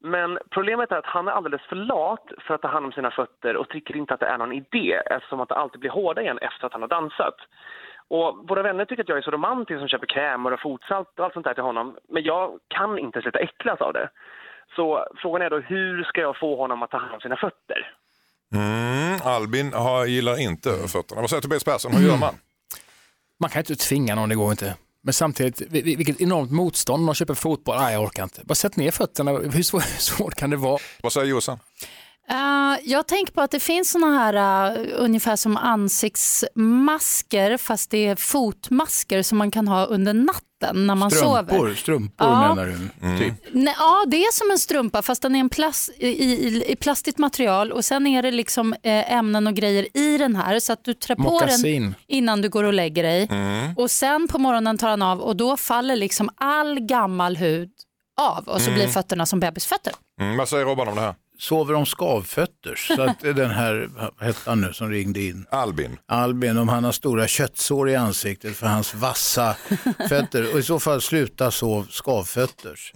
Men 0.00 0.38
problemet 0.50 0.92
är 0.92 0.96
att 0.96 1.06
han 1.06 1.28
är 1.28 1.32
alldeles 1.32 1.62
för 1.68 1.76
lat 1.76 2.26
för 2.46 2.54
att 2.54 2.62
ta 2.62 2.68
hand 2.68 2.86
om 2.86 2.92
sina 2.92 3.10
fötter 3.10 3.56
och 3.56 3.68
tycker 3.68 3.96
inte 3.96 4.14
att 4.14 4.20
det 4.20 4.26
är 4.26 4.38
någon 4.38 4.52
idé 4.52 4.92
eftersom 5.10 5.40
att 5.40 5.48
det 5.48 5.54
alltid 5.54 5.80
blir 5.80 5.90
hårda 5.90 6.22
igen 6.22 6.38
efter 6.38 6.66
att 6.66 6.72
han 6.72 6.82
har 6.82 6.88
dansat. 6.88 7.34
Och 8.08 8.48
våra 8.48 8.62
vänner 8.62 8.84
tycker 8.84 9.02
att 9.02 9.08
jag 9.08 9.18
är 9.18 9.22
så 9.22 9.30
romantisk 9.30 9.78
som 9.78 9.88
köper 9.88 10.06
krämer 10.06 10.52
och 10.52 10.60
fotsalt 10.60 11.18
och 11.18 11.24
allt 11.24 11.34
sånt 11.34 11.46
där 11.46 11.54
till 11.54 11.62
honom. 11.62 11.96
Men 12.08 12.22
jag 12.22 12.58
kan 12.68 12.98
inte 12.98 13.22
sluta 13.22 13.38
äcklas 13.38 13.80
av 13.80 13.92
det. 13.92 14.08
Så 14.76 15.06
frågan 15.22 15.42
är 15.42 15.50
då 15.50 15.58
hur 15.58 16.04
ska 16.04 16.20
jag 16.20 16.38
få 16.38 16.56
honom 16.56 16.82
att 16.82 16.90
ta 16.90 16.98
hand 16.98 17.14
om 17.14 17.20
sina 17.20 17.36
fötter? 17.36 17.96
Mm, 18.54 19.18
Albin 19.24 19.72
har, 19.72 20.06
gillar 20.06 20.40
inte 20.40 20.70
fötterna. 20.70 21.20
Vad 21.20 21.30
säger 21.30 21.40
Tobias 21.40 21.64
Persson, 21.64 21.92
hur 21.92 22.08
gör 22.08 22.16
man? 22.26 22.34
Man 23.40 23.50
kan 23.50 23.60
inte 23.60 23.76
tvinga 23.76 24.14
någon, 24.14 24.28
det 24.28 24.34
går 24.34 24.50
inte. 24.50 24.74
Men 25.02 25.12
samtidigt, 25.12 25.60
vilket 25.70 26.20
enormt 26.20 26.50
motstånd. 26.50 27.04
Någon 27.04 27.14
köper 27.14 27.34
fotboll, 27.34 27.76
nej 27.78 27.92
jag 27.92 28.02
orkar 28.02 28.22
inte. 28.22 28.42
Bara 28.44 28.54
sätt 28.54 28.76
ner 28.76 28.90
fötterna, 28.90 29.30
hur 29.32 29.62
svårt, 29.62 29.82
hur 29.82 29.98
svårt 29.98 30.34
kan 30.34 30.50
det 30.50 30.56
vara? 30.56 30.78
Vad 31.02 31.12
säger 31.12 31.26
Jossan? 31.26 31.58
Eh, 32.28 32.74
jag 32.84 33.06
tänker 33.06 33.32
på 33.32 33.40
att 33.40 33.50
det 33.50 33.60
finns 33.60 33.90
såna 33.90 34.18
här 34.18 34.70
uh, 34.78 34.86
ungefär 34.96 35.36
som 35.36 35.56
ansiktsmasker 35.56 37.56
fast 37.56 37.90
det 37.90 38.06
är 38.06 38.16
fotmasker 38.16 39.22
som 39.22 39.38
man 39.38 39.50
kan 39.50 39.68
ha 39.68 39.84
under 39.84 40.14
natten 40.14 40.86
när 40.86 40.94
man 40.94 41.10
sover. 41.10 41.44
Strumpor, 41.44 41.74
strumpor 41.74 42.28
Ja. 42.28 42.54
menar 42.54 42.66
du? 42.66 42.78
Typ. 43.18 43.34
Nej, 43.52 43.74
ja, 43.78 44.04
det 44.06 44.16
är 44.16 44.32
som 44.32 44.50
en 44.50 44.58
strumpa 44.58 45.02
fast 45.02 45.22
den 45.22 45.36
är 45.36 45.40
en 45.40 45.48
plast, 45.48 45.90
i, 45.98 46.06
i, 46.08 46.64
i 46.72 46.76
plastigt 46.76 47.18
material 47.18 47.72
och 47.72 47.84
sen 47.84 48.06
är 48.06 48.22
det 48.22 48.30
liksom 48.30 48.72
eh, 48.72 49.12
ämnen 49.12 49.46
och 49.46 49.54
grejer 49.54 49.96
i 49.96 50.18
den 50.18 50.36
här 50.36 50.58
så 50.58 50.72
att 50.72 50.84
du 50.84 50.94
trär 50.94 51.16
på 51.16 51.42
den 51.46 51.94
innan 52.06 52.42
du 52.42 52.48
går 52.48 52.64
och 52.64 52.72
lägger 52.72 53.02
dig. 53.02 53.28
Mm. 53.30 53.74
Och 53.76 53.90
sen 53.90 54.28
på 54.28 54.38
morgonen 54.38 54.78
tar 54.78 54.88
han 54.88 55.02
av 55.02 55.20
och 55.20 55.36
då 55.36 55.56
faller 55.56 55.96
liksom 55.96 56.30
all 56.36 56.80
gammal 56.80 57.36
hud 57.36 57.70
av 58.20 58.48
och 58.48 58.60
så 58.60 58.70
blir 58.70 58.88
fötterna 58.88 59.26
som 59.26 59.40
bebisfötter. 59.40 59.92
Mm, 60.20 60.36
vad 60.36 60.48
säger 60.48 60.64
Robban 60.64 60.88
om 60.88 60.94
det 60.94 61.00
här? 61.00 61.14
Sover 61.38 61.74
de 61.74 61.86
skavfötters? 61.86 62.86
Så 62.96 63.02
att 63.02 63.20
den 63.20 63.50
här, 63.50 63.88
vad 63.96 64.28
hette 64.28 64.50
han 64.50 64.60
nu 64.60 64.72
som 64.72 64.90
ringde 64.90 65.20
in? 65.20 65.46
Albin. 65.50 65.98
Albin, 66.06 66.56
om 66.58 66.68
han 66.68 66.84
har 66.84 66.92
stora 66.92 67.26
köttsår 67.26 67.90
i 67.90 67.96
ansiktet 67.96 68.56
för 68.56 68.66
hans 68.66 68.94
vassa 68.94 69.56
fötter. 70.08 70.52
Och 70.52 70.58
i 70.58 70.62
så 70.62 70.80
fall 70.80 71.00
sluta 71.00 71.50
sov 71.50 71.86
skavfötters. 71.90 72.92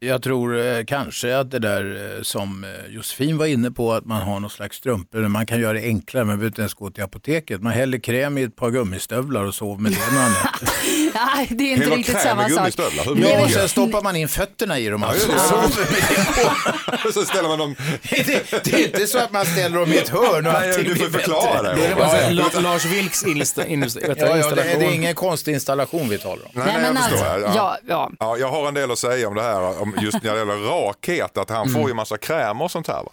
Jag 0.00 0.22
tror 0.22 0.58
eh, 0.66 0.84
kanske 0.84 1.36
att 1.38 1.50
det 1.50 1.58
där 1.58 2.14
eh, 2.16 2.22
som 2.22 2.64
eh, 2.64 2.94
Josefin 2.94 3.38
var 3.38 3.46
inne 3.46 3.70
på, 3.70 3.92
att 3.92 4.04
man 4.04 4.22
har 4.22 4.40
någon 4.40 4.50
slags 4.50 4.76
strumpor, 4.76 5.28
man 5.28 5.46
kan 5.46 5.60
göra 5.60 5.72
det 5.72 5.80
enklare, 5.82 6.24
man 6.24 6.36
behöver 6.36 6.46
inte 6.46 6.60
ens 6.60 6.74
gå 6.74 6.90
till 6.90 7.02
apoteket. 7.04 7.62
Man 7.62 7.72
häller 7.72 7.98
kräm 7.98 8.38
i 8.38 8.42
ett 8.42 8.56
par 8.56 8.70
gummistövlar 8.70 9.44
och 9.44 9.54
sover 9.54 9.82
med 9.82 9.92
det 9.92 9.98
nätter. 9.98 10.68
Nej, 11.36 11.46
det 11.50 11.64
är 11.64 11.72
inte 11.72 11.84
Hela 11.84 11.96
riktigt 11.96 12.14
kräm 12.14 12.22
samma 12.24 12.42
sak. 12.42 12.50
gummistövlar, 12.50 13.04
hur 13.04 13.22
Ja, 13.22 13.32
och 13.34 13.38
mycket? 13.46 13.52
sen 13.60 13.68
stoppar 13.68 14.02
man 14.02 14.16
in 14.16 14.28
fötterna 14.28 14.78
i 14.78 14.88
dem 14.88 15.02
alltså. 15.02 15.28
och 15.28 15.34
det. 15.34 15.40
sover 15.40 15.90
med 15.90 16.02
det 16.08 17.02
på. 17.02 17.12
så 17.12 17.24
ställer 17.24 17.48
man 17.48 17.58
dem... 17.58 17.74
det, 18.10 18.64
det 18.64 18.72
är 18.74 18.84
inte 18.86 19.06
så 19.06 19.18
att 19.18 19.32
man 19.32 19.46
ställer 19.46 19.78
dem 19.78 19.92
i 19.92 19.96
ett 19.98 20.08
hörn 20.08 20.46
och 20.46 20.52
Nej, 20.52 20.68
allting 20.70 20.84
du 20.84 20.96
får 20.96 21.08
blir 21.08 21.18
förklara 21.20 21.62
bättre. 21.62 21.74
det. 21.74 21.80
Då 21.80 21.84
är 21.84 21.88
det 21.88 21.94
bara 21.94 22.04
Ja, 22.04 22.10
så 22.10 22.16
här. 22.16 22.30
La- 22.32 22.60
Lars 22.70 22.84
Vilks 22.84 23.24
insta, 23.24 23.66
insta, 23.66 24.00
vet 24.00 24.18
du, 24.18 24.24
Ja, 24.24 24.26
ja, 24.28 24.32
det, 24.34 24.38
installation. 24.38 24.80
det 24.80 24.86
är 24.86 24.92
ingen 24.94 25.14
konstig 25.14 25.52
installation 25.54 26.08
vi 26.08 26.18
talar 26.18 26.42
om. 26.44 26.50
Nej, 26.52 26.64
Nej, 26.66 26.74
jag 26.84 26.94
men 26.94 27.02
förstår. 27.02 27.26
alltså, 27.26 27.48
ja. 27.48 27.52
ja, 27.56 27.78
ja. 27.88 28.10
Ja, 28.20 28.36
jag 28.36 28.48
har 28.48 28.68
en 28.68 28.74
del 28.74 28.90
att 28.90 28.98
säga 28.98 29.28
om 29.28 29.34
det 29.34 29.42
här, 29.42 29.82
om 29.82 29.94
just 30.02 30.22
när 30.22 30.32
det 30.32 30.38
gäller 30.38 30.86
rakhet, 30.86 31.38
att 31.38 31.50
han 31.50 31.68
får 31.68 31.88
ju 31.88 31.94
massa 31.94 32.18
krämer 32.18 32.64
och 32.64 32.70
sånt 32.70 32.86
här. 32.86 33.02
Va? 33.04 33.12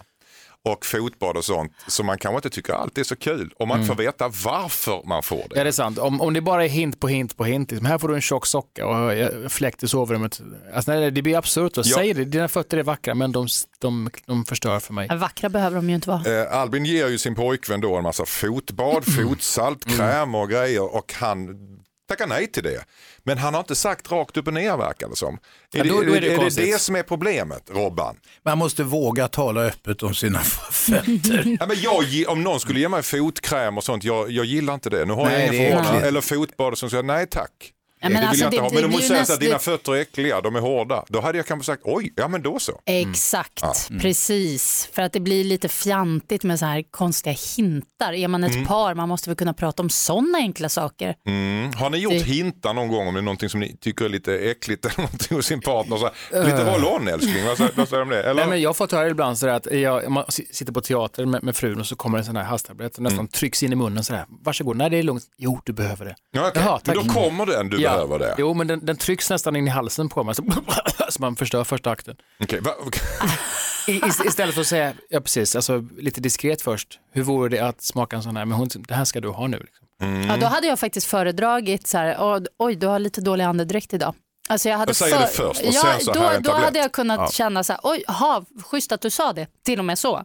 Och 0.66 0.86
fotbad 0.86 1.36
och 1.36 1.44
sånt, 1.44 1.72
som 1.86 2.06
man 2.06 2.18
kanske 2.18 2.36
inte 2.36 2.50
tycker 2.50 2.72
alltid 2.72 2.98
är 2.98 3.04
så 3.04 3.16
kul. 3.16 3.52
Om 3.56 3.68
man 3.68 3.80
inte 3.80 3.88
får 3.88 4.02
veta 4.02 4.28
varför 4.44 5.02
man 5.04 5.22
får 5.22 5.36
det. 5.36 5.48
Ja, 5.54 5.62
det 5.62 5.70
är 5.70 5.72
sant. 5.72 5.98
Om, 5.98 6.20
om 6.20 6.34
det 6.34 6.40
bara 6.40 6.64
är 6.64 6.68
hint 6.68 7.00
på 7.00 7.08
hint 7.08 7.36
på 7.36 7.44
hint, 7.44 7.70
liksom, 7.70 7.86
här 7.86 7.98
får 7.98 8.08
du 8.08 8.14
en 8.14 8.20
tjock 8.20 8.46
socka 8.46 8.86
och 8.86 9.12
eh, 9.12 9.48
fläkt 9.48 9.82
i 9.82 9.88
sovrummet. 9.88 10.40
Alltså, 10.74 10.92
nej, 10.92 11.10
det 11.10 11.22
blir 11.22 11.36
absurt. 11.36 11.72
Ja. 11.76 11.82
Säg 11.82 12.14
det, 12.14 12.24
dina 12.24 12.48
fötter 12.48 12.78
är 12.78 12.82
vackra 12.82 13.14
men 13.14 13.32
de, 13.32 13.48
de, 13.78 14.10
de 14.26 14.44
förstör 14.44 14.80
för 14.80 14.92
mig. 14.92 15.08
Vackra 15.16 15.48
behöver 15.48 15.76
de 15.76 15.88
ju 15.88 15.94
inte 15.94 16.08
vara. 16.08 16.42
Eh, 16.42 16.58
Albin 16.58 16.84
ger 16.84 17.08
ju 17.08 17.18
sin 17.18 17.34
pojkvän 17.34 17.80
då 17.80 17.96
en 17.96 18.02
massa 18.02 18.24
fotbad, 18.26 19.04
fotsalt, 19.14 19.96
kräm 19.96 20.34
och 20.34 20.50
grejer 20.50 20.94
och 20.94 21.14
han 21.16 21.58
tackar 22.08 22.26
nej 22.26 22.46
till 22.46 22.62
det. 22.62 22.84
Men 23.22 23.38
han 23.38 23.54
har 23.54 23.60
inte 23.60 23.74
sagt 23.74 24.10
rakt 24.12 24.36
upp 24.36 24.46
och 24.46 24.54
ner 24.54 24.76
verkar 24.76 25.08
det 25.08 25.16
som. 25.16 25.34
Är, 25.34 25.38
Ja, 25.78 25.84
då- 25.84 26.00
det, 26.00 26.06
då 26.06 26.14
är 26.14 26.20
det 26.20 26.34
är 26.34 26.38
det 26.38 26.72
det 26.72 26.80
som 26.80 26.96
är 26.96 27.02
problemet, 27.02 27.70
Robban? 27.70 28.16
Man 28.44 28.58
måste 28.58 28.82
våga 28.82 29.28
tala 29.28 29.60
öppet 29.60 30.02
om 30.02 30.14
sina 30.14 30.38
fötter. 30.70 31.56
Ja, 31.60 31.66
men 31.66 31.76
jag, 31.80 32.04
om 32.28 32.42
någon 32.42 32.60
skulle 32.60 32.80
ge 32.80 32.88
mig 32.88 33.02
fotkräm 33.02 33.76
och 33.78 33.84
sånt, 33.84 34.04
jag, 34.04 34.30
jag 34.30 34.44
gillar 34.44 34.74
inte 34.74 34.90
det. 34.90 35.04
Nu 35.04 35.12
har 35.12 35.24
Nej, 35.24 35.32
jag 35.32 35.42
är 35.42 35.52
ingen 35.54 35.70
förhållande. 35.72 36.08
Eller 36.08 36.20
fotbad 36.20 36.78
så 36.78 36.88
jag, 36.92 37.04
nej 37.04 37.26
tack. 37.30 37.50
Men 38.08 38.12
det 38.12 38.18
vill 38.20 38.28
alltså, 38.28 38.44
jag 38.44 38.48
inte 38.54 38.56
det- 38.56 38.62
ha. 38.62 38.68
det 38.70 38.80
Men 38.80 38.90
blir 38.90 39.00
säger 39.00 39.20
näst- 39.20 39.32
att 39.34 39.40
dina 39.40 39.58
fötter 39.58 39.92
är 39.94 40.00
äckliga, 40.00 40.40
de 40.40 40.56
är 40.56 40.60
hårda. 40.60 41.04
Då 41.08 41.20
hade 41.20 41.38
jag 41.38 41.46
kanske 41.46 41.66
sagt 41.72 41.82
oj, 41.84 42.12
ja 42.16 42.28
men 42.28 42.42
då 42.42 42.58
så. 42.58 42.80
Exakt, 42.86 43.60
Ja. 43.62 43.74
precis. 44.00 44.88
För 44.92 45.02
att 45.02 45.12
det 45.12 45.20
blir 45.20 45.44
lite 45.44 45.68
fjantigt 45.68 46.44
med 46.44 46.58
så 46.58 46.64
här 46.66 46.82
konstiga 46.90 47.36
hintar. 47.56 48.12
Är 48.12 48.28
man 48.28 48.44
ett 48.44 48.52
Mm. 48.54 48.66
par, 48.66 48.94
man 48.94 49.08
måste 49.08 49.30
väl 49.30 49.36
kunna 49.36 49.54
prata 49.54 49.82
om 49.82 49.90
sådana 49.90 50.38
enkla 50.38 50.68
saker. 50.68 51.14
Mm. 51.28 51.72
Har 51.72 51.90
ni 51.90 51.98
gjort 51.98 52.12
Det- 52.12 52.18
hintar 52.18 52.74
någon 52.74 52.88
gång 52.88 53.06
om 53.08 53.14
det 53.14 53.20
är 53.20 53.22
någonting 53.22 53.48
som 53.48 53.60
ni 53.60 53.76
tycker 53.80 54.04
är 54.04 54.08
lite 54.08 54.34
äckligt 54.34 54.84
eller 54.84 54.96
någonting 55.02 55.36
hos 55.36 55.46
sin 55.46 55.60
partner? 55.60 55.96
Så 55.96 56.04
här, 56.32 56.44
lite 56.44 56.62
Eh. 56.62 56.68
håll 56.68 56.84
on 56.84 57.08
älskling, 57.08 57.44
vad 57.46 57.56
säger, 57.56 57.86
du 57.96 58.02
om 58.02 58.08
det? 58.08 58.22
Eller? 58.22 58.34
Nej, 58.34 58.46
men 58.48 58.60
jag 58.60 58.68
har 58.68 58.74
fått 58.74 58.92
höra 58.92 59.08
ibland 59.08 59.38
sådär 59.38 59.52
att 59.52 59.66
jag, 59.72 60.10
man 60.10 60.24
sitter 60.28 60.72
på 60.72 60.80
teater 60.80 61.26
med, 61.26 61.42
med 61.42 61.56
frun 61.56 61.80
och 61.80 61.86
så 61.86 61.96
kommer 61.96 62.18
en 62.18 62.24
sån 62.24 62.36
här 62.36 62.44
halstablett 62.44 62.96
och 62.96 63.02
nästan 63.02 63.18
Mm. 63.18 63.28
trycks 63.28 63.62
in 63.62 63.72
i 63.72 63.76
munnen 63.76 64.04
sådär. 64.04 64.24
Varsågod, 64.44 64.76
nej 64.76 64.90
det 64.90 64.96
är 64.96 65.02
lugnt. 65.02 65.24
Jo, 65.38 65.60
du 65.64 65.72
behöver 65.72 66.04
det. 66.04 66.14
Ja, 66.32 66.48
okej. 66.48 66.62
Men 66.84 67.06
då 67.06 67.12
kommer 67.14 67.46
den, 67.46 67.68
du 67.68 67.80
behöver 67.94 68.18
det. 68.18 68.34
Jo, 68.38 68.54
men 68.54 68.66
den, 68.66 68.86
den 68.86 68.96
trycks 68.96 69.30
nästan 69.30 69.56
in 69.56 69.66
i 69.66 69.70
halsen 69.70 70.08
på 70.08 70.24
mig 70.24 70.34
så, 70.34 70.42
så 71.10 71.22
man 71.22 71.36
förstör 71.36 71.64
första 71.64 71.90
akten. 71.90 72.16
Va- 72.60 72.74
I, 73.88 74.00
ist- 74.00 74.26
istället 74.26 74.54
för 74.54 74.60
att 74.60 74.66
säga, 74.66 74.92
ja 75.08 75.20
precis, 75.20 75.56
alltså, 75.56 75.84
lite 75.98 76.20
diskret 76.20 76.62
först. 76.62 76.98
Hur 77.12 77.22
vore 77.22 77.48
det 77.48 77.58
att 77.60 77.82
smaka 77.82 78.16
en 78.16 78.22
sån 78.22 78.36
här, 78.36 78.44
men 78.44 78.58
hon, 78.58 78.68
det 78.88 78.94
här 78.94 79.04
ska 79.04 79.20
du 79.20 79.28
ha 79.28 79.46
nu. 79.46 79.58
Liksom. 79.58 79.86
Mm. 80.02 80.28
Ja, 80.30 80.36
då 80.36 80.46
hade 80.46 80.66
jag 80.66 80.78
faktiskt 80.78 81.06
föredragit 81.06 81.86
så 81.86 81.98
här, 81.98 82.16
"Åh, 82.20 82.38
oj 82.58 82.74
du 82.76 82.86
har 82.86 82.98
lite 82.98 83.20
dålig 83.20 83.44
andedräkt 83.44 83.94
idag. 83.94 84.14
Alltså 84.48 84.68
jag 84.68 84.78
hade 84.78 84.88
Jag 84.90 84.96
säger 84.96 85.20
det 85.20 85.26
först 85.26 85.60
och 85.62 85.66
ja, 85.72 85.82
sen 85.82 86.00
så 86.00 86.12
då, 86.12 86.20
här 86.20 86.38
då 86.40 86.50
tablett. 86.50 86.64
hade 86.64 86.78
jag 86.78 86.92
kunnat 86.92 87.18
Ja. 87.20 87.28
känna 87.30 87.64
så 87.64 87.72
här, 87.72 87.80
oj, 87.82 88.04
aha, 88.08 88.44
schysst 88.64 88.92
att 88.92 89.00
du 89.00 89.10
sa 89.10 89.32
det, 89.32 89.46
till 89.64 89.78
och 89.78 89.84
med 89.84 89.98
så. 89.98 90.24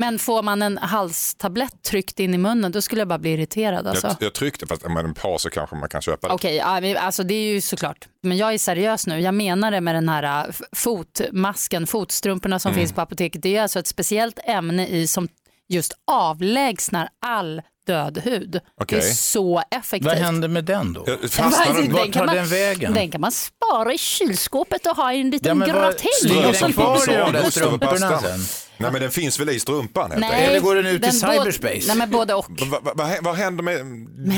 Men 0.00 0.18
får 0.18 0.42
man 0.42 0.62
en 0.62 0.78
halstablett 0.78 1.82
tryckt 1.82 2.20
in 2.20 2.34
i 2.34 2.38
munnen, 2.38 2.72
då 2.72 2.82
skulle 2.82 3.00
jag 3.00 3.08
bara 3.08 3.18
bli 3.18 3.30
irriterad. 3.32 3.86
Alltså. 3.86 4.06
jag, 4.06 4.16
jag 4.20 4.32
tryckte, 4.34 4.66
fast 4.66 4.82
med 4.88 5.04
en 5.04 5.14
så 5.38 5.50
kanske 5.50 5.76
man 5.76 5.88
kan 5.88 6.02
köpa 6.02 6.28
det. 6.28 6.34
Okej, 6.34 6.56
ja, 6.56 6.80
men 6.80 6.96
alltså 6.96 7.22
det 7.22 7.34
är 7.34 7.52
ju 7.52 7.60
såklart. 7.60 8.08
Men 8.22 8.36
jag 8.36 8.54
är 8.54 8.58
seriös 8.58 9.06
nu. 9.06 9.20
Jag 9.20 9.34
menar 9.34 9.70
det 9.70 9.80
med 9.80 9.94
den 9.94 10.08
här 10.08 10.22
äh, 10.48 10.54
fotmasken, 10.72 11.86
fotstrumporna 11.86 12.58
som 12.58 12.70
Mm. 12.70 12.80
finns 12.80 12.92
på 12.92 13.00
apoteket. 13.00 13.42
Det 13.42 13.56
är 13.56 13.62
alltså 13.62 13.78
ett 13.78 13.86
speciellt 13.86 14.38
ämne 14.44 14.86
i 14.86 15.06
som 15.06 15.28
just 15.68 15.92
avlägsnar 16.12 17.08
all 17.26 17.62
död 17.86 18.18
hud. 18.24 18.60
Okej. 18.80 19.00
Det 19.00 19.06
är 19.06 19.12
så 19.12 19.62
effektivt. 19.70 20.04
Vad 20.12 20.18
händer 20.18 20.48
med 20.48 20.64
den 20.64 20.92
då? 20.92 21.04
Fastnar 21.30 21.74
den? 21.82 21.92
Vart 21.92 22.12
tar 22.12 22.26
man- 22.26 22.34
den 22.34 22.46
vägen? 22.48 22.94
Den 22.94 23.10
kan 23.10 23.20
man 23.20 23.32
spara 23.32 23.92
i 23.94 23.98
kylskåpet 23.98 24.86
och 24.86 24.96
ha 24.96 25.12
i 25.12 25.20
en 25.20 25.30
liten 25.30 25.60
Ja, 25.60 25.66
gratäng. 25.66 26.08
ligger 26.24 26.60
den 26.60 26.72
kvar 26.72 27.10
i 27.12 27.16
de 27.16 27.32
där 27.32 27.50
strumporna 27.50 28.20
sen? 28.20 28.40
Nej 28.80 28.92
men 28.92 29.00
den 29.02 29.10
finns 29.10 29.40
väl 29.40 29.50
i 29.50 29.60
strumpan 29.60 30.10
helt 30.10 30.20
Nej, 30.20 30.30
enkelt? 30.30 30.50
Eller 30.50 30.60
går 30.60 30.74
den 30.74 30.86
ut 30.86 30.94
i 30.94 30.98
den 30.98 31.12
cyberspace? 31.12 31.82
Nej, 31.86 31.96
men 31.96 32.10
både 32.10 32.34
och. 32.34 32.46
Vad 32.66 32.82
va, 32.84 32.92
va, 32.94 33.10
vad 33.20 33.34
händer 33.36 33.62
med 33.64 33.86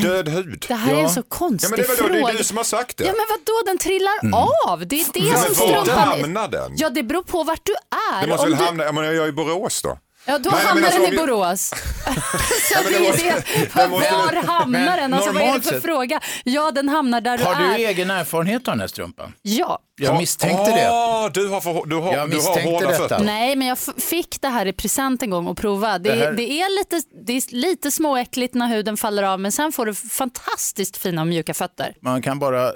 död 0.02 0.28
hud? 0.28 0.64
Det 0.68 0.74
här 0.74 0.94
är 0.94 1.02
en 1.02 1.10
så 1.10 1.22
konstig 1.22 1.66
ja, 1.66 1.70
men 1.70 1.76
det, 1.78 1.84
är 1.84 1.88
väl 1.88 1.96
då, 1.96 2.08
det 2.14 2.18
fråga. 2.20 2.32
är 2.34 2.38
du 2.38 2.44
som 2.44 2.56
har 2.56 2.64
sagt 2.64 2.96
det. 2.96 3.04
Ja 3.04 3.12
men 3.12 3.26
vadå, 3.30 3.62
den 3.66 3.78
trillar 3.78 4.12
Mm. 4.22 4.34
av. 4.68 4.86
Det 4.86 5.00
är 5.00 5.06
det 5.12 5.20
Ja, 5.20 5.36
som 5.36 5.66
men 5.66 5.74
var 5.76 5.82
strumpan 5.84 6.08
hamnar 6.08 6.48
den? 6.48 6.72
Ja 6.76 6.90
det 6.90 7.02
beror 7.02 7.22
på 7.22 7.42
vart 7.42 7.60
du 7.62 7.72
är. 7.72 8.20
Det 8.20 8.26
måste 8.26 8.42
Om 8.46 8.50
väl 8.50 8.58
du... 8.58 8.64
hamna, 8.64 8.84
jag, 8.84 8.94
menar, 8.94 9.12
jag 9.12 9.24
är 9.24 9.28
i 9.28 9.32
Borås 9.32 9.82
då. 9.82 9.98
Ja 10.26 10.38
då 10.38 10.50
Nej, 10.50 10.58
men 10.58 10.66
hamnar 10.66 10.86
alltså, 10.86 11.00
den 11.00 11.08
om 11.08 11.14
i 11.14 11.16
vi- 11.16 11.26
Borås. 11.26 11.60
så 12.68 12.74
men 12.84 12.92
det 12.92 12.98
det 12.98 13.06
är 13.06 13.10
måste- 13.10 13.24
det. 13.24 13.82
det 13.82 13.88
måste- 13.88 14.12
Var 14.12 14.42
hamnar 14.46 14.96
den? 14.96 15.14
Alltså, 15.14 15.30
vad 15.32 15.36
är 15.36 15.40
det 15.40 15.46
Normalt 15.46 15.64
för 15.64 15.72
sett- 15.74 15.82
fråga? 15.82 16.20
Ja 16.44 16.70
den 16.70 16.88
hamnar 16.88 17.20
där 17.20 17.38
du 17.38 17.44
Har 17.44 17.54
är. 17.54 17.68
du 17.78 17.84
egen 17.84 18.10
erfarenhet 18.10 18.68
av 18.68 18.72
den 18.74 18.80
här 18.80 18.86
strumpan? 18.86 19.32
Ja. 19.42 19.78
Jag 20.02 20.16
misstänkte 20.16 20.70
det. 20.70 20.88
Ah, 20.90 21.28
du 21.28 21.48
har, 21.48 21.60
för, 21.60 21.86
du 21.86 21.96
har, 21.96 22.04
Jag 22.04 22.14
du 22.14 22.18
har 22.18 22.26
misstänkte 22.28 22.62
hårda 22.70 22.86
detta. 22.88 22.98
fötter. 23.08 23.24
Nej 23.24 23.56
men 23.56 23.68
jag 23.68 23.78
f- 23.88 24.02
fick 24.02 24.40
det 24.40 24.48
här 24.48 24.66
i 24.66 24.72
present 24.72 25.22
en 25.22 25.30
gång 25.30 25.46
och 25.46 25.56
prova. 25.56 25.98
Det, 25.98 26.10
Det 26.14 26.24
här- 26.24 26.32
det, 26.32 26.50
är 26.50 26.78
lite, 26.78 27.02
det 27.26 27.32
är 27.32 27.54
lite 27.54 27.90
småäckligt 27.90 28.54
när 28.54 28.66
huden 28.68 28.96
faller 28.96 29.22
av 29.22 29.40
men 29.40 29.52
sen 29.52 29.72
får 29.72 29.86
du 29.86 29.94
fantastiskt 29.94 30.96
fina 30.96 31.20
och 31.20 31.26
mjuka 31.26 31.54
fötter. 31.54 31.94
Man 32.00 32.22
kan 32.22 32.38
bara 32.38 32.66
eh, 32.68 32.72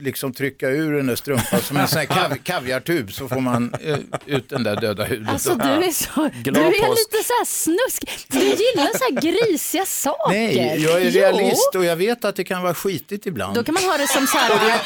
liksom 0.00 0.32
trycka 0.32 0.68
ur 0.68 0.92
den 0.92 1.06
där 1.06 1.16
strumpan 1.16 1.60
som 1.60 1.76
en 1.76 1.88
sån 1.88 1.98
här 1.98 2.06
kav 2.06 2.36
kaviartub 2.42 3.12
så 3.12 3.28
får 3.28 3.40
man 3.40 3.74
eh, 3.84 3.98
ut 4.26 4.48
den 4.48 4.62
där 4.62 4.76
döda 4.80 5.04
huden. 5.04 5.28
Alltså 5.28 5.54
du 5.54 5.62
är, 5.68 5.90
så, 5.92 6.30
du 6.44 6.50
är 6.50 6.86
påsk. 6.86 6.98
lite 7.12 7.24
så 7.24 7.32
här 7.38 7.44
snusk. 7.44 8.26
Du 8.28 8.38
gillar 8.38 8.98
så 8.98 9.04
här 9.04 9.20
grisiga 9.20 9.84
saker. 9.86 10.30
Nej, 10.34 10.82
jag 10.82 11.02
är 11.02 11.10
Jo. 11.10 11.20
realist 11.20 11.74
och 11.74 11.84
jag 11.84 11.96
vet 11.96 12.24
att 12.24 12.36
det 12.36 12.44
kan 12.44 12.62
vara 12.62 12.74
skitigt 12.74 13.26
ibland. 13.26 13.54
Då 13.54 13.64
kan 13.64 13.74
man 13.74 13.82
ha 13.84 13.96
det 13.98 14.06
som 14.08 14.26
så 14.26 14.38
här. 14.38 14.80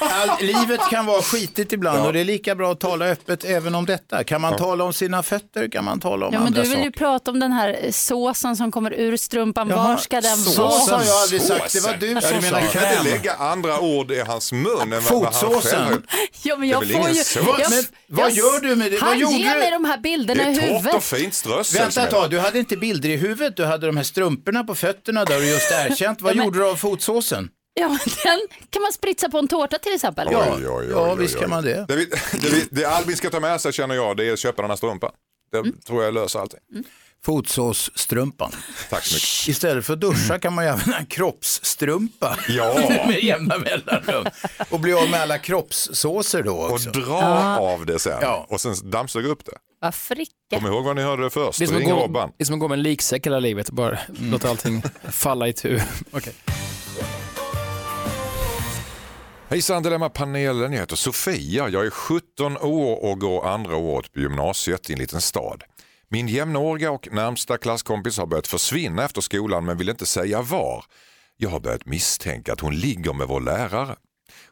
All, 0.00 0.30
livet 0.40 0.80
kan 0.90 1.01
vara 1.06 1.22
skitigt 1.22 1.72
ibland 1.72 2.06
och 2.06 2.12
det 2.12 2.20
är 2.20 2.24
lika 2.24 2.54
bra 2.54 2.72
att 2.72 2.80
tala 2.80 3.04
öppet 3.06 3.44
även 3.44 3.74
om 3.74 3.86
detta. 3.86 4.24
Kan 4.24 4.40
man 4.40 4.56
tala 4.56 4.84
om 4.84 4.92
sina 4.92 5.22
fötter 5.22 5.68
kan 5.68 5.84
man 5.84 6.00
tala 6.00 6.26
om 6.26 6.32
Ja, 6.34 6.38
men 6.38 6.46
andra 6.46 6.62
du 6.62 6.68
vill 6.68 6.76
saker. 6.78 6.84
ju 6.84 6.92
prata 6.92 7.30
om 7.30 7.40
den 7.40 7.52
här 7.52 7.88
såsen 7.92 8.56
som 8.56 8.72
kommer 8.72 8.92
ur 8.92 9.16
strumpan. 9.16 9.68
Jaha, 9.68 9.88
Var 9.88 9.96
ska 9.96 10.20
den 10.20 10.36
sås 10.36 10.58
vara? 10.58 10.98
har 10.98 11.04
jag 11.06 11.16
aldrig 11.22 11.42
sagt. 11.42 11.72
Det 11.72 11.80
var 11.80 11.96
du 12.00 12.06
Ja, 12.12 12.20
som 12.20 12.36
du 12.40 12.46
sa 12.46 12.54
menar, 12.54 12.60
det. 12.72 12.78
kan 12.80 12.98
inte 12.98 13.10
lägga 13.10 13.34
andra 13.34 13.80
ord 13.80 14.10
i 14.10 14.20
hans 14.20 14.52
mun 14.52 14.80
än 14.82 14.90
vad, 14.90 15.02
vad 15.02 15.22
han 15.24 15.32
Fotsåsen. 15.32 15.88
själv 15.88 16.02
Ja, 16.42 16.56
men 16.56 16.68
Det 16.68 16.74
är 16.74 16.90
jag 16.92 17.02
får 17.02 17.08
ju... 17.08 17.14
sås? 17.14 17.36
jag- 17.36 17.70
Men 17.70 17.84
vad 18.08 18.30
jag- 18.30 18.36
gör 18.36 18.60
du 18.60 18.76
med 18.76 18.92
det? 18.92 18.98
Vad 18.98 19.08
Han 19.10 19.18
gjorde 19.18 19.34
ger 19.34 19.54
du? 19.54 19.58
mig 19.60 19.70
de 19.70 19.84
här 19.84 19.96
Det 19.96 20.02
bilderna 20.02 20.42
i 20.42 20.46
är 20.52 20.54
torrt 20.54 20.64
huvudet. 20.64 20.94
och 20.94 21.02
fint 21.04 21.34
strössel. 21.34 21.80
Vänta 21.80 22.02
ett 22.04 22.10
tag, 22.10 22.30
du 22.30 22.38
hade 22.38 22.58
inte 22.58 22.76
bilder 22.76 23.08
i 23.08 23.16
huvudet, 23.16 23.56
du 23.56 23.64
hade 23.64 23.86
de 23.86 23.96
här 23.96 24.04
strumporna 24.04 24.64
på 24.64 24.74
fötterna 24.74 25.24
där 25.24 25.40
du 25.40 25.46
just 25.50 25.72
erkänt. 25.72 26.22
Vad 26.22 26.32
Ja, 26.32 26.36
men- 26.36 26.44
gjorde 26.44 26.58
du 26.58 26.70
av 26.70 26.76
fotsåsen? 26.76 27.48
Ja, 27.74 27.88
men 27.88 27.98
den 28.24 28.40
kan 28.70 28.82
man 28.82 28.92
spritsa 28.92 29.28
på 29.28 29.38
en 29.38 29.48
tårta 29.48 29.78
till 29.78 29.94
exempel. 29.94 30.28
Oj, 30.28 30.36
oj, 30.36 30.68
oj, 30.68 30.86
Ja, 30.90 31.12
oj, 31.12 31.18
visst 31.18 31.34
oj. 31.34 31.40
kan 31.40 31.50
man 31.50 31.64
det. 31.64 31.84
Det, 31.88 31.96
vi- 31.96 32.06
det, 32.32 32.50
vi- 32.50 32.68
det 32.70 32.84
Albin 32.84 33.16
ska 33.16 33.30
ta 33.30 33.40
med 33.40 33.60
sig 33.60 33.72
känner 33.72 33.94
jag, 33.94 34.16
det 34.16 34.24
är 34.28 34.32
att 34.32 34.38
köpa 34.38 34.62
den 34.62 34.70
här 34.70 34.76
strumpan. 34.76 35.10
Det 35.52 35.58
Mm. 35.58 35.76
tror 35.86 36.04
jag 36.04 36.14
löser 36.14 36.38
allting. 36.40 36.60
Fotsåsstrumpan. 37.24 38.52
Tack 38.90 39.04
så 39.04 39.14
mycket. 39.14 39.48
Istället 39.48 39.86
för 39.86 39.92
att 39.92 40.00
duscha 40.00 40.38
kan 40.38 40.52
man 40.52 40.64
ju 40.64 40.70
använda 40.70 40.98
en 40.98 41.06
kroppsstrumpa 41.06 42.36
Ja. 42.48 42.74
med 43.06 43.22
jämna 43.24 43.58
mellanrum. 43.58 44.24
Och 44.70 44.80
bli 44.80 44.92
av 44.92 45.10
med 45.10 45.20
alla 45.20 45.38
kroppssåser 45.38 46.42
då 46.42 46.56
Och 46.56 46.72
också. 46.72 46.90
dra 46.90 47.58
av 47.60 47.86
det 47.86 47.98
sen 47.98 48.18
Ja. 48.20 48.46
och 48.48 48.60
sen 48.60 48.74
dammsuga 48.90 49.28
upp 49.28 49.44
det. 49.44 49.52
Vad 49.80 49.94
fricka. 49.94 50.30
Kom 50.54 50.66
ihåg 50.66 50.84
vad 50.84 50.96
ni 50.96 51.02
hörde 51.02 51.22
det 51.22 51.30
först. 51.30 51.58
Det 51.58 51.64
är 51.64 51.66
som 51.66 51.76
att 51.76 51.80
Ring 51.82 51.90
gå, 51.90 51.96
Robban. 52.00 52.32
det 52.38 52.44
är 52.44 52.46
som 52.46 52.54
att 52.54 52.60
gå 52.60 52.68
med 52.68 52.76
en 52.78 52.82
liksäck 52.82 53.26
hela 53.26 53.38
livet 53.38 53.68
och 53.68 53.74
bara 53.74 53.98
låta 54.20 54.48
allting 54.50 54.82
falla 55.10 55.48
i 55.48 55.52
tur. 55.52 55.82
Okej. 56.10 56.32
Hejsan 59.52 59.82
Dilemma-panelen, 59.82 60.72
jag 60.72 60.80
heter 60.80 60.96
Sofia. 60.96 61.68
Jag 61.68 61.86
är 61.86 61.90
17 61.90 62.56
år 62.56 63.04
och 63.04 63.20
går 63.20 63.46
andra 63.46 63.76
året 63.76 64.12
på 64.12 64.20
gymnasiet 64.20 64.90
i 64.90 64.92
en 64.92 64.98
liten 64.98 65.20
stad. 65.20 65.62
Min 66.08 66.28
jämnåriga 66.28 66.90
och 66.90 67.08
närmsta 67.12 67.58
klasskompis 67.58 68.18
har 68.18 68.26
börjat 68.26 68.46
försvinna 68.46 69.04
efter 69.04 69.20
skolan 69.20 69.64
men 69.64 69.78
vill 69.78 69.88
inte 69.88 70.06
säga 70.06 70.42
var. 70.42 70.84
Jag 71.36 71.50
har 71.50 71.60
börjat 71.60 71.86
misstänka 71.86 72.52
att 72.52 72.60
hon 72.60 72.76
ligger 72.76 73.12
med 73.12 73.28
vår 73.28 73.40
lärare. 73.40 73.96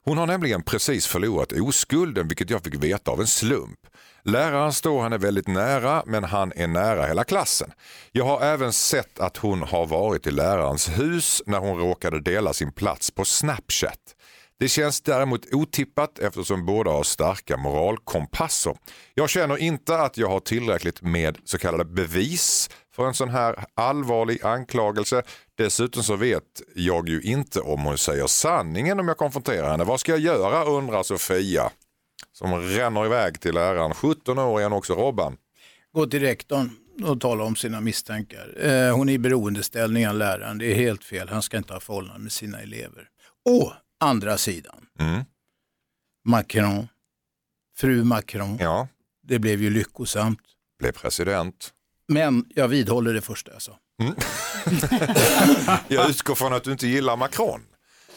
Hon 0.04 0.18
har 0.18 0.26
nämligen 0.26 0.62
precis 0.62 1.06
förlorat 1.06 1.52
oskulden 1.52 2.28
vilket 2.28 2.50
jag 2.50 2.64
fick 2.64 2.74
veta 2.74 3.10
av 3.10 3.20
en 3.20 3.26
slump. 3.26 3.78
Läraren 4.24 4.72
står 4.72 5.02
henne 5.02 5.18
väldigt 5.18 5.48
nära 5.48 6.02
men 6.06 6.24
han 6.24 6.52
är 6.56 6.66
nära 6.66 7.06
hela 7.06 7.24
klassen. 7.24 7.72
Jag 8.12 8.24
har 8.24 8.40
även 8.40 8.72
sett 8.72 9.20
att 9.20 9.36
hon 9.36 9.62
har 9.62 9.86
varit 9.86 10.26
i 10.26 10.30
lärarens 10.30 10.88
hus 10.88 11.42
när 11.46 11.58
hon 11.58 11.78
råkade 11.78 12.20
dela 12.20 12.52
sin 12.52 12.72
plats 12.72 13.10
på 13.10 13.24
Snapchat. 13.24 14.16
Det 14.60 14.68
känns 14.68 15.00
däremot 15.00 15.54
otippat 15.54 16.18
eftersom 16.18 16.66
båda 16.66 16.90
har 16.90 17.02
starka 17.02 17.56
moralkompasser. 17.56 18.76
Jag 19.14 19.30
känner 19.30 19.56
inte 19.56 19.98
att 19.98 20.16
jag 20.16 20.28
har 20.28 20.40
tillräckligt 20.40 21.02
med 21.02 21.38
så 21.44 21.58
kallade 21.58 21.84
bevis 21.84 22.70
för 22.94 23.06
en 23.06 23.14
sån 23.14 23.28
här 23.28 23.64
allvarlig 23.74 24.44
anklagelse. 24.44 25.22
Dessutom 25.54 26.02
så 26.02 26.16
vet 26.16 26.62
jag 26.74 27.08
ju 27.08 27.20
inte 27.20 27.60
om 27.60 27.80
hon 27.80 27.98
säger 27.98 28.26
sanningen 28.26 29.00
om 29.00 29.08
jag 29.08 29.16
konfronterar 29.16 29.70
henne. 29.70 29.84
Vad 29.84 30.00
ska 30.00 30.12
jag 30.12 30.20
göra 30.20 30.64
undrar 30.64 31.02
Sofia 31.02 31.70
som 32.32 32.54
ränner 32.54 33.06
iväg 33.06 33.40
till 33.40 33.54
läraren. 33.54 33.94
17 33.94 34.38
år 34.38 34.58
är 34.58 34.62
han 34.62 34.72
också 34.72 34.94
Robban. 34.94 35.36
Gå 35.92 36.06
till 36.06 36.20
rektorn 36.20 36.70
och 37.04 37.20
tala 37.20 37.44
om 37.44 37.56
sina 37.56 37.80
misstankar. 37.80 38.66
Eh, 38.66 38.96
hon 38.96 39.08
är 39.08 39.12
i 39.12 39.18
beroendeställning 39.18 40.08
av 40.08 40.14
läraren. 40.14 40.58
Det 40.58 40.66
är 40.66 40.74
helt 40.74 41.04
fel. 41.04 41.28
Han 41.28 41.42
ska 41.42 41.56
inte 41.56 41.72
ha 41.72 41.80
förhållanden 41.80 42.22
med 42.22 42.32
sina 42.32 42.60
elever. 42.60 43.08
Å 43.48 43.72
andra 44.00 44.38
sidan, 44.38 44.86
Mm. 44.98 45.24
Macron, 46.24 46.88
fru 47.76 48.04
Macron. 48.04 48.56
Ja, 48.60 48.88
Det 49.22 49.38
blev 49.38 49.62
ju 49.62 49.70
lyckosamt. 49.70 50.40
blev 50.78 50.92
president. 50.92 51.72
Men 52.08 52.44
jag 52.54 52.68
vidhåller 52.68 53.14
det 53.14 53.20
första 53.20 53.52
jag 53.52 53.62
sa. 53.62 53.78
Jag 55.88 56.10
utgår 56.10 56.34
från 56.34 56.52
att 56.52 56.64
du 56.64 56.72
inte 56.72 56.86
gillar 56.86 57.16
Macron. 57.16 57.60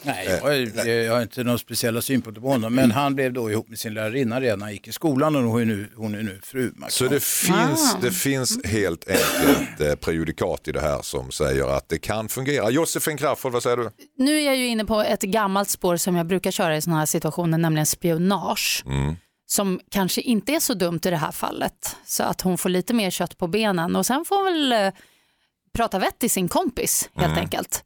Nej, 0.04 0.40
jag, 0.84 0.86
jag 1.04 1.14
har 1.14 1.22
inte 1.22 1.44
några 1.44 1.58
speciella 1.58 2.02
synpunkter 2.02 2.40
på 2.42 2.48
honom. 2.48 2.74
Men 2.74 2.90
han 2.90 3.14
blev 3.14 3.32
då 3.32 3.50
ihop 3.50 3.68
med 3.68 3.78
sin 3.78 3.94
lärarinna 3.94 4.40
redan 4.40 4.58
när 4.58 4.66
han 4.66 4.72
gick 4.72 4.88
i 4.88 4.92
skolan 4.92 5.36
och 5.36 5.42
hon 5.42 5.60
är 5.60 5.64
nu, 5.64 5.88
hon 5.96 6.14
är 6.14 6.22
nu 6.22 6.40
fru 6.42 6.72
Macron. 6.76 6.90
Så 6.90 7.04
det 7.04 7.22
finns, 7.22 7.96
det 8.02 8.10
finns 8.10 8.64
helt 8.64 9.08
enkelt 9.08 9.80
eh, 9.80 9.94
prejudikat 9.94 10.68
i 10.68 10.72
det 10.72 10.80
här 10.80 11.02
som 11.02 11.30
säger 11.30 11.76
att 11.76 11.88
det 11.88 11.98
kan 11.98 12.28
fungera. 12.28 12.70
Josefin 12.70 13.16
Crafoord, 13.16 13.52
vad 13.52 13.62
säger 13.62 13.76
du? 13.76 13.90
Nu 14.18 14.36
är 14.40 14.44
jag 14.46 14.56
ju 14.56 14.66
inne 14.66 14.84
på 14.84 15.00
ett 15.00 15.22
gammalt 15.22 15.68
spår 15.70 15.96
som 15.96 16.16
jag 16.16 16.26
brukar 16.26 16.50
köra 16.50 16.76
i 16.76 16.82
sådana 16.82 16.98
här 16.98 17.06
situationer, 17.06 17.58
nämligen 17.58 17.86
spionage. 17.86 18.82
Mm. 18.86 19.16
Som 19.46 19.80
kanske 19.90 20.20
inte 20.20 20.52
är 20.52 20.60
så 20.60 20.74
dumt 20.74 21.00
i 21.04 21.10
det 21.10 21.16
här 21.16 21.32
fallet. 21.32 21.96
Så 22.06 22.22
att 22.22 22.40
hon 22.40 22.58
får 22.58 22.68
lite 22.68 22.94
mer 22.94 23.10
kött 23.10 23.38
på 23.38 23.46
benen 23.46 23.96
och 23.96 24.06
sen 24.06 24.24
får 24.24 24.36
hon 24.36 24.44
väl 24.44 24.72
eh, 24.86 24.92
prata 25.76 25.98
vett 25.98 26.18
till 26.18 26.30
sin 26.30 26.48
kompis 26.48 27.10
helt 27.14 27.26
Mm. 27.32 27.38
enkelt 27.38 27.84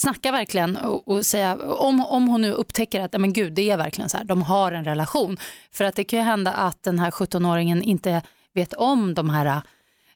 snacka 0.00 0.32
verkligen 0.32 0.76
och, 0.76 1.08
och 1.08 1.26
säga, 1.26 1.56
om, 1.56 2.00
om 2.00 2.28
hon 2.28 2.40
nu 2.40 2.52
upptäcker 2.52 3.00
att 3.00 3.20
men 3.20 3.32
gud, 3.32 3.52
det 3.52 3.70
är 3.70 3.76
verkligen 3.76 4.08
så 4.08 4.16
här, 4.16 4.24
de 4.24 4.42
har 4.42 4.72
en 4.72 4.84
relation. 4.84 5.36
För 5.72 5.84
att 5.84 5.96
det 5.96 6.04
kan 6.04 6.18
ju 6.18 6.24
hända 6.24 6.52
att 6.52 6.82
den 6.82 6.98
här 6.98 7.10
17-åringen 7.10 7.82
inte 7.82 8.22
vet 8.54 8.72
om 8.72 9.14
de 9.14 9.30
här 9.30 9.46
äh, 9.46 9.60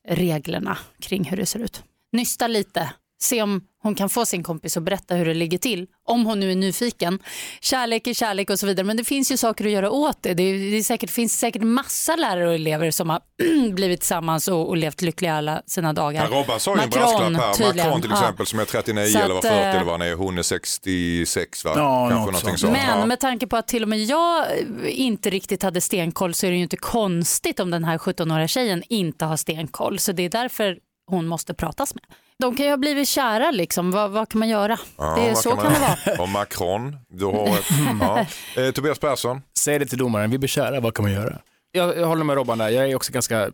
reglerna 0.05 0.79
kring 1.01 1.25
hur 1.25 1.37
det 1.37 1.47
ser 1.47 1.61
ut. 1.61 1.83
Nysta 2.13 2.47
lite, 2.47 2.93
se 3.23 3.43
om 3.43 3.61
hon 3.83 3.95
kan 3.95 4.09
få 4.09 4.27
sin 4.27 4.43
kompis 4.43 4.77
att 4.77 4.83
berätta 4.83 5.15
hur 5.15 5.25
det 5.25 5.35
ligger 5.35 5.59
till. 5.59 5.87
Om 6.09 6.27
hon 6.27 6.41
nu 6.41 6.51
är 6.53 6.57
nyfiken. 6.57 7.19
Kärlek 7.61 8.07
är 8.07 8.15
kärlek 8.15 8.51
och 8.51 8.59
så 8.59 8.67
vidare. 8.67 8.85
Men 8.87 8.97
det 8.97 9.05
finns 9.05 9.33
ju 9.33 9.37
saker 9.37 9.65
att 9.65 9.71
göra 9.71 9.91
åt 9.91 10.19
det. 10.23 10.35
Det, 10.35 10.43
är, 10.43 10.71
det 10.71 10.77
är 10.77 10.83
säkert, 10.83 11.11
finns 11.11 11.39
säkert 11.39 11.63
massa 11.63 12.17
lärare 12.17 12.49
och 12.49 12.55
elever 12.55 12.91
som 12.91 13.11
har 13.11 13.21
blivit 13.75 14.01
tillsammans 14.01 14.49
och, 14.49 14.69
och 14.69 14.77
levt 14.77 15.03
lyckliga 15.03 15.35
alla 15.35 15.63
sina 15.67 15.93
dagar. 15.93 16.29
Ja, 16.31 16.39
Robban 16.39 16.61
sa 16.61 16.77
ju 16.77 16.83
en 16.83 16.91
brasklapp 16.91 17.33
här. 17.37 17.53
tydligen. 17.55 17.77
Macron 17.89 18.01
till 18.03 18.11
Ja. 18.11 18.19
exempel 18.19 18.47
som 18.47 18.59
är 18.59 18.65
39 18.65 19.07
Så 19.07 19.19
eller 19.19 19.35
att, 19.35 19.43
40 19.43 19.55
eh, 19.55 19.71
eller 19.71 19.85
vad 19.85 20.01
han 20.01 20.09
är. 20.09 20.15
Hon 20.15 20.39
är 20.39 20.43
66 20.43 21.65
va? 21.65 21.73
Ja, 21.77 22.09
Kanske 22.11 22.15
något 22.33 22.33
någonting 22.43 22.59
sånt. 22.59 22.73
Men 22.73 22.99
Ja. 23.01 23.07
med 23.07 23.21
tanke 23.21 23.47
på 23.47 23.57
att 23.57 23.69
till 23.69 23.83
och 23.83 23.89
med 23.89 23.99
jag 24.05 24.39
eh, 24.41 24.57
inte 25.01 25.31
riktigt 25.31 25.63
hade 25.63 25.81
stenkoll 25.81 26.35
så 26.35 26.47
är 26.47 26.51
det 26.51 26.57
ju 26.57 26.63
inte 26.63 26.77
konstigt 26.77 27.61
om 27.61 27.71
den 27.71 27.85
här 27.85 27.99
17-åriga 27.99 28.49
tjejen 28.49 28.83
inte 28.89 29.25
har 29.25 29.37
stenkoll. 29.37 29.99
Så 29.99 30.13
det 30.13 30.23
är 30.23 30.29
därför 30.31 30.77
hon 31.17 31.27
måste 31.27 31.55
pratas 31.55 31.95
med. 31.95 32.05
De 32.39 32.57
kan 32.57 32.67
ju 32.67 32.73
ha 32.73 32.77
blivit 32.77 33.09
kära 33.09 33.51
liksom. 33.51 33.91
Vad, 33.91 34.11
vad 34.11 34.29
kan 34.29 34.39
man 34.39 34.49
göra? 34.49 34.79
Ja, 34.99 35.17
det 35.17 35.37
så 35.37 35.51
kan, 35.51 35.57
man- 35.65 35.73
det 35.73 35.79
vara. 36.07 36.23
Och 36.23 36.29
Macron. 36.29 36.97
Du 37.09 37.25
har 37.25 37.59
ett, 37.59 37.65
ja. 38.01 38.27
eh, 38.63 38.71
Tobias 38.73 38.99
Persson. 38.99 39.43
Säg 39.59 39.79
det 39.79 39.87
till 39.87 39.99
domaren, 39.99 40.31
vi 40.31 40.39
blir 40.39 40.49
kära, 40.49 40.81
vad 40.81 40.95
kan 40.95 41.03
man 41.05 41.13
göra? 41.13 41.39
Jag, 41.73 41.97
jag 41.97 42.07
håller 42.07 42.25
med 42.25 42.37
Robban 42.37 42.59
där, 42.59 42.69
jag 42.69 42.91
är 42.91 42.97
också 42.97 43.13
ganska 43.13 43.43
eh, 43.43 43.51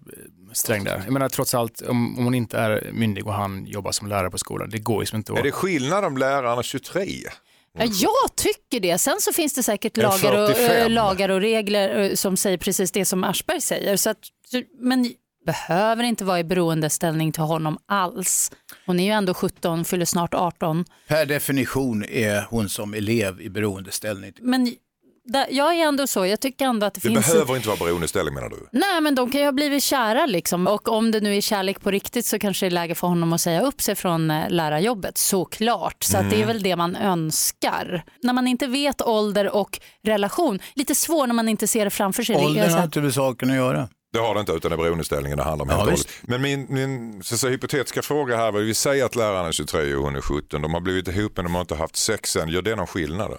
sträng 0.53 0.85
där. 0.85 1.03
Jag 1.05 1.13
menar 1.13 1.29
trots 1.29 1.55
allt, 1.55 1.81
om, 1.81 2.19
om 2.19 2.25
hon 2.25 2.35
inte 2.35 2.59
är 2.59 2.91
myndig 2.93 3.27
och 3.27 3.35
han 3.35 3.67
jobbar 3.67 3.93
som 3.93 4.09
lärare 4.09 4.31
på 4.31 4.39
skolan, 4.39 4.71
det 4.71 4.79
går 4.79 5.03
ju 5.03 5.07
som 5.07 5.17
inte 5.17 5.33
att... 5.33 5.39
Är 5.39 5.43
det 5.43 5.53
skillnad 5.53 6.05
om 6.05 6.17
läraren 6.19 6.59
är 6.59 6.63
23? 6.63 7.05
Ja, 7.79 7.85
jag 7.85 8.37
tycker 8.37 8.81
det. 8.81 8.99
Sen 8.99 9.17
så 9.21 9.33
finns 9.33 9.55
det 9.55 9.63
säkert 9.63 9.97
lagar 9.97 10.43
och, 10.43 10.49
45? 10.49 10.77
eh, 10.77 10.91
lagar 10.91 11.29
och 11.29 11.41
regler 11.41 11.99
eh, 12.01 12.15
som 12.15 12.37
säger 12.37 12.59
precis 12.59 12.91
det 12.93 13.05
som 13.05 13.25
Aschberg 13.25 13.61
säger. 13.61 13.97
Så 13.97 14.11
att, 14.11 14.19
men 14.81 15.13
behöver 15.49 16.05
inte 16.05 16.25
vara 16.25 16.41
i 16.41 16.45
beroendeställning 16.45 17.33
till 17.33 17.43
honom 17.43 17.79
alls. 17.87 18.51
Hon 18.87 19.01
är 19.01 19.05
ju 19.05 19.11
ändå 19.11 19.35
17, 19.35 19.85
fyller 19.85 20.05
snart 20.05 20.35
18. 20.35 20.85
Per 21.09 21.27
definition 21.27 22.05
är 22.05 22.47
hon 22.51 22.69
som 22.69 22.95
elev 22.95 23.41
i 23.41 23.51
beroendeställning. 23.51 24.33
Men 24.41 24.75
jag 25.51 25.75
är 25.75 25.89
ändå 25.89 26.07
så, 26.07 26.27
jag 26.27 26.41
tycker 26.41 26.65
ändå 26.65 26.87
att 26.87 26.95
det 26.95 27.01
Det 27.01 27.09
finns... 27.09 27.33
behöver 27.33 27.57
inte 27.57 27.69
vara 27.69 27.79
beroendeställning 27.79 28.35
menar 28.35 28.49
du? 28.49 28.69
Nej 28.73 29.01
men 29.01 29.15
de 29.15 29.31
kan 29.31 29.41
ju 29.41 29.47
ha 29.47 29.53
blivit 29.53 29.83
kära 29.83 30.27
liksom 30.27 30.67
och 30.67 30.89
om 30.89 31.11
det 31.11 31.21
nu 31.21 31.37
är 31.37 31.41
kärlek 31.41 31.81
på 31.81 31.91
riktigt 31.91 32.27
så 32.27 32.39
kanske 32.39 32.67
det 32.67 32.69
är 32.69 32.71
läge 32.71 32.95
för 32.95 33.09
honom 33.09 33.33
att 33.33 33.41
säga 33.41 33.61
upp 33.61 33.83
sig 33.83 33.95
från 33.95 34.31
eh, 34.31 34.51
lärarjobbet 34.51 35.19
såklart. 35.19 36.05
Så 36.05 36.19
att 36.19 36.31
det 36.31 36.43
är 36.43 36.47
väl 36.47 36.63
det 36.63 36.77
man 36.77 36.97
önskar. 36.97 38.05
När 38.23 38.33
man 38.33 38.47
inte 38.47 38.67
vet 38.67 39.03
ålder 39.03 39.57
och 39.57 39.81
relation, 40.05 40.59
lite 40.75 40.95
svår 40.95 41.27
när 41.27 41.35
man 41.35 41.49
inte 41.49 41.67
ser 41.67 41.85
det 41.85 41.91
framför 41.91 42.23
sig. 42.23 42.37
Det 42.37 42.45
Åldern 42.45 42.71
har 42.71 42.85
inte 42.85 43.01
med 43.01 43.15
saken 43.15 43.51
att 43.51 43.57
göra. 43.57 43.89
Det 44.13 44.19
har 44.19 44.35
det 44.35 44.41
inte 44.41 44.53
utan 44.53 44.71
det 44.71 44.75
är 44.75 44.77
beroendeställningen 44.77 45.39
det 45.39 45.45
handlar 45.45 45.65
om. 45.65 45.71
Ja, 45.71 45.77
helt 45.77 45.93
visst. 45.93 46.09
Men 46.23 46.43
min, 46.43 46.67
min 46.69 47.23
så 47.23 47.35
att 47.35 47.41
säga, 47.41 47.51
hypotetiska 47.51 48.03
fråga 48.03 48.37
här 48.37 48.53
var, 48.53 48.61
vi 48.61 48.75
säger 48.75 49.05
att 49.05 49.17
läraren 49.17 49.47
är 49.47 49.53
23 49.53 49.95
och 49.95 50.05
hon 50.05 50.17
är 50.17 50.21
17. 50.21 50.63
De 50.63 50.75
har 50.75 50.81
blivit 50.81 51.09
ihop 51.09 51.33
men 51.37 51.45
de 51.45 51.55
har 51.55 51.61
inte 51.61 51.75
haft 51.75 51.97
sex 51.97 52.37
än. 52.37 52.49
Gör 52.49 52.63
det 52.63 52.77
någon 52.77 52.87
skillnad? 52.87 53.31
Då? 53.31 53.39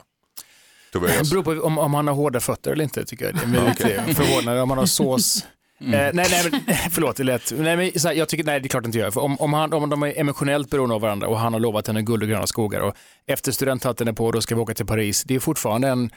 Det 0.91 0.99
beror 1.29 1.43
på 1.43 1.51
om, 1.51 1.77
om 1.77 1.93
han 1.93 2.07
har 2.07 2.15
hårda 2.15 2.39
fötter 2.39 2.71
eller 2.71 2.83
inte 2.83 3.05
tycker 3.05 3.25
jag. 3.25 3.35
Det 3.35 3.41
är 3.41 3.97
väldigt 3.97 4.17
förvånande 4.17 4.61
om 4.61 4.69
han 4.69 4.79
har 4.79 4.85
sås. 4.85 5.45
Mm. 5.81 5.93
Eh, 5.93 6.13
nej, 6.13 6.27
nej, 6.29 6.49
men, 6.51 6.75
förlåt, 6.91 7.15
det 7.15 7.23
är 7.23 7.25
lätt. 7.25 7.53
Nej, 7.57 7.77
men, 7.77 7.99
så 7.99 8.07
här, 8.07 8.15
jag 8.15 8.29
tycker, 8.29 8.43
nej, 8.43 8.59
det 8.59 8.67
är 8.67 8.69
klart 8.69 8.85
inte 8.85 8.97
gör. 8.97 9.11
För 9.11 9.21
om, 9.21 9.39
om, 9.39 9.53
han, 9.53 9.73
om 9.73 9.89
de 9.89 10.03
är 10.03 10.19
emotionellt 10.19 10.69
beroende 10.69 10.95
av 10.95 11.01
varandra 11.01 11.27
och 11.27 11.39
han 11.39 11.53
har 11.53 11.59
lovat 11.59 11.87
henne 11.87 12.01
guld 12.01 12.23
och 12.23 12.29
gröna 12.29 12.47
skogar 12.47 12.79
och 12.79 12.95
efter 13.27 13.51
studenthatten 13.51 14.07
är 14.07 14.13
på 14.13 14.31
då 14.31 14.41
ska 14.41 14.55
vi 14.55 14.61
åka 14.61 14.73
till 14.73 14.85
Paris. 14.85 15.23
Det 15.23 15.35
är 15.35 15.39
fortfarande 15.39 15.87
en, 15.87 16.11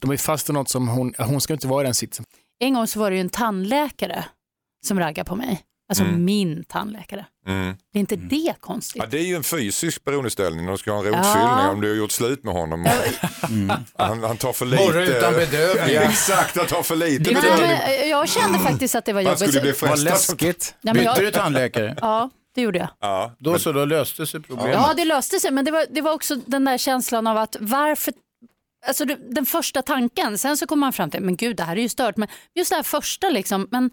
de 0.00 0.10
är 0.10 0.16
fast 0.16 0.50
i 0.50 0.52
något 0.52 0.68
som 0.68 0.88
hon, 0.88 1.14
hon 1.18 1.40
ska 1.40 1.52
inte 1.52 1.66
vara 1.66 1.82
i 1.82 1.84
den 1.84 1.94
sitsen. 1.94 2.24
En 2.60 2.74
gång 2.74 2.86
så 2.86 2.98
var 3.00 3.10
det 3.10 3.14
ju 3.16 3.20
en 3.20 3.28
tandläkare 3.28 4.24
som 4.86 4.98
raggade 5.00 5.28
på 5.28 5.36
mig. 5.36 5.62
Alltså 5.88 6.04
Mm. 6.04 6.24
min 6.24 6.64
tandläkare. 6.64 7.26
Mm. 7.48 7.68
Är 7.94 8.00
inte 8.00 8.16
det 8.16 8.54
konstigt? 8.60 9.02
Ja, 9.02 9.08
det 9.10 9.18
är 9.18 9.22
ju 9.24 9.34
en 9.36 9.44
fysisk 9.44 10.04
beroendeställning. 10.04 10.66
De 10.66 10.78
ska 10.78 10.92
ha 10.92 10.98
en 10.98 11.12
Ja. 11.12 11.18
rotfyllning 11.18 11.68
om 11.74 11.80
du 11.80 11.88
har 11.88 11.96
gjort 11.96 12.10
slut 12.10 12.44
med 12.44 12.54
honom. 12.54 12.86
Han, 13.98 14.22
han 14.24 14.36
tar 14.36 14.52
för 14.52 14.66
lite. 14.66 14.82
Morra 14.84 15.04
utan 15.04 15.32
bedövning. 15.32 15.94
Ja, 15.94 16.00
exakt, 16.00 16.56
han 16.56 16.66
tar 16.66 16.82
för 16.82 16.96
lite 16.96 17.32
Nej, 17.32 17.42
bedövning. 17.42 17.68
men 18.00 18.08
jag 18.08 18.28
kände 18.28 18.58
faktiskt 18.58 18.94
att 18.94 19.04
det 19.04 19.12
var 19.12 19.20
jobbigt. 19.20 19.38
skulle 19.38 19.60
bli 19.60 19.72
Så- 19.72 19.86
Vad 19.86 19.98
frestad. 19.98 20.12
läskigt. 20.12 20.74
Men 20.80 20.94
Bytte 20.94 21.20
du 21.20 21.30
tandläkare? 21.30 21.96
ja, 22.00 22.30
det 22.54 22.60
gjorde 22.60 22.78
jag. 22.78 22.88
Ja, 23.00 23.34
Då 23.38 23.58
så, 23.58 23.72
då 23.72 23.84
löste 23.84 24.26
sig 24.26 24.42
problemet. 24.42 24.72
Ja, 24.74 24.94
det 24.96 25.04
löste 25.04 25.40
sig, 25.40 25.50
men 25.50 25.64
det 25.64 25.70
var, 25.70 25.86
det 25.90 26.00
var 26.00 26.12
också 26.12 26.36
den 26.46 26.64
där 26.64 26.78
känslan 26.78 27.26
av 27.26 27.36
att 27.36 27.56
varför 27.60 28.12
Alltså 28.86 29.04
den 29.04 29.46
första 29.46 29.82
tanken, 29.82 30.38
sen 30.38 30.56
så 30.56 30.66
kommer 30.66 30.80
man 30.80 30.92
fram 30.92 31.10
till, 31.10 31.20
men 31.20 31.36
gud 31.36 31.56
det 31.56 31.62
här 31.62 31.76
är 31.76 31.80
ju 31.80 31.88
stört, 31.88 32.16
men 32.16 32.28
just 32.54 32.70
det 32.70 32.76
här 32.76 32.82
första 32.82 33.30
liksom, 33.30 33.68
men 33.70 33.90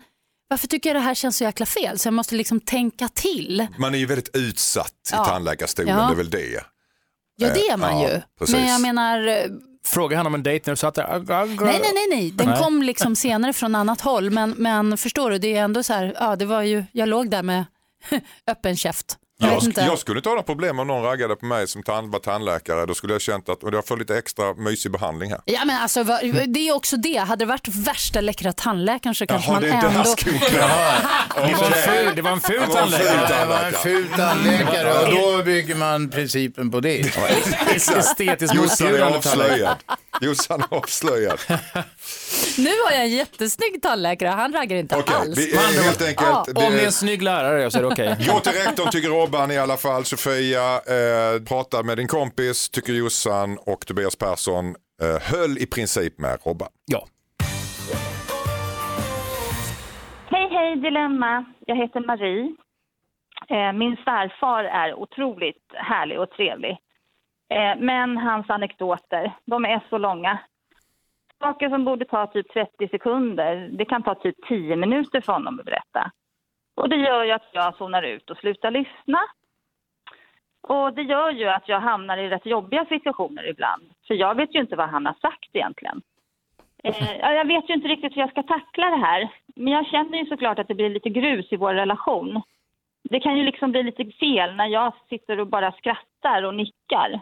varför 0.48 0.68
tycker 0.68 0.90
jag 0.90 0.96
det 0.96 1.00
här 1.06 1.16
känns 1.16 1.38
så 1.38 1.44
jäkla 1.44 1.66
fel? 1.66 2.00
Så 2.00 2.08
jag 2.08 2.14
måste 2.14 2.36
liksom 2.36 2.60
tänka 2.60 3.08
till. 3.08 3.68
Man 3.78 3.94
är 3.96 4.00
ju 4.00 4.06
väldigt 4.06 4.36
utsatt 4.36 4.92
i 4.92 5.10
Ja. 5.12 5.26
tandläkarstolen, 5.26 5.98
Ja. 5.98 6.06
det 6.06 6.14
är 6.14 6.16
väl 6.18 6.30
det. 6.30 6.64
Ja 7.36 7.48
det 7.54 7.68
är 7.70 7.78
man 7.78 8.02
Ja, 8.02 8.10
ju. 8.10 8.22
precis. 8.40 8.56
Men 8.56 8.68
jag 8.68 8.82
menar, 8.82 9.28
eh, 9.28 9.36
Fråga 9.86 10.18
han 10.18 10.28
om 10.28 10.34
en 10.36 10.44
dejt 10.44 10.64
när 10.66 10.74
du 10.74 10.78
satt 10.78 10.96
där. 10.96 11.08
nej 11.28 11.58
nej 11.66 11.82
nej, 11.94 12.08
nej. 12.10 12.32
den 12.32 12.48
Nej. 12.50 12.58
kom 12.60 12.84
liksom 12.84 13.16
senare 13.16 13.54
från 13.54 13.76
annat 13.76 14.02
håll, 14.02 14.30
men, 14.30 14.52
men 14.52 14.98
förstår 14.98 15.32
du, 15.32 15.38
det 15.38 15.56
är 15.58 15.64
ändå 15.64 15.84
så 15.84 15.94
här, 15.94 16.16
ja 16.20 16.36
det 16.36 16.46
var 16.46 16.62
ju, 16.62 16.84
jag 16.92 17.10
låg 17.10 17.30
där 17.30 17.44
med 17.44 17.66
öppen 18.48 18.78
käft. 18.78 19.18
Jag 19.42 19.60
sk- 19.60 19.86
jag 19.86 20.00
skulle 20.00 20.20
inte 20.20 20.30
ha 20.30 20.34
några 20.34 20.44
problem 20.46 20.80
om 20.80 20.88
någon 20.88 21.04
raggade 21.04 21.36
på 21.36 21.46
mig 21.46 21.68
som 21.68 21.84
tand, 21.84 22.12
var 22.12 22.20
tandläkare. 22.20 22.86
Då 22.86 22.94
skulle 22.94 23.14
jag 23.14 23.22
känt 23.22 23.50
att 23.50 23.64
och 23.64 23.74
jag 23.74 23.88
får 23.88 23.98
lite 23.98 24.18
extra 24.18 24.54
mysig 24.54 24.92
behandling 24.92 25.30
här. 25.32 25.42
Ja 25.46 25.66
men 25.66 25.78
alltså 25.82 26.04
det 26.48 26.68
är 26.70 26.76
också 26.76 26.98
det, 26.98 27.18
hade 27.18 27.46
det 27.46 27.50
varit 27.50 27.68
värsta 27.68 28.22
läckra 28.22 28.54
tandläkaren 28.54 29.16
så 29.16 29.28
kanske 29.28 29.52
Jaha, 29.52 29.60
man 29.62 29.70
det 29.70 29.88
ändå... 29.88 30.16
Det 31.36 31.56
var 31.58 31.66
en 31.66 31.74
ful, 31.74 32.16
det 32.16 32.22
var 32.22 32.32
en 32.32 32.42
ful 32.42 32.62
Det 32.62 32.68
var 32.68 32.82
en 32.82 32.92
ful 32.92 32.98
tandläkare. 32.98 33.40
Det 33.40 33.46
var 33.46 33.64
en 33.66 33.74
ful 33.74 34.08
tandläkare 34.18 34.94
och 35.06 35.38
då 35.38 35.44
bygger 35.44 35.76
man 35.76 36.10
principen 36.10 36.72
på 36.72 36.80
det. 36.80 37.00
Estetiskt 37.76 38.56
Jossan 38.56 38.88
är 38.88 38.92
motbjudande 38.92 39.22
tandläkare. 39.22 39.52
avslöjad. 39.52 39.78
Jossan 40.22 40.62
är 40.72 40.78
avslöjad. 40.78 41.40
Nu 42.58 42.70
har 42.86 42.92
jag 42.92 43.02
en 43.02 43.10
jättesnygg 43.10 43.82
tandläkare, 43.82 44.30
han 44.30 44.54
raggar 44.54 44.78
inte 44.78 44.96
Okej, 44.96 45.16
alls. 45.16 45.38
vi 45.38 45.54
är 45.56 45.84
helt 45.84 46.02
enkelt... 46.02 46.28
Ja, 46.30 46.44
det- 46.48 46.68
Om 46.68 46.74
det 46.74 46.82
är 46.82 46.86
en 46.86 46.92
snygg 46.92 47.22
lärare 47.22 47.72
så 47.72 47.78
är 47.78 47.82
det 47.82 47.88
okej. 47.88 48.16
Gå 48.34 48.40
till 48.40 48.52
rektorn 48.52 48.90
tycker 48.92 49.10
Robban 49.10 49.52
i 49.52 49.58
alla 49.58 49.78
fall. 49.78 50.06
Sofia, 50.06 50.74
eh, 50.76 51.42
prata 51.48 51.84
med 51.84 51.98
din 51.98 52.08
kompis 52.08 52.70
tycker 52.70 52.94
Jossan 52.94 53.58
och 53.66 53.86
Tobias 53.86 54.16
Persson 54.16 54.66
eh, 55.02 55.22
höll 55.22 55.58
i 55.58 55.66
princip 55.66 56.20
med 56.20 56.38
Robban. 56.46 56.70
Ja. 56.86 57.08
Hej, 60.32 60.50
hej 60.52 60.76
Dilemma. 60.76 61.46
Jag 61.68 61.76
heter 61.76 62.00
Marie. 62.00 62.56
Eh, 63.50 63.74
Min 63.74 63.96
svärfar 64.04 64.64
är 64.64 64.94
otroligt 64.94 65.66
härlig 65.74 66.20
och 66.20 66.30
trevlig. 66.30 66.72
Eh, 67.54 67.80
Men 67.80 68.18
hans 68.18 68.50
anekdoter, 68.50 69.34
de 69.46 69.66
är 69.66 69.84
så 69.90 69.98
långa. 69.98 70.40
Saker 71.42 71.70
som 71.70 71.86
borde 71.86 72.06
ta 72.06 72.28
typ 72.28 72.54
30 72.54 72.88
sekunder, 72.88 73.70
det 73.72 73.86
kan 73.86 74.04
ta 74.04 74.16
typ 74.16 74.36
10 74.48 74.76
minuter 74.76 75.22
för 75.22 75.34
honom 75.34 75.60
att 75.60 75.66
berätta. 75.66 76.12
Och 76.76 76.90
det 76.90 76.96
gör 76.96 77.24
ju 77.24 77.32
att 77.32 77.50
jag 77.52 77.76
zonar 77.76 78.04
ut 78.04 78.30
och 78.30 78.38
slutar 78.38 78.72
lyssna. 78.72 79.20
Och 80.62 80.94
det 80.94 81.02
gör 81.02 81.32
ju 81.32 81.48
att 81.48 81.70
jag 81.70 81.80
hamnar 81.80 82.18
i 82.18 82.30
rätt 82.30 82.46
jobbiga 82.46 82.86
situationer 82.86 83.50
ibland. 83.50 83.94
För 84.08 84.14
jag 84.14 84.36
vet 84.36 84.56
ju 84.56 84.60
inte 84.60 84.76
vad 84.76 84.90
han 84.90 85.06
har 85.06 85.14
sagt 85.14 85.50
egentligen. 85.54 86.02
Eh, 86.84 87.18
jag 87.18 87.48
vet 87.48 87.70
ju 87.70 87.74
inte 87.74 87.88
riktigt 87.88 88.16
hur 88.16 88.22
jag 88.22 88.30
ska 88.30 88.44
tackla 88.44 88.90
det 88.90 89.06
här. 89.06 89.30
Men 89.56 89.74
jag 89.74 89.88
känner 89.88 90.18
ju 90.18 90.26
såklart 90.26 90.60
att 90.60 90.68
det 90.68 90.76
blir 90.76 90.90
lite 90.90 91.10
grus 91.10 91.52
i 91.52 91.56
vår 91.56 91.74
relation. 91.74 92.42
Det 93.04 93.20
kan 93.20 93.38
ju 93.38 93.44
liksom 93.44 93.72
bli 93.72 93.84
lite 93.84 94.06
fel 94.06 94.56
när 94.56 94.68
jag 94.68 94.94
sitter 95.10 95.40
och 95.40 95.48
bara 95.48 95.72
skrattar 95.72 96.44
och 96.44 96.56
nickar. 96.56 97.22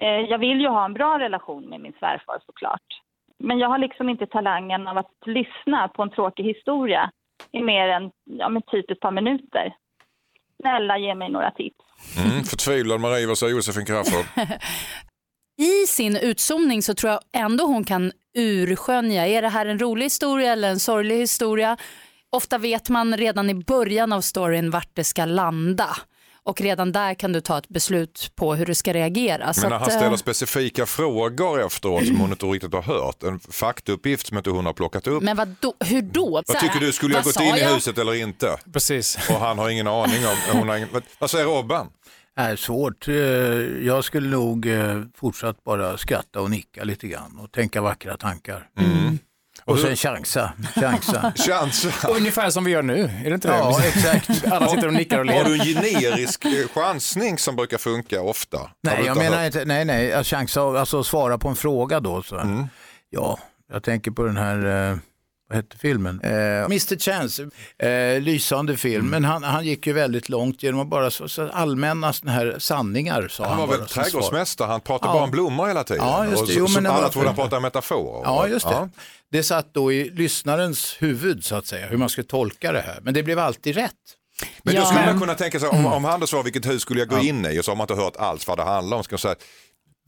Eh, 0.00 0.20
jag 0.20 0.38
vill 0.38 0.60
ju 0.60 0.68
ha 0.68 0.84
en 0.84 0.94
bra 0.94 1.18
relation 1.18 1.64
med 1.64 1.80
min 1.80 1.92
svärfar 1.98 2.38
såklart. 2.46 3.00
Men 3.38 3.58
jag 3.58 3.68
har 3.68 3.78
liksom 3.78 4.08
inte 4.08 4.26
talangen 4.26 4.86
av 4.86 4.98
att 4.98 5.12
lyssna 5.26 5.88
på 5.88 6.02
en 6.02 6.10
tråkig 6.10 6.44
historia 6.44 7.10
i 7.52 7.62
mer 7.62 7.88
än 7.88 8.10
ja, 8.24 8.48
men 8.48 8.62
typ 8.62 8.90
ett 8.90 9.00
par 9.00 9.10
minuter. 9.10 9.74
Snälla 10.60 10.98
ge 10.98 11.14
mig 11.14 11.30
några 11.30 11.50
tips. 11.50 11.84
Mm, 12.24 12.44
förtvivlad 12.44 13.00
Marie, 13.00 13.26
vad 13.26 13.38
säger 13.38 13.54
Josefin 13.54 13.86
Crafoord? 13.86 14.26
I 15.58 15.86
sin 15.86 16.16
utzoomning 16.16 16.82
så 16.82 16.94
tror 16.94 17.12
jag 17.12 17.20
ändå 17.32 17.64
hon 17.64 17.84
kan 17.84 18.12
urskönja, 18.38 19.26
är 19.26 19.42
det 19.42 19.48
här 19.48 19.66
en 19.66 19.78
rolig 19.78 20.06
historia 20.06 20.52
eller 20.52 20.70
en 20.70 20.78
sorglig 20.78 21.16
historia? 21.16 21.76
Ofta 22.30 22.58
vet 22.58 22.88
man 22.88 23.16
redan 23.16 23.50
i 23.50 23.54
början 23.54 24.12
av 24.12 24.20
storyn 24.20 24.70
vart 24.70 24.90
det 24.94 25.04
ska 25.04 25.24
landa. 25.24 25.88
Och 26.48 26.60
redan 26.60 26.92
där 26.92 27.14
kan 27.14 27.32
du 27.32 27.40
ta 27.40 27.58
ett 27.58 27.68
beslut 27.68 28.32
på 28.36 28.54
hur 28.54 28.66
du 28.66 28.74
ska 28.74 28.92
reagera. 28.92 29.52
Men 29.60 29.70
när 29.70 29.76
att, 29.76 29.82
han 29.82 29.90
eh, 29.90 29.96
ställer 29.96 30.16
specifika 30.16 30.86
frågor 30.86 31.66
efteråt 31.66 32.06
som 32.06 32.20
hon 32.20 32.30
inte 32.30 32.46
riktigt 32.46 32.72
har 32.74 32.82
hört, 32.82 33.22
en 33.22 33.40
faktauppgift 33.40 34.26
som 34.26 34.36
inte 34.38 34.50
hon 34.50 34.66
har 34.66 34.72
plockat 34.72 35.06
upp. 35.06 35.22
Men 35.22 35.36
vad 35.36 35.54
då, 35.60 35.74
hur 35.84 36.02
då? 36.02 36.30
Vad 36.46 36.58
tycker 36.58 36.80
du, 36.80 36.92
skulle 36.92 37.14
jag 37.14 37.24
gått 37.24 37.40
in 37.40 37.54
i 37.56 37.60
jag? 37.60 37.74
huset 37.74 37.98
eller 37.98 38.14
inte? 38.14 38.56
Precis. 38.72 39.18
Och 39.30 39.34
han 39.40 39.58
har 39.58 39.68
ingen 39.70 39.86
aning 39.86 40.26
om, 40.26 40.58
hon 40.58 40.68
har 40.68 40.76
ingen, 40.76 40.88
vad- 41.18 41.30
säger 41.30 41.44
Robban? 41.46 41.86
är 42.36 42.56
svårt. 42.56 43.08
Eh, 43.08 43.14
Jag 43.86 44.04
skulle 44.04 44.28
nog 44.28 44.66
eh, 44.66 45.02
fortsatt 45.16 45.64
bara 45.64 45.98
skratta 45.98 46.40
och 46.40 46.50
nicka 46.50 46.84
lite 46.84 47.08
grann 47.08 47.38
och 47.38 47.52
tänka 47.52 47.80
vackra 47.82 48.16
tankar. 48.16 48.66
Och 49.68 49.78
sen 49.78 49.96
chansa. 49.96 50.52
chansa. 50.74 51.32
Chansa. 51.46 52.08
Ungefär 52.08 52.50
som 52.50 52.64
vi 52.64 52.70
gör 52.70 52.82
nu, 52.82 53.02
är 53.24 53.28
det 53.28 53.34
inte 53.34 53.48
det? 53.48 53.54
Ja, 53.56 53.80
exakt. 53.84 54.44
Alla 54.52 54.68
sitter 54.68 54.86
och 54.86 54.92
nickar 54.94 55.18
och 55.18 55.26
Har 55.26 55.44
du 55.44 55.52
en 55.52 55.58
ler. 55.58 55.64
generisk 55.64 56.44
eh, 56.44 56.68
chansning 56.74 57.38
som 57.38 57.56
brukar 57.56 57.78
funka 57.78 58.22
ofta? 58.22 58.70
Nej, 58.82 59.02
jag 59.06 59.16
menar 59.16 59.36
hört? 59.36 59.46
inte, 59.46 59.64
nej, 59.64 59.84
nej, 59.84 60.12
att 60.12 60.26
chansa, 60.26 60.60
alltså 60.62 61.04
svara 61.04 61.38
på 61.38 61.48
en 61.48 61.56
fråga 61.56 62.00
då. 62.00 62.22
Så. 62.22 62.68
Ja, 63.10 63.38
jag 63.72 63.82
tänker 63.82 64.10
på 64.10 64.22
den 64.22 64.36
här, 64.36 64.90
eh, 64.90 64.96
vad 65.48 65.56
hette 65.56 65.76
filmen? 65.78 66.20
Eh, 66.22 66.30
Mr 66.64 66.98
Chance, 66.98 67.48
eh, 67.88 68.20
lysande 68.20 68.76
film, 68.76 69.06
men 69.10 69.24
han, 69.24 69.42
han 69.42 69.64
gick 69.66 69.86
ju 69.86 69.92
väldigt 69.92 70.28
långt 70.28 70.62
genom 70.62 70.80
att 70.80 70.86
bara 70.86 71.10
så, 71.10 71.28
så 71.28 71.48
allmänna 71.52 72.12
såna 72.12 72.32
här 72.32 72.56
sanningar 72.58 73.28
sa 73.28 73.44
han, 73.44 73.58
Han 73.58 73.68
var 73.68 73.76
väl 73.78 73.86
trädgårdsmästare, 73.88 74.68
han 74.70 74.80
pratade 74.80 75.10
Ja. 75.10 75.14
bara 75.14 75.24
om 75.24 75.30
blommor 75.30 75.66
hela 75.66 75.84
tiden. 75.84 76.06
Ja, 76.06 76.24
just 76.24 76.36
det. 76.36 76.42
Och 76.42 76.48
så, 76.48 76.54
Jo, 76.58 76.68
men 76.82 76.86
alla 76.92 77.08
trodde 77.08 77.26
han 77.28 77.36
pratade 77.36 77.62
metaforer. 77.62 78.22
Ja, 78.24 78.46
just 78.48 78.68
det. 78.68 78.88
Det 79.32 79.42
satt 79.42 79.74
då 79.74 79.92
i 79.92 80.10
lyssnarens 80.10 80.96
huvud 80.98 81.44
så 81.44 81.54
att 81.56 81.66
säga, 81.66 81.86
hur 81.86 81.96
man 81.96 82.08
skulle 82.08 82.26
tolka 82.26 82.72
det 82.72 82.80
här. 82.80 82.98
Men 83.02 83.14
det 83.14 83.22
blev 83.22 83.38
alltid 83.38 83.74
rätt. 83.74 83.92
Men 84.62 84.74
då 84.74 84.80
Ja. 84.80 84.86
skulle 84.86 85.06
man 85.06 85.20
kunna 85.20 85.34
tänka 85.34 85.60
sig, 85.60 85.68
om, 85.68 85.86
om 85.86 86.04
han 86.04 86.20
då 86.20 86.26
sa 86.26 86.42
vilket 86.42 86.66
hus 86.66 86.82
skulle 86.82 87.00
jag 87.00 87.08
gå 87.08 87.18
in 87.18 87.46
i 87.46 87.60
och 87.60 87.64
så 87.64 87.70
har 87.70 87.76
man 87.76 87.84
inte 87.84 87.94
hört 88.02 88.16
alls 88.16 88.46
vad 88.46 88.58
det 88.58 88.62
handlar 88.64 88.96
om. 88.96 89.04
Ska 89.04 89.12
man 89.14 89.18
säga, 89.18 89.34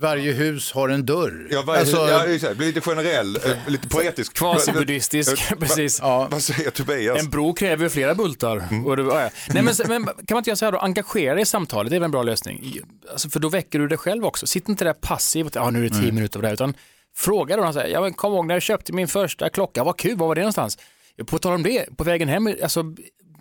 Varje 0.03 0.33
hus 0.33 0.73
har 0.73 0.89
en 0.89 1.07
dörr. 1.07 1.49
ja, 1.51 1.63
vad, 1.67 1.79
Alltså- 1.79 2.09
ja, 2.09 2.27
exakt. 2.27 2.57
bli 2.57 2.67
lite 2.67 2.81
generell, 2.81 3.37
eh, 3.37 3.43
lite 3.69 3.89
poetisk. 3.89 4.35
Kvasibuddhistisk, 4.35 5.33
Eh, 5.33 5.51
va- 5.51 5.57
precis. 5.67 6.01
Vad 6.01 6.43
säger 6.43 6.71
Tobias? 6.71 7.19
En 7.21 7.31
bro 7.31 7.55
kräver 7.55 7.85
ju 7.85 7.91
flera 7.91 8.15
bultar. 8.15 8.65
Och 8.87 8.97
det, 8.97 9.03
ja, 9.03 9.23
ja. 9.23 9.31
Nej, 9.55 9.63
men, 9.63 9.75
men 9.89 10.05
kan 10.05 10.15
man 10.31 10.39
inte 10.39 10.51
göra 10.51 10.57
så 10.57 10.65
här 10.65 10.73
då, 10.73 10.79
engagera 10.79 11.35
dig 11.35 11.43
i 11.43 11.47
samtalet, 11.47 11.91
det 11.91 11.97
är 11.97 12.01
väl 12.01 12.05
en 12.05 12.11
bra 12.11 12.23
lösning. 12.23 12.79
Alltså, 13.13 13.31
för 13.31 13.41
då 13.41 13.49
väcker 13.49 13.79
du 13.79 13.89
dig 13.89 13.99
själv 13.99 14.25
också. 14.25 14.47
Sitt 14.47 14.69
inte 14.69 14.85
där 14.85 14.93
passiv 14.93 15.47
och 15.47 15.53
ja, 15.57 15.71
nu 15.71 15.79
är 15.87 15.89
det 15.91 16.01
tio 16.01 16.13
minuter 16.13 16.39
av 16.39 16.43
det 16.43 16.49
här, 16.49 16.55
utan 16.55 16.75
fråga 17.21 17.57
då, 17.57 17.73
så 17.73 17.79
här, 17.81 17.87
ja, 17.87 18.01
men 18.01 18.13
kom 18.13 18.33
ihåg 18.33 18.47
när 18.47 18.55
jag 18.55 18.63
köpte 18.63 18.93
min 18.93 19.09
första 19.09 19.49
klocka, 19.51 19.85
vad 19.85 19.97
kul, 19.99 20.17
var 20.17 20.27
var 20.27 20.35
det 20.35 20.41
någonstans? 20.41 20.79
På 21.27 21.39
tal 21.39 21.53
om 21.55 21.63
det, 21.63 21.97
på 21.97 22.05
vägen 22.05 22.29
hem, 22.29 22.55
alltså, 22.63 22.85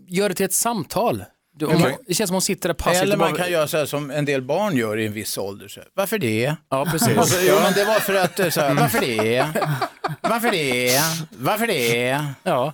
gör 0.08 0.30
det 0.30 0.36
till 0.36 0.46
ett 0.46 0.54
samtal. 0.54 1.24
Du, 1.56 1.66
om, 1.66 1.76
Okej. 1.76 1.98
Det 2.08 2.14
känns 2.14 2.28
som 2.28 2.36
hon 2.36 2.42
sitter 2.42 2.70
där 2.70 2.74
passivt. 2.74 3.02
Eller 3.04 3.18
man 3.18 3.32
bara- 3.32 3.42
kan 3.44 3.52
göra 3.52 3.68
så 3.68 3.78
här 3.78 3.86
som 3.86 4.12
en 4.12 4.26
del 4.26 4.42
barn 4.42 4.78
gör 4.78 4.98
i 4.98 5.06
en 5.06 5.14
viss 5.14 5.38
ålder. 5.38 5.68
Så 5.68 5.80
här, 5.80 5.90
Varför 5.94 6.18
det? 6.18 6.56
Ja, 6.70 6.86
precis. 6.92 7.30
Så, 7.34 7.38
jo, 7.48 7.56
men 7.64 7.74
det 7.74 7.86
var 7.86 8.00
för 8.00 8.14
att, 8.14 8.40
eh, 8.40 8.50
så 8.50 8.62
här, 8.62 8.74
varför 8.74 9.00
det? 9.02 9.46
Varför 10.22 10.52
det? 10.52 11.00
Varför 11.32 11.68
det? 11.68 12.26
Ja. 12.44 12.74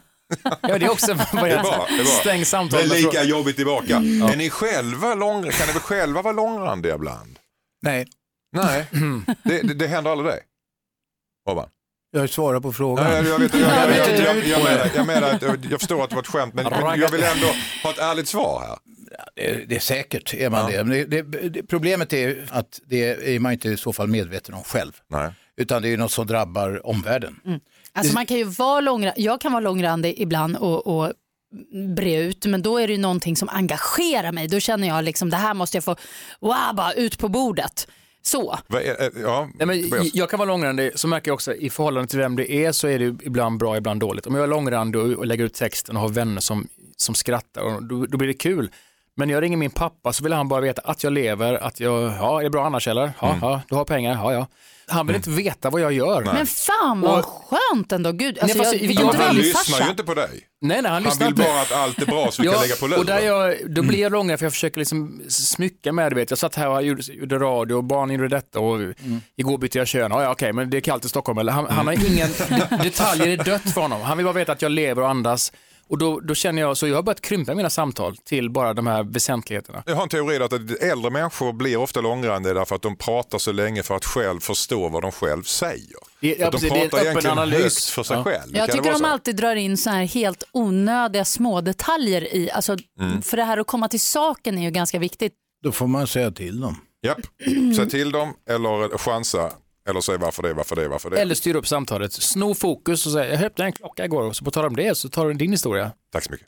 Ja, 0.61 0.77
det 0.77 0.85
är 0.85 0.91
också 0.91 1.11
är 1.11 1.61
bra. 1.63 1.87
Stäng 2.21 2.45
samtalet. 2.45 2.89
Det 2.89 2.95
är 2.95 3.01
lika 3.01 3.23
jobbigt 3.23 3.55
tillbaka. 3.55 3.95
Är 3.95 4.35
ni 4.35 4.49
själva 4.49 5.13
lång, 5.15 5.43
kan 5.43 5.67
ni 5.67 5.73
väl 5.73 5.81
själva 5.81 6.21
vara 6.21 6.33
långrandiga 6.33 6.95
ibland? 6.95 7.39
Nej, 7.81 8.07
Nej, 8.51 8.85
det, 9.43 9.61
det, 9.61 9.73
det 9.73 9.87
händer 9.87 10.11
aldrig 10.11 10.31
dig? 10.31 10.39
Robban? 11.47 11.69
jag 12.11 12.29
svarar 12.29 12.59
på 12.59 12.73
frågan. 12.73 13.05
Nej, 13.05 13.25
jag, 13.29 13.39
vet, 13.39 13.53
jag, 13.53 13.61
jag, 13.61 13.87
vet 13.87 14.09
inte, 14.09 14.23
jag, 14.23 14.37
jag, 14.45 14.63
menar, 14.63 14.89
jag, 14.95 15.07
menar 15.07 15.29
att, 15.29 15.41
jag, 15.41 15.67
jag 15.71 15.79
förstår 15.79 16.03
att 16.03 16.09
det 16.09 16.15
var 16.15 16.21
ett 16.23 16.27
skämt 16.27 16.53
men, 16.53 16.63
men 16.65 16.99
jag 16.99 17.11
vill 17.11 17.23
ändå 17.23 17.47
ha 17.83 17.89
ett 17.91 17.99
ärligt 17.99 18.27
svar 18.27 18.63
här. 18.67 18.77
Det, 19.35 19.49
är- 19.49 19.65
det 19.67 19.75
är 19.75 19.79
säkert, 19.79 20.33
är 20.33 20.49
man 20.49 20.71
Ja. 20.71 20.77
det. 20.77 20.83
Men 20.83 21.09
det, 21.09 21.21
det, 21.21 21.49
det. 21.49 21.63
Problemet 21.63 22.13
är 22.13 22.45
att 22.51 22.79
det 22.85 23.35
är 23.35 23.39
man 23.39 23.51
inte 23.51 23.69
i 23.69 23.77
så 23.77 23.93
fall 23.93 24.07
medveten 24.07 24.53
om 24.55 24.63
själv. 24.63 24.91
Nej. 25.07 25.31
Utan 25.57 25.81
det 25.81 25.89
är 25.93 25.97
något 25.97 26.11
som 26.11 26.27
drabbar 26.27 26.87
omvärlden. 26.87 27.35
Alltså 27.93 28.13
man 28.13 28.25
kan 28.25 28.37
ju 28.37 28.43
vara 28.43 28.79
långrandig, 28.81 29.23
jag 29.23 29.41
kan 29.41 29.51
vara 29.51 29.59
långrandig 29.61 30.15
ibland 30.17 30.57
och, 30.57 30.87
och 30.87 31.11
bre 31.95 32.15
ut 32.15 32.45
men 32.45 32.61
då 32.61 32.77
är 32.77 32.87
det 32.87 32.93
ju 32.93 32.99
någonting 32.99 33.35
som 33.35 33.49
engagerar 33.49 34.31
mig. 34.31 34.47
Då 34.47 34.59
känner 34.59 34.87
jag 34.87 35.03
liksom 35.03 35.29
det 35.29 35.37
här 35.37 35.53
måste 35.53 35.77
jag 35.77 35.83
få, 35.83 35.95
wow, 36.39 36.75
bara 36.75 36.93
ut 36.93 37.17
på 37.19 37.29
bordet. 37.29 37.87
Så. 38.25 38.57
Är- 38.69 38.77
är- 39.01 39.21
Ja, 39.21 39.49
Nej, 39.55 39.67
men 39.67 40.09
jag 40.13 40.29
kan 40.29 40.39
vara 40.39 40.47
långrandig, 40.49 40.91
så 40.99 41.07
märker 41.07 41.29
jag 41.29 41.33
också 41.33 41.53
i 41.55 41.69
förhållande 41.69 42.07
till 42.09 42.19
vem 42.19 42.35
det 42.35 42.51
är 42.51 42.71
så 42.71 42.87
är 42.87 42.99
det 42.99 43.05
ibland 43.05 43.59
bra, 43.59 43.77
ibland 43.77 43.99
dåligt. 43.99 44.27
Om 44.27 44.35
jag 44.35 44.43
är 44.43 44.47
långrandig 44.47 45.01
och, 45.01 45.07
och 45.09 45.25
lägger 45.25 45.43
ut 45.45 45.53
texten 45.53 45.95
och 45.95 46.01
har 46.01 46.09
vänner 46.09 46.41
som, 46.41 46.67
som 46.97 47.15
skrattar, 47.15 47.61
och 47.61 47.83
då, 47.83 48.05
då 48.05 48.17
blir 48.17 48.27
det 48.27 48.33
kul. 48.33 48.69
Men 49.15 49.29
jag 49.29 49.43
ringer 49.43 49.57
min 49.57 49.71
pappa 49.71 50.13
så 50.13 50.23
vill 50.23 50.33
han 50.33 50.47
bara 50.47 50.61
veta 50.61 50.81
att 50.85 51.03
jag 51.03 51.13
lever, 51.13 51.53
att 51.53 51.79
jag, 51.79 52.03
ja, 52.03 52.39
är 52.39 52.43
det 52.43 52.49
bra 52.49 52.65
annars 52.65 52.87
eller? 52.87 53.11
Ja, 53.21 53.27
Mm. 53.27 53.39
ja, 53.41 53.61
du 53.69 53.75
har 53.75 53.85
pengar, 53.85 54.13
ja, 54.13 54.33
ja. 54.33 54.47
Han 54.87 55.07
vill 55.07 55.15
inte 55.15 55.29
veta 55.29 55.69
vad 55.69 55.81
jag 55.81 55.93
gör. 55.93 56.23
Men 56.23 56.45
fan 56.47 57.01
vad 57.01 57.25
skönt 57.25 57.91
ändå. 57.91 58.11
Gud, 58.11 58.39
alltså 58.39 58.57
Nej, 58.57 58.65
fast 58.65 58.73
jag, 58.73 58.81
jag- 58.83 58.87
vilken 58.87 59.05
jag- 59.07 59.13
han 59.13 59.35
lyssnar 59.35 59.63
drömfarsa. 59.63 59.83
ju 59.83 59.89
inte 59.89 60.03
på 60.03 60.13
dig. 60.13 60.29
Nej, 60.29 60.41
nej, 60.61 60.75
han, 60.83 60.85
Han 60.93 61.03
lyssnar 61.03 61.25
vill 61.27 61.33
inte. 61.39 61.43
bara 61.51 61.61
att 61.61 61.71
allt 61.71 62.01
är 62.01 62.05
bra 62.05 62.31
så 62.31 62.41
vi 62.41 62.47
kan 62.47 62.61
lägga 62.61 62.75
på 62.75 62.85
och 62.85 63.05
där 63.05 63.21
luren. 63.21 63.25
jag, 63.25 63.71
då 63.75 63.81
blir 63.81 63.99
jag 63.99 64.11
långrandig 64.11 64.39
för 64.39 64.45
jag 64.45 64.53
försöker 64.53 64.79
liksom 64.79 65.21
smycka 65.29 65.91
med 65.91 66.11
det. 66.11 66.15
Vet. 66.15 66.29
Jag 66.29 66.39
satt 66.39 66.55
här 66.55 66.69
och 66.69 66.83
gjorde, 66.83 67.01
gjorde 67.13 67.39
radio 67.39 67.73
och 67.75 67.83
barn 67.83 68.11
gjorde 68.11 68.27
detta 68.27 68.59
och 68.59 68.79
igår 69.37 69.57
bytte 69.57 69.77
jag 69.77 69.87
kön. 69.87 70.11
Ja, 70.11 70.23
ja, 70.23 70.31
okej, 70.31 70.53
men 70.53 70.69
det 70.69 70.77
är 70.77 70.81
kallt 70.81 71.05
i 71.05 71.09
Stockholm. 71.09 71.37
Eller, 71.37 71.51
han, 71.51 71.65
han 71.69 71.87
har 71.87 71.93
ingen, 72.11 72.29
de- 72.69 72.77
detaljer 72.83 73.27
är 73.27 73.43
dött 73.43 73.73
för 73.73 73.81
honom. 73.81 74.01
Han 74.01 74.17
vill 74.17 74.25
bara 74.25 74.33
veta 74.33 74.51
att 74.51 74.61
jag 74.61 74.71
lever 74.71 75.01
och 75.01 75.09
andas. 75.09 75.51
Och 75.89 75.97
då, 75.97 76.19
då 76.19 76.35
känner 76.35 76.61
jag, 76.61 76.77
så 76.77 76.87
jag 76.87 76.95
har 76.95 77.03
börjat 77.03 77.21
krympa 77.21 77.55
mina 77.55 77.69
samtal 77.69 78.17
till 78.17 78.49
bara 78.49 78.73
de 78.73 78.87
här 78.87 79.03
väsentligheterna. 79.03 79.83
Jag 79.85 79.95
har 79.95 80.03
en 80.03 80.09
teori 80.09 80.37
att 80.43 80.53
äldre 80.81 81.11
människor 81.11 81.53
blir 81.53 81.77
ofta 81.77 82.01
långrandiga 82.01 82.53
därför 82.53 82.75
att 82.75 82.81
de 82.81 82.95
pratar 82.97 83.37
så 83.37 83.51
länge 83.51 83.83
för 83.83 83.95
att 83.95 84.05
själv 84.05 84.39
förstå 84.39 84.89
vad 84.89 85.01
de 85.01 85.11
själv 85.11 85.43
säger. 85.43 85.97
Det- 86.21 86.35
ja, 86.39 86.45
att 86.47 86.51
de 86.51 86.57
precis, 86.57 86.69
det 86.73 86.79
är 86.79 86.89
pratar 86.89 87.05
egentligen 87.05 87.37
analys. 87.37 87.63
högt 87.63 87.75
för 87.85 88.03
sig 88.03 88.17
Ja. 88.17 88.23
själv. 88.23 88.55
Jag 88.55 88.67
Kan 88.69 88.77
tycker 88.77 88.93
de 88.99 89.05
alltid 89.05 89.35
drar 89.35 89.55
in 89.55 89.77
så 89.77 89.89
här 89.89 90.03
helt 90.03 90.43
onödiga 90.51 91.25
små 91.25 91.61
detaljer 91.61 92.35
i, 92.35 92.51
alltså, 92.51 92.77
Mm. 92.99 93.21
för 93.21 93.37
det 93.37 93.43
här 93.43 93.57
att 93.57 93.67
komma 93.67 93.87
till 93.87 94.01
saken 94.01 94.57
är 94.57 94.61
ju 94.63 94.71
ganska 94.71 94.99
viktigt. 94.99 95.33
Då 95.63 95.71
får 95.71 95.87
man 95.87 96.07
säga 96.07 96.31
till 96.31 96.59
dem. 96.59 96.75
Japp, 97.05 97.17
säg 97.75 97.89
till 97.89 98.11
dem 98.11 98.33
eller 98.49 98.97
chansa 98.97 99.51
eller 99.89 100.01
säg 100.01 100.17
varför 100.17 100.43
det, 100.43 100.53
varför 100.53 100.75
det, 100.75 100.87
varför 100.87 101.09
det. 101.09 101.21
Eller 101.21 101.35
styr 101.35 101.55
upp 101.55 101.67
samtalet, 101.67 102.13
sno 102.13 102.55
fokus 102.55 103.05
och 103.05 103.11
säga 103.11 103.33
jag 103.33 103.43
öppnade 103.43 103.67
en 103.69 103.73
klocka 103.73 104.05
igår 104.05 104.21
och 104.23 104.35
så 104.35 104.45
på 104.45 104.51
tal 104.51 104.65
om 104.65 104.75
det 104.75 104.97
så 104.97 105.09
tar 105.09 105.25
du 105.27 105.33
din 105.33 105.51
historia. 105.51 105.91
Tack 106.13 106.23
så 106.23 106.31
mycket. 106.31 106.47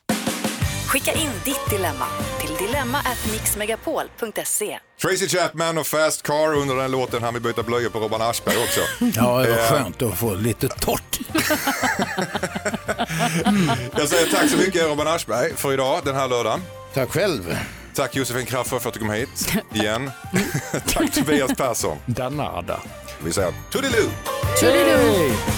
Skicka 0.88 1.14
in 1.14 1.30
ditt 1.46 1.70
dilemma 1.70 2.06
till 2.42 2.56
dilemma@mixmegapol.se. 2.68 4.80
Tracy 5.02 5.28
Chapman 5.28 5.78
och 5.78 5.88
Fast 5.88 6.24
Car 6.24 6.54
under 6.56 6.76
den 6.76 6.92
låten 6.92 7.24
han 7.24 7.34
vill 7.34 7.44
byta 7.44 7.64
blöjor 7.64 7.90
på 7.90 8.00
Robban 8.00 8.22
Aschberg 8.22 8.58
också. 8.58 8.80
Ja, 9.22 9.40
det 9.42 9.50
var 9.52 9.58
Eh, 9.58 9.64
skönt 9.70 10.02
att 10.02 10.18
få 10.18 10.34
lite 10.36 10.68
torrt. 10.68 11.20
Jag 13.98 14.10
säger 14.10 14.32
tack 14.32 14.50
så 14.50 14.58
mycket 14.58 14.88
Robban 14.90 15.08
Aschberg 15.08 15.54
för 15.56 15.74
idag 15.74 16.02
den 16.06 16.16
här 16.16 16.28
lördagen. 16.28 16.62
Tack 16.94 17.10
själv. 17.10 17.58
Tack 17.94 18.16
Josefin 18.16 18.46
Crafoord 18.46 18.82
för 18.82 18.90
att 18.90 18.94
du 18.94 19.00
kom 19.00 19.10
hit 19.12 19.54
igen. 19.74 20.12
tack 20.88 21.14
Tobias 21.14 21.52
Persson. 21.58 21.98
Danada. 22.06 22.80
Vi 23.24 23.34
säger 23.34 23.54
toodiloo! 23.72 24.10
Hey! 24.62 25.58